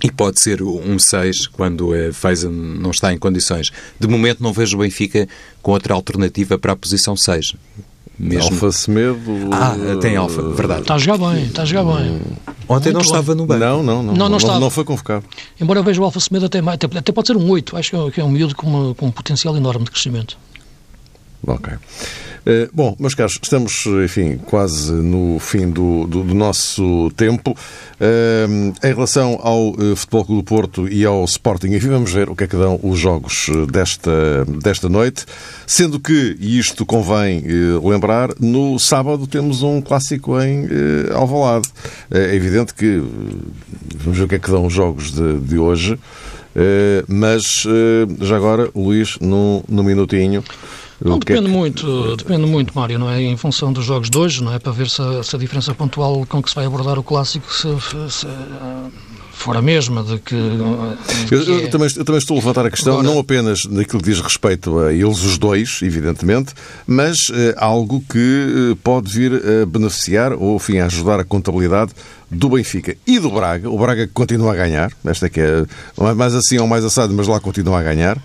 E 0.05 0.11
pode 0.11 0.39
ser 0.39 0.63
um 0.63 0.99
6 0.99 1.47
quando 1.47 1.95
a 1.95 2.13
Feza 2.13 2.51
não 2.51 2.91
está 2.91 3.15
em 3.15 3.19
condições. 3.19 3.73
De 3.99 4.07
momento 4.07 4.43
não 4.43 4.53
vejo 4.53 4.77
o 4.77 4.81
Benfica 4.81 5.27
com 5.63 5.71
outra 5.73 5.95
alternativa 5.95 6.59
para 6.59 6.73
a 6.73 6.77
posição 6.77 7.17
6. 7.17 7.55
Mesmo. 8.19 8.45
Alfa 8.51 8.73
Semedo. 8.73 9.21
Ah, 9.53 9.75
tem 10.01 10.17
Alfa, 10.17 10.41
verdade. 10.51 10.81
Está 10.83 10.95
a 10.95 10.99
jogar 10.99 11.19
bem, 11.35 11.45
está 11.45 11.63
a 11.63 11.65
jogar 11.67 11.85
bem. 11.85 12.21
Ontem 12.69 12.89
não 12.93 13.01
Muito 13.01 13.07
estava 13.07 13.35
no 13.35 13.47
banco. 13.47 13.61
Não, 13.61 13.83
não, 13.83 14.03
não. 14.03 14.15
Não, 14.15 14.29
não 14.31 14.37
estava. 14.39 14.59
não 14.59 14.71
foi 14.71 14.85
convocado. 14.85 15.25
Embora 15.61 15.81
eu 15.81 15.85
veja 15.85 16.01
o 16.01 16.05
Alfa 16.05 16.19
Semedo 16.19 16.47
até, 16.47 16.63
mais, 16.63 16.79
até, 16.83 16.99
até 16.99 17.13
pode 17.13 17.27
ser 17.29 17.37
um 17.37 17.49
8, 17.51 17.77
acho 17.77 17.91
que 17.91 17.97
é, 17.97 18.11
que 18.11 18.21
é 18.21 18.25
um 18.25 18.31
miúdo 18.31 18.55
com, 18.57 18.67
uma- 18.67 18.95
com 18.95 19.07
um 19.07 19.11
potencial 19.11 19.57
enorme 19.57 19.85
de 19.85 19.91
crescimento. 19.91 20.39
Ok. 21.47 21.73
Eh, 22.49 22.69
bom, 22.73 22.95
meus 23.01 23.13
caros, 23.13 23.41
estamos, 23.43 23.87
enfim, 24.05 24.39
quase 24.39 24.93
no 24.93 25.37
fim 25.41 25.69
do, 25.69 26.07
do, 26.07 26.23
do 26.23 26.33
nosso 26.33 27.11
tempo. 27.17 27.57
Eh, 27.99 28.47
em 28.85 28.95
relação 28.95 29.41
ao 29.43 29.71
eh, 29.71 29.97
Futebol 29.97 30.25
Clube 30.25 30.43
do 30.43 30.45
Porto 30.45 30.89
e 30.89 31.05
ao 31.05 31.25
Sporting, 31.25 31.75
enfim, 31.75 31.89
vamos 31.89 32.13
ver 32.13 32.31
o 32.31 32.37
que 32.37 32.45
é 32.45 32.47
que 32.47 32.55
dão 32.55 32.79
os 32.85 33.01
jogos 33.01 33.51
desta, 33.73 34.45
desta 34.63 34.89
noite. 34.89 35.27
Sendo 35.67 35.99
que, 35.99 36.37
e 36.39 36.57
isto 36.57 36.87
convém 36.87 37.43
lembrar, 37.83 38.31
no 38.39 38.79
sábado 38.79 39.27
temos 39.27 39.65
um 39.65 39.81
clássico 39.81 40.41
em 40.41 40.69
Alvalade. 41.13 41.69
É 42.09 42.33
evidente 42.33 42.75
que 42.75 43.03
vamos 43.97 44.19
ver 44.19 44.25
o 44.25 44.29
que 44.29 44.37
é 44.37 44.39
que 44.39 44.51
dão 44.51 44.67
os 44.67 44.73
jogos 44.73 45.11
de, 45.11 45.41
de 45.41 45.59
hoje. 45.59 45.99
Mas, 47.09 47.67
já 48.21 48.37
agora, 48.37 48.71
Luís, 48.75 49.19
num, 49.21 49.63
num 49.69 49.83
minutinho. 49.83 50.45
Não, 51.05 51.17
é 51.17 51.19
depende 51.19 51.43
que- 51.47 51.49
muito, 51.53 52.17
depende 52.17 52.47
muito, 52.47 52.73
Mário, 52.75 52.99
não 52.99 53.11
é? 53.11 53.21
Em 53.23 53.37
função 53.37 53.73
dos 53.73 53.85
jogos 53.85 54.09
de 54.09 54.17
hoje, 54.17 54.43
não 54.43 54.53
é? 54.55 54.59
Para 54.59 54.73
ver 54.73 54.89
se 54.89 55.01
a, 55.03 55.23
se 55.23 55.37
a 55.37 55.39
diferença 55.39 55.75
pontual 55.75 56.25
com 56.27 56.43
que 56.43 56.49
se 56.49 56.55
vai 56.57 56.65
abordar 56.67 56.99
o 56.99 57.03
clássico 57.03 57.53
se, 57.53 57.69
se, 58.11 58.27
ah, 58.27 58.89
for 59.33 59.55
a 59.55 59.61
mesma, 59.61 60.03
de 60.03 60.19
que. 60.19 60.35
de 60.35 61.35
Eu, 61.35 61.45
que 61.45 61.51
eu 61.51 61.59
é- 61.59 61.67
também, 61.67 61.89
eu 61.95 62.05
também 62.05 62.19
estou 62.19 62.35
a 62.37 62.41
levantar 62.41 62.65
a 62.65 62.71
questão, 62.71 62.95
Agora- 62.95 63.09
não 63.09 63.19
apenas 63.21 63.67
naquilo 63.67 64.03
que 64.03 64.09
diz 64.09 64.21
respeito 64.21 64.79
a 64.79 64.93
eles 64.95 65.23
os 65.23 65.37
dois, 65.37 65.81
evidentemente, 65.83 66.55
mas 66.87 67.31
eh, 67.31 67.55
algo 67.59 68.03
que 68.11 68.73
eh, 68.73 68.77
pode 68.83 69.13
vir 69.13 69.33
a 69.35 69.67
beneficiar 69.67 70.33
ou, 70.33 70.57
enfim, 70.57 70.79
a 70.79 70.87
ajudar 70.87 71.21
a 71.21 71.25
contabilidade 71.25 71.93
do 72.31 72.49
Benfica 72.49 72.97
e 73.07 73.19
do 73.19 73.31
Braga. 73.31 73.69
O 73.69 73.79
Braga 73.79 74.09
continua 74.15 74.53
a 74.53 74.57
ganhar, 74.57 74.91
esta 75.05 75.27
é 75.27 75.29
que 75.29 75.41
é 75.41 75.67
mais 76.15 76.35
assim 76.35 76.57
ou 76.59 76.67
mais 76.67 76.83
assado, 76.87 77.13
mas 77.13 77.29
lá 77.29 77.39
continua 77.39 77.79
a 77.79 77.83
ganhar. 77.83 78.19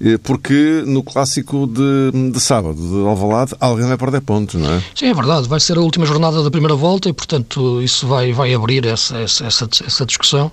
Eh, 0.00 0.18
porque 0.18 0.82
no 0.86 1.02
clássico 1.02 1.66
de, 1.66 2.30
de 2.30 2.40
sábado, 2.40 2.74
de 2.76 3.06
Alvalade, 3.06 3.54
alguém 3.60 3.86
vai 3.86 3.96
perder 3.96 4.20
pontos, 4.22 4.60
não 4.60 4.72
é? 4.72 4.82
Sim, 4.94 5.06
é 5.06 5.14
verdade. 5.14 5.48
Vai 5.48 5.60
ser 5.60 5.76
a 5.76 5.80
última 5.80 6.06
jornada 6.06 6.42
da 6.42 6.50
primeira 6.50 6.74
volta 6.74 7.08
e, 7.08 7.12
portanto, 7.12 7.82
isso 7.82 8.06
vai, 8.06 8.32
vai 8.32 8.54
abrir 8.54 8.86
essa, 8.86 9.18
essa, 9.18 9.46
essa, 9.46 9.68
essa 9.86 10.06
discussão. 10.06 10.50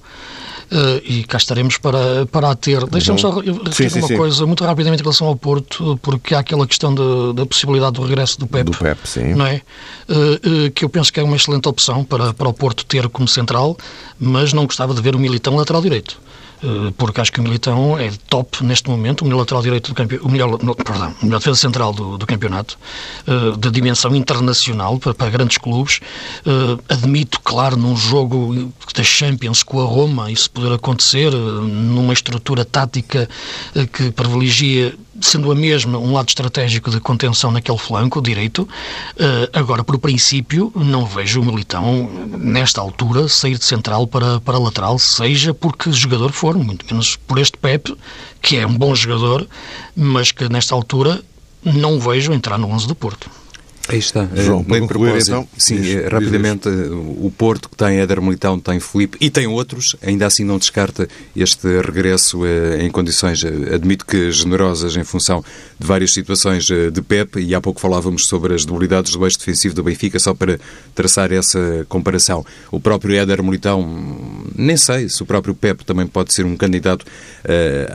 Uh, 0.70 1.00
e 1.06 1.24
cá 1.24 1.38
estaremos 1.38 1.78
para, 1.78 2.26
para 2.26 2.52
a 2.52 2.56
ter. 2.56 2.86
Deixa-me 2.88 3.18
só 3.18 3.40
referir 3.40 4.00
uma 4.00 4.08
sim. 4.08 4.18
coisa 4.18 4.46
muito 4.46 4.66
rapidamente 4.66 5.00
em 5.00 5.04
relação 5.04 5.28
ao 5.28 5.36
Porto, 5.36 5.98
porque 6.02 6.36
há 6.36 6.40
aquela 6.40 6.68
questão 6.68 6.94
de, 6.94 7.34
da 7.34 7.46
possibilidade 7.46 7.94
do 7.94 8.02
regresso 8.02 8.38
do 8.38 8.48
Pep. 8.48 8.66
Do 8.66 8.78
Pep, 8.78 9.00
sim. 9.06 9.34
Não 9.34 9.46
é? 9.46 9.62
Uh, 10.10 10.66
uh, 10.68 10.72
que 10.72 10.84
eu 10.84 10.90
penso 10.90 11.14
que 11.14 11.22
é 11.22 11.24
uma 11.24 11.38
excelente 11.38 11.70
opção 11.70 12.04
para, 12.04 12.34
para 12.34 12.50
o 12.50 12.54
Porto 12.54 12.84
ter 12.84 13.08
como 13.08 13.30
central, 13.30 13.78
mas 14.20 14.52
não 14.52 14.66
gostava 14.66 14.94
de 14.94 15.02
ver 15.02 15.16
o 15.16 15.20
Militão 15.20 15.56
lateral 15.56 15.82
direito. 15.82 16.20
Eh, 16.64 16.92
porque 16.98 17.22
acho 17.22 17.32
que 17.32 17.40
o 17.40 17.44
Militão 17.44 17.98
é 18.00 18.12
top 18.28 18.64
neste 18.64 18.90
momento, 18.90 19.22
o 19.22 19.26
melhor 19.26 19.40
lateral 19.40 19.62
direito 19.62 19.90
do 19.90 19.96
campeonato, 19.96 20.28
o 20.28 20.32
melhor, 20.32 20.58
perdão, 20.76 21.14
o 21.22 21.26
melhor 21.26 21.38
defesa 21.38 21.58
central 21.58 21.94
do, 21.94 22.18
do 22.18 22.26
campeonato, 22.26 22.78
uh, 23.28 23.56
de 23.56 23.70
dimensão 23.70 24.16
internacional 24.16 24.98
para, 24.98 25.14
para 25.14 25.30
grandes 25.30 25.58
clubes. 25.58 26.00
Uh, 26.46 26.82
admito, 26.90 27.40
claro, 27.42 27.78
num 27.78 27.96
jogo 27.96 28.72
da 28.96 29.04
Champions 29.04 29.62
com 29.62 29.82
a 29.82 29.86
Roma, 29.86 30.32
isso 30.32 30.50
poder 30.50 30.74
acontecer, 30.74 31.32
numa 31.32 32.14
estrutura 32.14 32.66
tática 32.66 33.30
que 33.94 34.12
privilegia 34.12 34.96
sendo 35.22 35.52
a 35.52 35.56
mesma 35.56 35.98
um 35.98 36.14
lado 36.14 36.30
estratégico 36.30 36.90
de 36.90 37.00
contenção 37.00 37.52
naquele 37.52 37.78
flanco 37.78 38.22
direito. 38.22 38.68
agora, 39.54 39.84
por 39.84 39.98
princípio, 40.00 40.72
não 40.76 41.06
vejo 41.06 41.42
o 41.42 41.46
Militão, 41.46 42.10
nesta 42.38 42.82
altura, 42.82 43.28
sair 43.28 43.58
de 43.58 43.66
central 43.66 44.08
para, 44.08 44.40
para 44.42 44.58
lateral, 44.58 44.98
seja 44.98 45.54
porque 45.54 45.92
jogador 45.92 46.32
for 46.32 46.48
for, 46.48 46.58
muito 46.58 46.86
menos 46.86 47.18
por 47.18 47.40
este 47.40 47.58
Pepe, 47.58 47.98
que 48.42 48.56
é 48.56 48.66
um 48.66 48.78
bom 48.78 48.96
jogador, 48.96 49.46
mas 49.96 50.32
que 50.32 50.48
nesta 50.48 50.74
altura 50.74 51.22
não 51.62 52.00
vejo 52.00 52.32
entrar 52.32 52.58
no 52.58 52.70
11 52.70 52.88
do 52.88 52.96
Porto. 52.96 53.30
Aí 53.88 54.00
está. 54.00 54.28
João, 54.36 54.64
Bem 54.64 54.82
concluir, 54.82 55.22
então, 55.22 55.48
sim, 55.58 55.80
diz, 55.80 55.96
eh, 55.96 56.10
rapidamente, 56.10 56.70
diz. 56.70 56.80
Eh, 56.80 56.90
o 56.92 57.32
Porto, 57.36 57.70
que 57.70 57.76
tem 57.78 58.00
Éder 58.00 58.22
Militão, 58.22 58.60
tem 58.60 58.80
Felipe 58.80 59.18
e 59.22 59.30
tem 59.30 59.48
outros, 59.48 59.96
ainda 60.02 60.26
assim 60.26 60.44
não 60.44 60.58
descarta 60.58 61.08
este 61.36 61.68
regresso 61.82 62.46
eh, 62.46 62.84
em 62.84 62.92
condições, 62.92 63.44
admito 63.46 64.06
que 64.06 64.32
generosas, 64.32 64.98
em 64.98 65.04
função 65.04 65.44
de 65.80 65.86
várias 65.86 66.14
situações 66.14 66.66
de 66.66 67.02
Pep, 67.02 67.40
e 67.40 67.54
há 67.54 67.62
pouco 67.62 67.80
falávamos 67.80 68.28
sobre 68.28 68.54
as 68.54 68.66
debilidades 68.66 69.14
do 69.14 69.26
eixo 69.26 69.40
defensivo 69.40 69.76
do 69.76 69.84
Benfica, 69.84 70.20
só 70.20 70.34
para 70.34 70.60
traçar 70.96 71.32
essa 71.32 71.86
comparação. 71.88 72.46
O 72.72 72.80
próprio 72.80 73.16
Éder 73.16 73.44
Militão, 73.44 74.46
nem 74.56 74.78
sei 74.78 75.10
se 75.10 75.22
o 75.22 75.26
próprio 75.26 75.54
Pep 75.54 75.86
também 75.86 76.08
pode 76.08 76.34
ser 76.34 76.46
um 76.46 76.58
candidato 76.58 77.06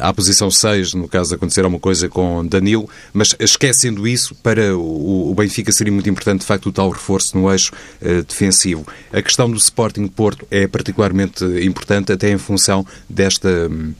à 0.01 0.13
posição 0.13 0.51
6, 0.51 0.95
no 0.95 1.09
caso 1.09 1.31
de 1.31 1.35
acontecer 1.37 1.61
alguma 1.61 1.81
coisa 1.81 2.09
com 2.09 2.47
Danilo, 2.47 2.89
mas 3.13 3.35
esquecendo 3.39 4.07
isso, 4.07 4.35
para 4.37 4.77
o 4.77 5.35
Benfica 5.37 5.73
seria 5.73 5.93
muito 5.93 6.09
importante, 6.09 6.41
de 6.41 6.47
facto, 6.47 6.69
o 6.69 6.73
tal 6.73 6.91
reforço 6.91 7.37
no 7.37 7.51
eixo 7.51 7.73
uh, 8.01 8.23
defensivo. 8.23 8.87
A 9.13 9.23
questão 9.23 9.51
do 9.51 9.57
Sporting 9.57 10.07
Porto 10.09 10.47
é 10.51 10.67
particularmente 10.67 11.45
importante, 11.65 12.13
até 12.13 12.31
em 12.31 12.39
função 12.39 12.87
desta. 13.09 13.49
Um, 13.71 13.95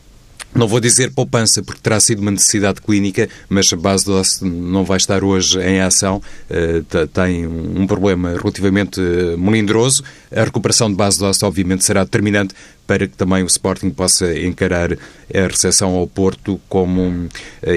não 0.55 0.69
vou 0.69 0.81
dizer 0.81 1.11
poupança, 1.13 1.63
porque 1.63 1.81
terá 1.81 1.99
sido 1.99 2.21
uma 2.21 2.31
necessidade 2.31 2.81
clínica, 2.81 3.29
mas 3.49 3.73
a 3.73 3.77
base 3.77 4.05
doce 4.05 4.45
não 4.45 4.85
vai 4.85 4.99
estar 4.99 5.25
hoje 5.25 5.59
em 5.61 5.81
ação, 5.81 6.21
uh, 6.51 7.07
tem 7.09 7.47
um 7.47 7.87
problema 7.87 8.31
relativamente 8.31 9.01
uh, 9.01 9.39
melindroso. 9.39 10.05
A 10.35 10.45
recuperação 10.45 10.91
de 10.91 10.97
base 10.97 11.19
doce, 11.19 11.45
obviamente, 11.45 11.85
será 11.85 12.05
determinante 12.05 12.55
para 12.87 13.07
que 13.07 13.17
também 13.17 13.43
o 13.43 13.47
Sporting 13.47 13.91
possa 13.91 14.39
encarar 14.39 14.93
a 14.93 15.47
recepção 15.47 15.95
ao 15.95 16.07
Porto 16.07 16.61
como, 16.69 17.03
uh, 17.03 17.29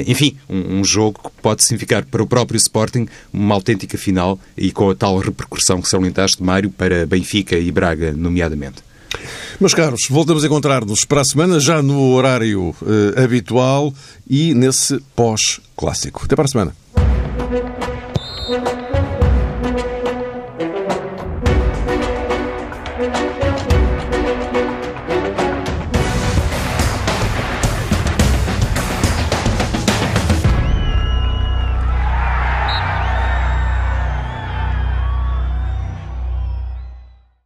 enfim, 0.06 0.36
um, 0.50 0.80
um, 0.80 0.84
jogo 0.84 1.20
que 1.24 1.42
pode 1.42 1.64
significar 1.64 2.04
para 2.06 2.22
o 2.22 2.28
próprio 2.28 2.58
Sporting 2.58 3.08
uma 3.32 3.56
autêntica 3.56 3.98
final 3.98 4.38
e 4.58 4.72
com 4.72 4.90
a 4.90 4.96
tal 4.96 5.18
repercussão 5.20 5.82
que 5.82 5.88
salientaste, 5.88 6.44
Mário, 6.44 6.70
para 6.70 7.06
Benfica 7.06 7.58
e 7.58 7.72
Braga, 7.72 8.12
nomeadamente. 8.12 8.85
Meus 9.60 9.74
caros, 9.74 10.08
voltamos 10.10 10.44
a 10.44 10.48
encontrar-nos 10.48 11.06
para 11.06 11.22
a 11.22 11.26
semana, 11.26 11.60
já 11.60 11.82
no 11.82 12.14
horário 12.14 12.76
uh, 12.82 13.24
habitual 13.24 13.94
e 14.30 14.54
nesse 14.54 15.00
pós-clássico. 15.16 16.22
Até 16.26 16.36
para 16.36 16.46
a 16.46 16.50
semana. 16.50 16.85